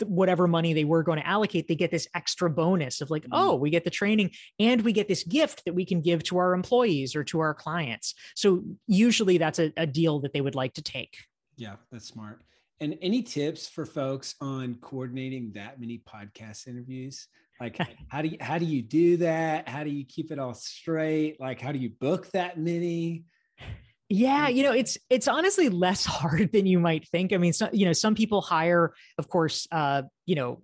whatever 0.04 0.46
money 0.46 0.72
they 0.72 0.84
were 0.84 1.02
going 1.02 1.18
to 1.18 1.26
allocate, 1.26 1.68
they 1.68 1.74
get 1.74 1.90
this 1.90 2.08
extra 2.14 2.48
bonus 2.48 3.00
of 3.00 3.10
like, 3.10 3.22
mm-hmm. 3.22 3.32
oh, 3.34 3.54
we 3.54 3.70
get 3.70 3.84
the 3.84 3.90
training 3.90 4.30
and 4.58 4.82
we 4.82 4.92
get 4.92 5.08
this 5.08 5.24
gift 5.24 5.64
that 5.64 5.74
we 5.74 5.84
can 5.84 6.00
give 6.00 6.22
to 6.24 6.38
our 6.38 6.54
employees 6.54 7.14
or 7.14 7.24
to 7.24 7.40
our 7.40 7.54
clients. 7.54 8.14
So 8.34 8.62
usually 8.86 9.38
that's 9.38 9.58
a, 9.58 9.72
a 9.76 9.86
deal 9.86 10.20
that 10.20 10.32
they 10.32 10.40
would 10.40 10.54
like 10.54 10.74
to 10.74 10.82
take. 10.82 11.16
Yeah, 11.56 11.76
that's 11.90 12.06
smart. 12.06 12.40
And 12.80 12.98
any 13.00 13.22
tips 13.22 13.68
for 13.68 13.86
folks 13.86 14.34
on 14.40 14.76
coordinating 14.76 15.52
that 15.52 15.80
many 15.80 16.02
podcast 16.08 16.66
interviews? 16.66 17.28
Like 17.60 17.78
how 18.08 18.22
do 18.22 18.28
you 18.28 18.36
how 18.40 18.58
do 18.58 18.64
you 18.64 18.82
do 18.82 19.18
that? 19.18 19.68
How 19.68 19.84
do 19.84 19.90
you 19.90 20.04
keep 20.04 20.30
it 20.30 20.38
all 20.38 20.54
straight? 20.54 21.40
Like 21.40 21.60
how 21.60 21.72
do 21.72 21.78
you 21.78 21.90
book 21.90 22.30
that 22.32 22.58
many? 22.58 23.24
Yeah, 24.08 24.48
you 24.48 24.62
know, 24.62 24.72
it's 24.72 24.98
it's 25.08 25.26
honestly 25.26 25.68
less 25.68 26.04
hard 26.06 26.52
than 26.52 26.66
you 26.66 26.78
might 26.78 27.08
think. 27.08 27.32
I 27.32 27.38
mean, 27.38 27.52
so, 27.52 27.68
you 27.72 27.86
know, 27.86 27.92
some 27.92 28.14
people 28.14 28.42
hire, 28.42 28.92
of 29.18 29.28
course, 29.28 29.66
uh, 29.72 30.02
you 30.26 30.34
know, 30.34 30.60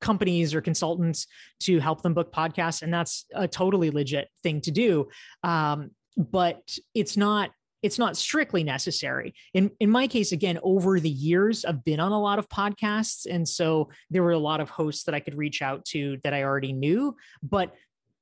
companies 0.00 0.54
or 0.54 0.60
consultants 0.60 1.26
to 1.60 1.80
help 1.80 2.02
them 2.02 2.14
book 2.14 2.32
podcasts, 2.32 2.82
and 2.82 2.94
that's 2.94 3.24
a 3.34 3.48
totally 3.48 3.90
legit 3.90 4.28
thing 4.42 4.60
to 4.60 4.70
do. 4.70 5.08
Um, 5.42 5.90
but 6.16 6.78
it's 6.94 7.16
not 7.16 7.50
it's 7.82 7.98
not 7.98 8.16
strictly 8.16 8.64
necessary. 8.64 9.34
In 9.54 9.70
in 9.80 9.90
my 9.90 10.06
case, 10.06 10.32
again, 10.32 10.58
over 10.62 11.00
the 11.00 11.10
years, 11.10 11.64
I've 11.64 11.84
been 11.84 12.00
on 12.00 12.12
a 12.12 12.20
lot 12.20 12.38
of 12.38 12.48
podcasts, 12.48 13.26
and 13.30 13.48
so 13.48 13.90
there 14.10 14.22
were 14.22 14.32
a 14.32 14.38
lot 14.38 14.60
of 14.60 14.70
hosts 14.70 15.04
that 15.04 15.14
I 15.14 15.20
could 15.20 15.36
reach 15.36 15.62
out 15.62 15.84
to 15.86 16.18
that 16.24 16.34
I 16.34 16.44
already 16.44 16.72
knew. 16.72 17.16
But 17.42 17.74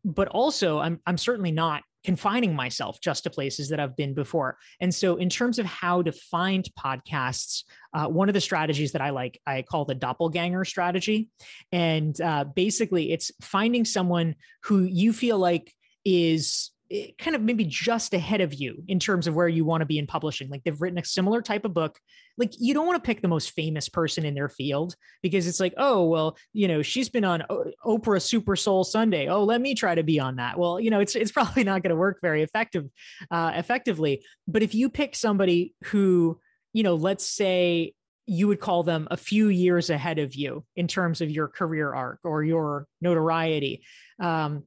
but 0.04 0.28
also, 0.28 0.78
I'm 0.78 1.00
I'm 1.06 1.18
certainly 1.18 1.52
not 1.52 1.82
confining 2.04 2.54
myself 2.54 2.98
just 3.00 3.24
to 3.24 3.30
places 3.30 3.68
that 3.68 3.78
I've 3.78 3.96
been 3.96 4.14
before. 4.14 4.56
And 4.80 4.94
so, 4.94 5.16
in 5.16 5.28
terms 5.28 5.58
of 5.58 5.66
how 5.66 6.02
to 6.02 6.12
find 6.12 6.66
podcasts, 6.78 7.64
uh, 7.92 8.06
one 8.06 8.28
of 8.28 8.34
the 8.34 8.40
strategies 8.40 8.92
that 8.92 9.02
I 9.02 9.10
like, 9.10 9.40
I 9.46 9.62
call 9.62 9.84
the 9.84 9.94
doppelganger 9.94 10.64
strategy. 10.64 11.28
And 11.72 12.18
uh, 12.20 12.44
basically, 12.44 13.12
it's 13.12 13.30
finding 13.42 13.84
someone 13.84 14.36
who 14.64 14.84
you 14.84 15.12
feel 15.12 15.38
like 15.38 15.74
is 16.04 16.70
kind 17.18 17.36
of 17.36 17.42
maybe 17.42 17.64
just 17.64 18.14
ahead 18.14 18.40
of 18.40 18.52
you 18.52 18.82
in 18.88 18.98
terms 18.98 19.28
of 19.28 19.34
where 19.34 19.46
you 19.46 19.64
want 19.64 19.80
to 19.80 19.86
be 19.86 19.98
in 19.98 20.08
publishing. 20.08 20.48
Like 20.48 20.64
they've 20.64 20.80
written 20.80 20.98
a 20.98 21.04
similar 21.04 21.40
type 21.40 21.64
of 21.64 21.72
book. 21.72 21.98
Like 22.36 22.52
you 22.58 22.74
don't 22.74 22.86
want 22.86 23.02
to 23.02 23.06
pick 23.06 23.22
the 23.22 23.28
most 23.28 23.52
famous 23.52 23.88
person 23.88 24.24
in 24.24 24.34
their 24.34 24.48
field 24.48 24.96
because 25.22 25.46
it's 25.46 25.60
like, 25.60 25.74
oh, 25.76 26.04
well, 26.04 26.36
you 26.52 26.66
know, 26.66 26.82
she's 26.82 27.08
been 27.08 27.24
on 27.24 27.44
Oprah 27.84 28.20
Super 28.20 28.56
Soul 28.56 28.82
Sunday. 28.82 29.28
Oh, 29.28 29.44
let 29.44 29.60
me 29.60 29.74
try 29.74 29.94
to 29.94 30.02
be 30.02 30.18
on 30.18 30.36
that. 30.36 30.58
Well, 30.58 30.80
you 30.80 30.90
know, 30.90 31.00
it's 31.00 31.14
it's 31.14 31.32
probably 31.40 31.62
not 31.62 31.82
going 31.82 31.90
to 31.90 31.96
work 31.96 32.18
very 32.20 32.42
effective, 32.42 32.86
uh, 33.30 33.52
effectively. 33.54 34.24
But 34.48 34.62
if 34.62 34.74
you 34.74 34.90
pick 34.90 35.14
somebody 35.14 35.74
who, 35.84 36.40
you 36.72 36.82
know, 36.82 36.96
let's 36.96 37.26
say 37.26 37.94
you 38.26 38.46
would 38.46 38.60
call 38.60 38.82
them 38.84 39.08
a 39.10 39.16
few 39.16 39.48
years 39.48 39.90
ahead 39.90 40.18
of 40.20 40.34
you 40.34 40.64
in 40.76 40.86
terms 40.86 41.20
of 41.20 41.30
your 41.30 41.48
career 41.48 41.92
arc 41.92 42.20
or 42.22 42.44
your 42.44 42.86
notoriety. 43.00 43.82
Um, 44.20 44.64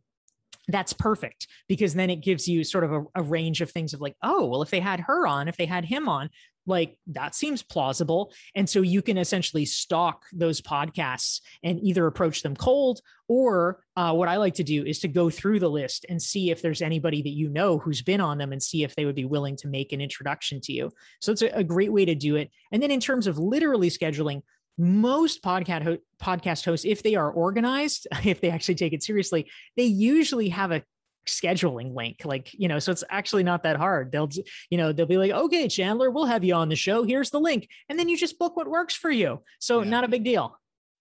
that's 0.68 0.94
perfect 0.94 1.48
because 1.68 1.94
then 1.94 2.10
it 2.10 2.18
gives 2.18 2.48
you 2.48 2.64
sort 2.64 2.84
of 2.84 2.94
a, 2.94 3.04
a, 3.16 3.24
range 3.24 3.62
of 3.62 3.70
things 3.70 3.94
of 3.94 4.02
like, 4.02 4.16
oh, 4.24 4.46
well, 4.46 4.62
if 4.62 4.70
they 4.70 4.80
had 4.80 5.02
her 5.02 5.28
on, 5.28 5.48
if 5.48 5.58
they 5.58 5.66
had 5.66 5.84
him 5.84 6.08
on, 6.08 6.30
like 6.66 6.98
that 7.08 7.36
seems 7.36 7.62
plausible. 7.62 8.32
And 8.56 8.70
so 8.70 8.82
you 8.82 9.02
can 9.02 9.18
essentially 9.18 9.66
stalk 9.66 10.24
those 10.32 10.62
podcasts 10.62 11.42
and 11.64 11.80
either 11.84 12.08
approach 12.08 12.42
them 12.42 12.56
cold 12.56 13.02
or 13.28 13.84
uh, 13.98 14.14
what 14.14 14.30
I 14.30 14.38
like 14.38 14.54
to 14.56 14.64
do 14.64 14.86
is 14.86 15.00
to 15.00 15.08
go 15.08 15.30
through 15.30 15.60
the 15.60 15.70
list 15.70 16.06
and 16.08 16.22
see 16.22 16.52
if 16.52 16.62
there's 16.62 16.82
anybody 16.82 17.22
that 17.22 17.30
you 17.30 17.50
know 17.50 17.78
who's 17.78 18.02
been 18.02 18.22
on 18.22 18.38
them 18.38 18.54
and 18.54 18.64
see 18.64 18.84
if 18.84 18.96
they 18.96 19.06
would 19.06 19.16
be 19.16 19.26
willing 19.26 19.58
to 19.58 19.68
make 19.68 19.92
an 19.92 20.02
introduction 20.02 20.62
to 20.62 20.72
you. 20.72 20.92
So 21.20 21.32
it's 21.32 21.42
a, 21.42 21.48
a 21.58 21.64
great 21.64 21.92
way 21.92 22.06
to 22.06 22.16
do 22.16 22.38
it. 22.38 22.50
And 22.72 22.82
then 22.82 22.92
in 22.92 23.00
terms 23.00 23.28
of 23.28 23.38
literally 23.38 23.90
scheduling, 23.90 24.42
most 24.78 25.44
podcast 25.44 25.84
ho- 25.84 25.98
podcast 26.22 26.66
hosts 26.66 26.86
if 26.86 27.04
they 27.04 27.16
are 27.16 27.32
organized 27.32 28.08
if 28.24 28.42
they 28.42 28.50
actually 28.50 28.76
take 28.76 28.94
it 28.94 29.04
seriously 29.04 29.50
they 29.78 29.84
usually 29.84 30.50
have 30.50 30.72
a 30.72 30.84
scheduling 31.26 31.96
link 31.96 32.22
like 32.26 32.54
you 32.54 32.68
know 32.68 32.80
so 32.80 32.92
it's 32.92 33.04
actually 33.10 33.44
not 33.44 33.64
that 33.64 33.78
hard. 33.78 34.12
They'll 34.12 34.30
you 34.70 34.78
know 34.78 34.92
they'll 34.92 35.06
be 35.06 35.18
like 35.18 35.32
okay 35.32 35.68
chandler 35.68 36.12
we'll 36.12 36.26
have 36.26 36.44
you 36.44 36.54
on 36.54 36.70
the 36.70 36.76
show. 36.76 37.04
Here's 37.04 37.30
the 37.30 37.40
link. 37.40 37.70
And 37.90 37.98
then 37.98 38.10
you 38.10 38.18
just 38.18 38.40
book 38.40 38.56
what 38.56 38.68
works 38.68 38.96
for 38.96 39.10
you. 39.10 39.42
So 39.60 39.82
yeah. 39.82 39.90
not 39.90 40.04
a 40.04 40.08
big 40.08 40.24
deal. 40.24 40.58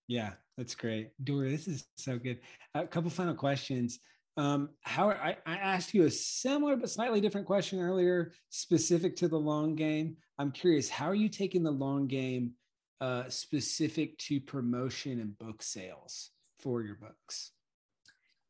Yeah 0.08 0.32
that's 0.56 0.74
great. 0.74 1.10
Dorie 1.22 1.50
this 1.50 1.66
is 1.66 1.84
so 1.96 2.18
good. 2.18 2.38
A 2.74 2.86
couple 2.86 3.10
final 3.10 3.34
questions. 3.34 3.98
Um 4.36 4.70
how 4.82 5.10
I, 5.10 5.36
I 5.44 5.56
asked 5.56 5.92
you 5.94 6.04
a 6.04 6.10
similar 6.10 6.76
but 6.76 6.90
slightly 6.90 7.20
different 7.20 7.46
question 7.46 7.80
earlier 7.80 8.32
specific 8.50 9.16
to 9.16 9.28
the 9.28 9.38
long 9.38 9.74
game. 9.74 10.16
I'm 10.38 10.52
curious 10.52 10.88
how 10.88 11.06
are 11.06 11.14
you 11.14 11.28
taking 11.28 11.62
the 11.62 11.70
long 11.70 12.06
game 12.06 12.52
uh, 13.00 13.28
specific 13.28 14.18
to 14.18 14.40
promotion 14.40 15.20
and 15.20 15.38
book 15.38 15.62
sales 15.62 16.30
for 16.58 16.82
your 16.82 16.96
books? 16.96 17.52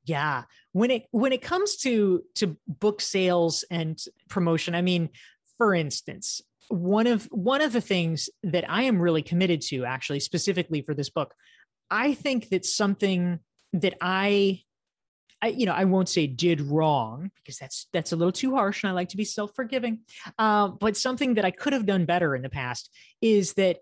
Yeah, 0.05 0.45
when 0.73 0.91
it 0.91 1.05
when 1.11 1.33
it 1.33 1.43
comes 1.43 1.77
to 1.79 2.23
to 2.35 2.57
book 2.67 3.01
sales 3.01 3.65
and 3.71 3.99
promotion, 4.29 4.75
I 4.75 4.83
mean, 4.83 5.11
for 5.59 5.75
instance, 5.75 6.43
one 6.69 7.07
of 7.07 7.25
one 7.27 7.61
of 7.61 7.73
the 7.73 7.81
things 7.81 8.29
that 8.43 8.69
I 8.69 8.83
am 8.83 9.01
really 9.01 9.23
committed 9.23 9.61
to, 9.63 9.85
actually, 9.85 10.21
specifically 10.21 10.83
for 10.83 10.95
this 10.95 11.11
book, 11.11 11.35
I 11.91 12.15
think 12.15 12.49
that 12.49 12.65
something 12.65 13.39
that 13.75 13.95
I 14.01 14.63
I, 15.43 15.49
you 15.49 15.67
know, 15.67 15.73
I 15.73 15.85
won't 15.85 16.09
say 16.09 16.29
did 16.29 16.61
wrong 16.61 17.31
because 17.37 17.59
that's 17.59 17.89
that's 17.93 18.13
a 18.13 18.17
little 18.17 18.33
too 18.33 18.55
harsh, 18.55 18.83
and 18.83 18.91
I 18.91 18.95
like 18.95 19.11
to 19.11 19.17
be 19.17 19.25
self-forgiving. 19.25 20.01
Uh, 20.39 20.69
but 20.69 20.97
something 20.97 21.35
that 21.35 21.45
I 21.45 21.51
could 21.51 21.73
have 21.73 21.85
done 21.85 22.07
better 22.07 22.37
in 22.37 22.43
the 22.43 22.49
past 22.49 22.91
is 23.21 23.55
that 23.55 23.79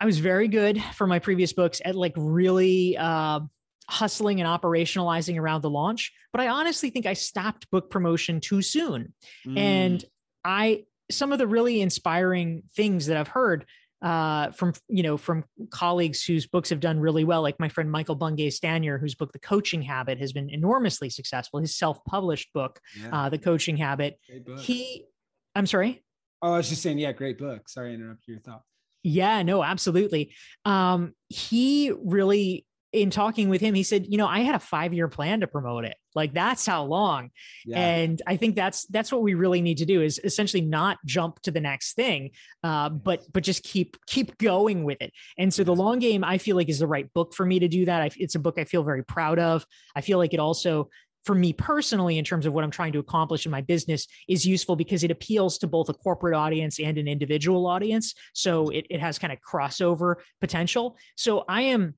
I 0.00 0.06
was 0.06 0.18
very 0.18 0.48
good 0.48 0.82
for 0.94 1.06
my 1.06 1.18
previous 1.18 1.52
books 1.52 1.80
at 1.84 1.94
like 1.94 2.12
really 2.16 2.96
uh, 2.96 3.40
hustling 3.88 4.40
and 4.40 4.48
operationalizing 4.48 5.38
around 5.38 5.62
the 5.62 5.70
launch. 5.70 6.12
But 6.32 6.40
I 6.40 6.48
honestly 6.48 6.90
think 6.90 7.06
I 7.06 7.14
stopped 7.14 7.70
book 7.70 7.90
promotion 7.90 8.40
too 8.40 8.62
soon. 8.62 9.14
Mm. 9.46 9.58
And 9.58 10.04
I, 10.44 10.84
some 11.10 11.32
of 11.32 11.38
the 11.38 11.46
really 11.46 11.80
inspiring 11.80 12.64
things 12.74 13.06
that 13.06 13.16
I've 13.16 13.28
heard 13.28 13.64
uh, 14.02 14.50
from 14.50 14.74
you 14.88 15.02
know 15.02 15.16
from 15.16 15.44
colleagues 15.70 16.22
whose 16.22 16.46
books 16.46 16.68
have 16.68 16.80
done 16.80 17.00
really 17.00 17.24
well, 17.24 17.42
like 17.42 17.58
my 17.58 17.68
friend 17.68 17.90
Michael 17.90 18.14
Bungay 18.14 18.50
Stanier, 18.50 19.00
whose 19.00 19.14
book 19.14 19.32
The 19.32 19.38
Coaching 19.38 19.82
Habit 19.82 20.18
has 20.18 20.32
been 20.32 20.50
enormously 20.50 21.08
successful. 21.08 21.60
His 21.60 21.76
self-published 21.76 22.52
book, 22.52 22.78
yeah. 23.00 23.08
uh, 23.12 23.28
The 23.30 23.38
Coaching 23.38 23.76
Habit. 23.78 24.18
He, 24.58 25.06
I'm 25.54 25.66
sorry. 25.66 26.04
Oh, 26.42 26.52
I 26.52 26.56
was 26.58 26.68
just 26.68 26.82
saying, 26.82 26.98
yeah, 26.98 27.12
great 27.12 27.38
book. 27.38 27.68
Sorry, 27.68 27.92
I 27.92 27.94
interrupted 27.94 28.28
your 28.28 28.40
thought. 28.40 28.62
Yeah, 29.08 29.44
no, 29.44 29.62
absolutely. 29.62 30.34
Um, 30.64 31.14
he 31.28 31.92
really 31.92 32.66
in 32.92 33.10
talking 33.10 33.50
with 33.50 33.60
him, 33.60 33.74
he 33.74 33.82
said, 33.82 34.06
you 34.06 34.16
know, 34.16 34.26
I 34.26 34.40
had 34.40 34.54
a 34.54 34.58
five 34.58 34.94
year 34.94 35.06
plan 35.06 35.40
to 35.40 35.46
promote 35.46 35.84
it. 35.84 35.96
Like 36.14 36.32
that's 36.32 36.64
how 36.64 36.84
long. 36.84 37.30
Yeah. 37.66 37.78
And 37.78 38.22
I 38.26 38.36
think 38.36 38.56
that's 38.56 38.86
that's 38.86 39.12
what 39.12 39.22
we 39.22 39.34
really 39.34 39.60
need 39.60 39.78
to 39.78 39.84
do 39.84 40.00
is 40.00 40.18
essentially 40.24 40.62
not 40.62 40.96
jump 41.04 41.40
to 41.42 41.50
the 41.50 41.60
next 41.60 41.94
thing, 41.94 42.30
uh, 42.64 42.88
but 42.88 43.22
but 43.32 43.42
just 43.42 43.62
keep 43.64 43.98
keep 44.06 44.38
going 44.38 44.82
with 44.82 45.02
it. 45.02 45.12
And 45.36 45.52
so 45.52 45.62
the 45.62 45.74
long 45.74 45.98
game, 45.98 46.24
I 46.24 46.38
feel 46.38 46.56
like 46.56 46.70
is 46.70 46.78
the 46.78 46.86
right 46.86 47.12
book 47.12 47.34
for 47.34 47.44
me 47.44 47.58
to 47.58 47.68
do 47.68 47.84
that. 47.84 48.00
I, 48.00 48.10
it's 48.16 48.34
a 48.34 48.40
book 48.40 48.58
I 48.58 48.64
feel 48.64 48.82
very 48.82 49.04
proud 49.04 49.38
of. 49.38 49.66
I 49.94 50.00
feel 50.00 50.16
like 50.16 50.32
it 50.32 50.40
also 50.40 50.88
for 51.26 51.34
me 51.34 51.52
personally 51.52 52.16
in 52.16 52.24
terms 52.24 52.46
of 52.46 52.54
what 52.54 52.64
i'm 52.64 52.70
trying 52.70 52.92
to 52.92 52.98
accomplish 52.98 53.44
in 53.44 53.52
my 53.52 53.60
business 53.60 54.06
is 54.28 54.46
useful 54.46 54.76
because 54.76 55.04
it 55.04 55.10
appeals 55.10 55.58
to 55.58 55.66
both 55.66 55.88
a 55.88 55.94
corporate 55.94 56.34
audience 56.34 56.80
and 56.80 56.96
an 56.96 57.06
individual 57.08 57.66
audience 57.66 58.14
so 58.32 58.68
it, 58.70 58.86
it 58.88 59.00
has 59.00 59.18
kind 59.18 59.32
of 59.32 59.38
crossover 59.40 60.16
potential 60.40 60.96
so 61.16 61.44
i 61.48 61.60
am 61.60 61.94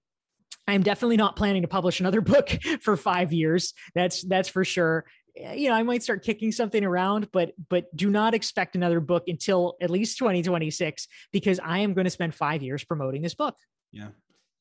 I'm 0.66 0.82
definitely 0.82 1.16
not 1.16 1.34
planning 1.34 1.62
to 1.62 1.68
publish 1.68 1.98
another 1.98 2.20
book 2.32 2.50
for 2.82 2.96
five 2.96 3.32
years. 3.32 3.72
That's 3.94 4.22
that's 4.22 4.48
for 4.48 4.64
sure. 4.64 5.06
Eh, 5.36 5.54
you 5.54 5.68
know, 5.70 5.74
I 5.74 5.82
might 5.82 6.02
start 6.02 6.22
kicking 6.22 6.52
something 6.52 6.84
around, 6.84 7.32
but 7.32 7.52
but 7.70 7.94
do 7.96 8.10
not 8.10 8.34
expect 8.34 8.76
another 8.76 9.00
book 9.00 9.24
until 9.28 9.76
at 9.80 9.90
least 9.90 10.18
2026 10.18 11.08
because 11.32 11.58
I 11.58 11.78
am 11.78 11.94
going 11.94 12.04
to 12.04 12.10
spend 12.10 12.34
five 12.34 12.62
years 12.62 12.84
promoting 12.84 13.22
this 13.22 13.34
book. 13.34 13.56
Yeah. 13.92 14.08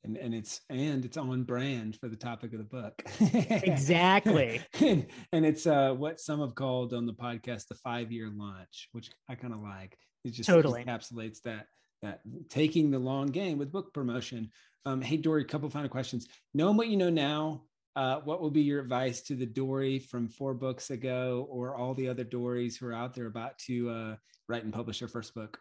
And, 0.04 0.16
and 0.16 0.34
it's 0.34 0.62
and 0.70 1.04
it's 1.04 1.18
on 1.18 1.44
brand 1.44 1.98
for 1.98 2.08
the 2.08 2.16
topic 2.16 2.54
of 2.54 2.60
the 2.60 2.66
book. 2.66 3.02
Exactly. 3.20 4.62
And, 4.80 5.08
and 5.34 5.46
it's 5.46 5.66
uh 5.66 5.94
what 5.94 6.20
some 6.20 6.40
have 6.40 6.56
called 6.56 6.94
on 6.94 7.06
the 7.06 7.14
podcast 7.14 7.68
the 7.68 7.76
five 7.76 8.12
year 8.12 8.32
launch 8.34 8.90
which 8.92 9.10
i 9.30 9.36
kind 9.36 9.54
of 9.54 9.62
like. 9.62 9.98
It 10.24 10.32
just 10.32 10.48
totally. 10.48 10.84
encapsulates 10.84 11.42
that 11.44 11.66
that 12.02 12.22
taking 12.50 12.92
the 12.92 13.00
long 13.00 13.28
game 13.28 13.58
with 13.58 13.72
book 13.72 13.94
promotion. 13.94 14.52
Um, 14.86 15.02
hey, 15.02 15.18
Dorie, 15.18 15.42
a 15.42 15.46
couple 15.46 15.70
final 15.70 15.90
questions. 15.90 16.28
Knowing 16.54 16.78
what 16.78 16.88
you 16.88 16.98
know 16.98 17.10
now, 17.10 17.64
uh, 17.96 18.20
what 18.24 18.42
will 18.42 18.52
be 18.52 18.62
your 18.62 18.80
advice 18.80 19.22
to 19.24 19.36
the 19.36 19.46
Dorie 19.46 20.00
from 20.00 20.30
four 20.30 20.54
books 20.54 20.92
ago 20.92 21.48
or 21.50 21.76
all 21.76 21.94
the 21.94 22.08
other 22.08 22.24
Dories 22.24 22.78
who 22.78 22.88
are 22.88 22.94
out 22.94 23.16
there 23.16 23.26
about 23.26 23.58
to 23.60 23.90
uh, 23.90 24.16
write 24.48 24.64
and 24.64 24.72
publish 24.72 25.00
their 25.00 25.08
first 25.08 25.34
book? 25.34 25.60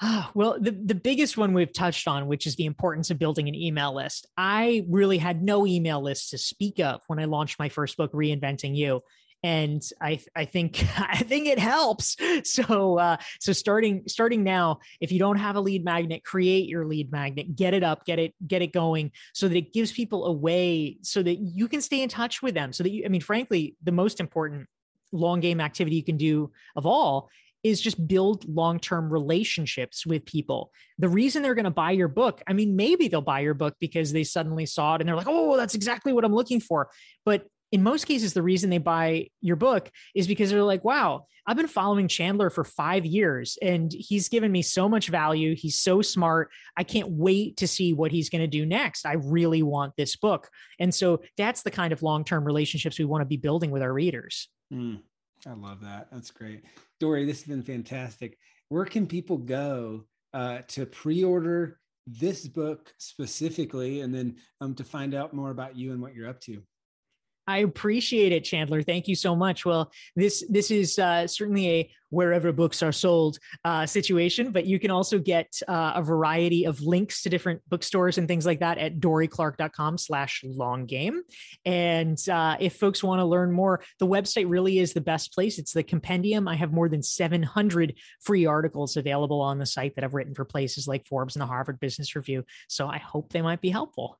Well, 0.34 0.58
the, 0.60 0.70
the 0.70 0.94
biggest 0.94 1.36
one 1.36 1.52
we've 1.52 1.72
touched 1.72 2.06
on, 2.08 2.26
which 2.26 2.46
is 2.46 2.56
the 2.56 2.64
importance 2.64 3.10
of 3.10 3.18
building 3.18 3.48
an 3.48 3.54
email 3.54 3.94
list. 3.94 4.26
I 4.36 4.84
really 4.88 5.18
had 5.18 5.42
no 5.42 5.66
email 5.66 6.02
list 6.02 6.30
to 6.30 6.38
speak 6.38 6.78
of 6.80 7.00
when 7.06 7.18
I 7.18 7.24
launched 7.24 7.58
my 7.58 7.68
first 7.68 7.96
book, 7.96 8.12
Reinventing 8.12 8.76
You 8.76 9.02
and 9.42 9.82
I 10.00 10.20
I 10.36 10.44
think 10.44 10.84
I 10.98 11.18
think 11.18 11.46
it 11.46 11.58
helps. 11.58 12.16
So 12.44 12.98
uh, 12.98 13.16
so 13.38 13.52
starting 13.52 14.02
starting 14.06 14.42
now, 14.42 14.80
if 15.00 15.12
you 15.12 15.18
don't 15.18 15.36
have 15.36 15.56
a 15.56 15.60
lead 15.60 15.84
magnet, 15.84 16.24
create 16.24 16.68
your 16.68 16.86
lead 16.86 17.12
magnet, 17.12 17.54
get 17.54 17.74
it 17.74 17.82
up, 17.82 18.04
get 18.04 18.18
it 18.18 18.34
get 18.46 18.62
it 18.62 18.72
going, 18.72 19.12
so 19.34 19.48
that 19.48 19.56
it 19.56 19.72
gives 19.72 19.92
people 19.92 20.26
a 20.26 20.32
way 20.32 20.98
so 21.02 21.22
that 21.22 21.36
you 21.36 21.68
can 21.68 21.80
stay 21.80 22.02
in 22.02 22.08
touch 22.08 22.42
with 22.42 22.54
them. 22.54 22.72
So 22.72 22.82
that 22.82 22.90
you, 22.90 23.04
I 23.04 23.08
mean, 23.08 23.20
frankly, 23.20 23.76
the 23.82 23.92
most 23.92 24.20
important 24.20 24.68
long 25.12 25.40
game 25.40 25.60
activity 25.60 25.96
you 25.96 26.04
can 26.04 26.16
do 26.16 26.50
of 26.76 26.86
all 26.86 27.28
is 27.62 27.80
just 27.80 28.06
build 28.08 28.48
long-term 28.48 29.12
relationships 29.12 30.06
with 30.06 30.24
people. 30.24 30.72
The 30.98 31.08
reason 31.08 31.42
they're 31.42 31.54
going 31.54 31.64
to 31.64 31.70
buy 31.70 31.90
your 31.92 32.08
book, 32.08 32.42
I 32.46 32.52
mean, 32.52 32.76
maybe 32.76 33.08
they'll 33.08 33.20
buy 33.20 33.40
your 33.40 33.54
book 33.54 33.74
because 33.80 34.12
they 34.12 34.24
suddenly 34.24 34.66
saw 34.66 34.94
it 34.94 35.00
and 35.00 35.08
they're 35.08 35.16
like, 35.16 35.28
"Oh, 35.28 35.56
that's 35.56 35.74
exactly 35.74 36.12
what 36.12 36.24
I'm 36.24 36.34
looking 36.34 36.60
for." 36.60 36.90
But 37.24 37.46
in 37.72 37.82
most 37.82 38.06
cases, 38.06 38.32
the 38.32 38.42
reason 38.42 38.68
they 38.70 38.78
buy 38.78 39.28
your 39.40 39.56
book 39.56 39.90
is 40.14 40.26
because 40.26 40.50
they're 40.50 40.62
like, 40.62 40.84
wow, 40.84 41.26
I've 41.46 41.56
been 41.56 41.68
following 41.68 42.08
Chandler 42.08 42.50
for 42.50 42.64
five 42.64 43.06
years 43.06 43.56
and 43.62 43.92
he's 43.92 44.28
given 44.28 44.50
me 44.50 44.62
so 44.62 44.88
much 44.88 45.08
value. 45.08 45.54
He's 45.54 45.78
so 45.78 46.02
smart. 46.02 46.50
I 46.76 46.82
can't 46.82 47.10
wait 47.10 47.58
to 47.58 47.68
see 47.68 47.92
what 47.92 48.10
he's 48.10 48.28
going 48.28 48.42
to 48.42 48.48
do 48.48 48.66
next. 48.66 49.06
I 49.06 49.14
really 49.14 49.62
want 49.62 49.94
this 49.96 50.16
book. 50.16 50.48
And 50.80 50.92
so 50.92 51.22
that's 51.36 51.62
the 51.62 51.70
kind 51.70 51.92
of 51.92 52.02
long 52.02 52.24
term 52.24 52.44
relationships 52.44 52.98
we 52.98 53.04
want 53.04 53.22
to 53.22 53.26
be 53.26 53.36
building 53.36 53.70
with 53.70 53.82
our 53.82 53.92
readers. 53.92 54.48
Mm, 54.72 55.00
I 55.46 55.52
love 55.52 55.80
that. 55.82 56.08
That's 56.12 56.30
great. 56.30 56.64
Dorie, 56.98 57.24
this 57.24 57.40
has 57.42 57.48
been 57.48 57.62
fantastic. 57.62 58.36
Where 58.68 58.84
can 58.84 59.06
people 59.06 59.38
go 59.38 60.04
uh, 60.32 60.60
to 60.68 60.86
pre 60.86 61.24
order 61.24 61.80
this 62.06 62.46
book 62.46 62.92
specifically 62.98 64.00
and 64.00 64.14
then 64.14 64.36
um, 64.60 64.74
to 64.74 64.84
find 64.84 65.14
out 65.14 65.34
more 65.34 65.50
about 65.50 65.76
you 65.76 65.92
and 65.92 66.00
what 66.00 66.14
you're 66.14 66.28
up 66.28 66.40
to? 66.42 66.62
I 67.50 67.58
appreciate 67.58 68.30
it, 68.30 68.44
Chandler. 68.44 68.82
Thank 68.82 69.08
you 69.08 69.16
so 69.16 69.34
much. 69.34 69.64
Well, 69.64 69.90
this 70.14 70.44
this 70.48 70.70
is 70.70 70.98
uh, 70.98 71.26
certainly 71.26 71.68
a 71.68 71.90
wherever 72.10 72.52
books 72.52 72.82
are 72.82 72.92
sold 72.92 73.38
uh, 73.64 73.86
situation, 73.86 74.52
but 74.52 74.66
you 74.66 74.78
can 74.78 74.90
also 74.90 75.18
get 75.18 75.60
uh, 75.66 75.92
a 75.94 76.02
variety 76.02 76.64
of 76.64 76.80
links 76.80 77.22
to 77.22 77.28
different 77.28 77.60
bookstores 77.68 78.18
and 78.18 78.28
things 78.28 78.44
like 78.44 78.60
that 78.60 78.78
at 78.78 78.98
dorieclark.com 78.98 79.96
slash 79.96 80.42
long 80.44 80.86
game. 80.86 81.22
And 81.64 82.18
uh, 82.28 82.56
if 82.60 82.76
folks 82.76 83.02
want 83.02 83.20
to 83.20 83.24
learn 83.24 83.52
more, 83.52 83.82
the 83.98 84.06
website 84.06 84.48
really 84.48 84.78
is 84.78 84.92
the 84.92 85.00
best 85.00 85.32
place. 85.32 85.58
It's 85.58 85.72
the 85.72 85.82
compendium. 85.82 86.48
I 86.48 86.56
have 86.56 86.72
more 86.72 86.88
than 86.88 87.02
700 87.02 87.94
free 88.20 88.46
articles 88.46 88.96
available 88.96 89.40
on 89.40 89.58
the 89.58 89.66
site 89.66 89.94
that 89.94 90.04
I've 90.04 90.14
written 90.14 90.34
for 90.34 90.44
places 90.44 90.88
like 90.88 91.06
Forbes 91.06 91.36
and 91.36 91.42
the 91.42 91.46
Harvard 91.46 91.80
Business 91.80 92.14
Review. 92.14 92.44
So 92.68 92.88
I 92.88 92.98
hope 92.98 93.32
they 93.32 93.42
might 93.42 93.60
be 93.60 93.70
helpful 93.70 94.18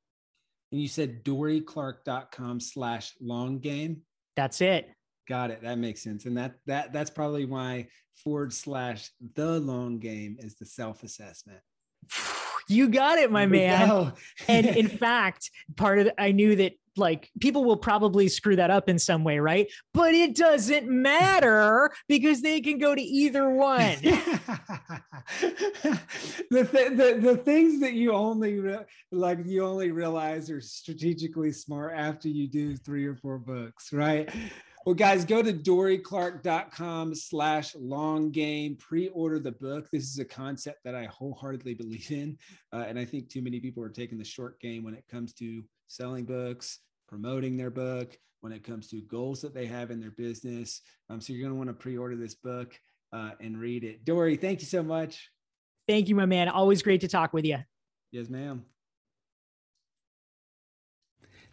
and 0.72 0.80
you 0.80 0.88
said 0.88 1.24
dorieclark.com 1.24 2.60
slash 2.60 3.12
long 3.20 3.58
game? 3.58 4.02
That's 4.36 4.60
it. 4.60 4.90
Got 5.28 5.50
it. 5.50 5.62
That 5.62 5.78
makes 5.78 6.02
sense. 6.02 6.26
And 6.26 6.36
that 6.36 6.54
that 6.66 6.92
that's 6.92 7.10
probably 7.10 7.44
why 7.44 7.88
forward 8.22 8.52
slash 8.52 9.10
the 9.34 9.60
long 9.60 9.98
game 9.98 10.36
is 10.40 10.56
the 10.56 10.66
self-assessment 10.66 11.60
you 12.68 12.88
got 12.88 13.18
it 13.18 13.30
my 13.30 13.46
man 13.46 14.12
and 14.48 14.66
in 14.66 14.88
fact 14.98 15.50
part 15.76 15.98
of 15.98 16.04
the, 16.06 16.20
i 16.20 16.32
knew 16.32 16.56
that 16.56 16.72
like 16.96 17.30
people 17.40 17.64
will 17.64 17.76
probably 17.76 18.28
screw 18.28 18.54
that 18.56 18.70
up 18.70 18.88
in 18.88 18.98
some 18.98 19.24
way, 19.24 19.38
right? 19.38 19.70
But 19.92 20.14
it 20.14 20.36
doesn't 20.36 20.88
matter 20.88 21.90
because 22.08 22.42
they 22.42 22.61
can 22.61 22.78
go 22.78 22.94
to 22.94 23.02
either 23.02 23.50
one. 23.50 23.96
the, 24.02 24.28
th- 26.50 26.96
the 26.96 27.18
the 27.20 27.40
things 27.44 27.80
that 27.80 27.94
you 27.94 28.12
only 28.12 28.58
re- 28.58 28.84
like 29.11 29.38
you 29.44 29.64
only 29.64 29.90
realize 29.90 30.50
are 30.50 30.61
strategically 30.61 31.52
smart 31.52 31.94
after 31.96 32.28
you 32.28 32.48
do 32.48 32.76
three 32.76 33.06
or 33.06 33.16
four 33.16 33.38
books, 33.38 33.92
right? 33.92 34.28
Well, 34.86 34.94
guys, 34.94 35.26
go 35.26 35.42
to 35.42 35.52
dorieclark.com 35.52 37.14
slash 37.14 37.74
long 37.74 38.30
game, 38.30 38.76
pre-order 38.76 39.38
the 39.38 39.52
book. 39.52 39.90
This 39.92 40.04
is 40.04 40.18
a 40.18 40.24
concept 40.24 40.78
that 40.84 40.94
I 40.94 41.04
wholeheartedly 41.04 41.74
believe 41.74 42.10
in. 42.10 42.38
Uh, 42.72 42.86
and 42.88 42.98
I 42.98 43.04
think 43.04 43.28
too 43.28 43.42
many 43.42 43.60
people 43.60 43.82
are 43.82 43.90
taking 43.90 44.16
the 44.16 44.24
short 44.24 44.58
game 44.58 44.82
when 44.82 44.94
it 44.94 45.04
comes 45.10 45.34
to 45.34 45.62
selling 45.86 46.24
books, 46.24 46.78
promoting 47.08 47.58
their 47.58 47.70
book, 47.70 48.16
when 48.40 48.52
it 48.54 48.64
comes 48.64 48.88
to 48.88 49.02
goals 49.02 49.42
that 49.42 49.52
they 49.52 49.66
have 49.66 49.90
in 49.90 50.00
their 50.00 50.12
business. 50.12 50.80
Um, 51.10 51.20
so 51.20 51.34
you're 51.34 51.42
going 51.42 51.52
to 51.52 51.58
want 51.58 51.68
to 51.68 51.74
pre-order 51.74 52.16
this 52.16 52.34
book 52.34 52.74
uh, 53.12 53.32
and 53.38 53.58
read 53.58 53.84
it. 53.84 54.06
Dorie, 54.06 54.36
thank 54.36 54.60
you 54.60 54.66
so 54.66 54.82
much. 54.82 55.30
Thank 55.86 56.08
you, 56.08 56.14
my 56.14 56.26
man. 56.26 56.48
Always 56.48 56.80
great 56.80 57.02
to 57.02 57.08
talk 57.08 57.34
with 57.34 57.44
you. 57.44 57.58
Yes, 58.12 58.30
ma'am. 58.30 58.64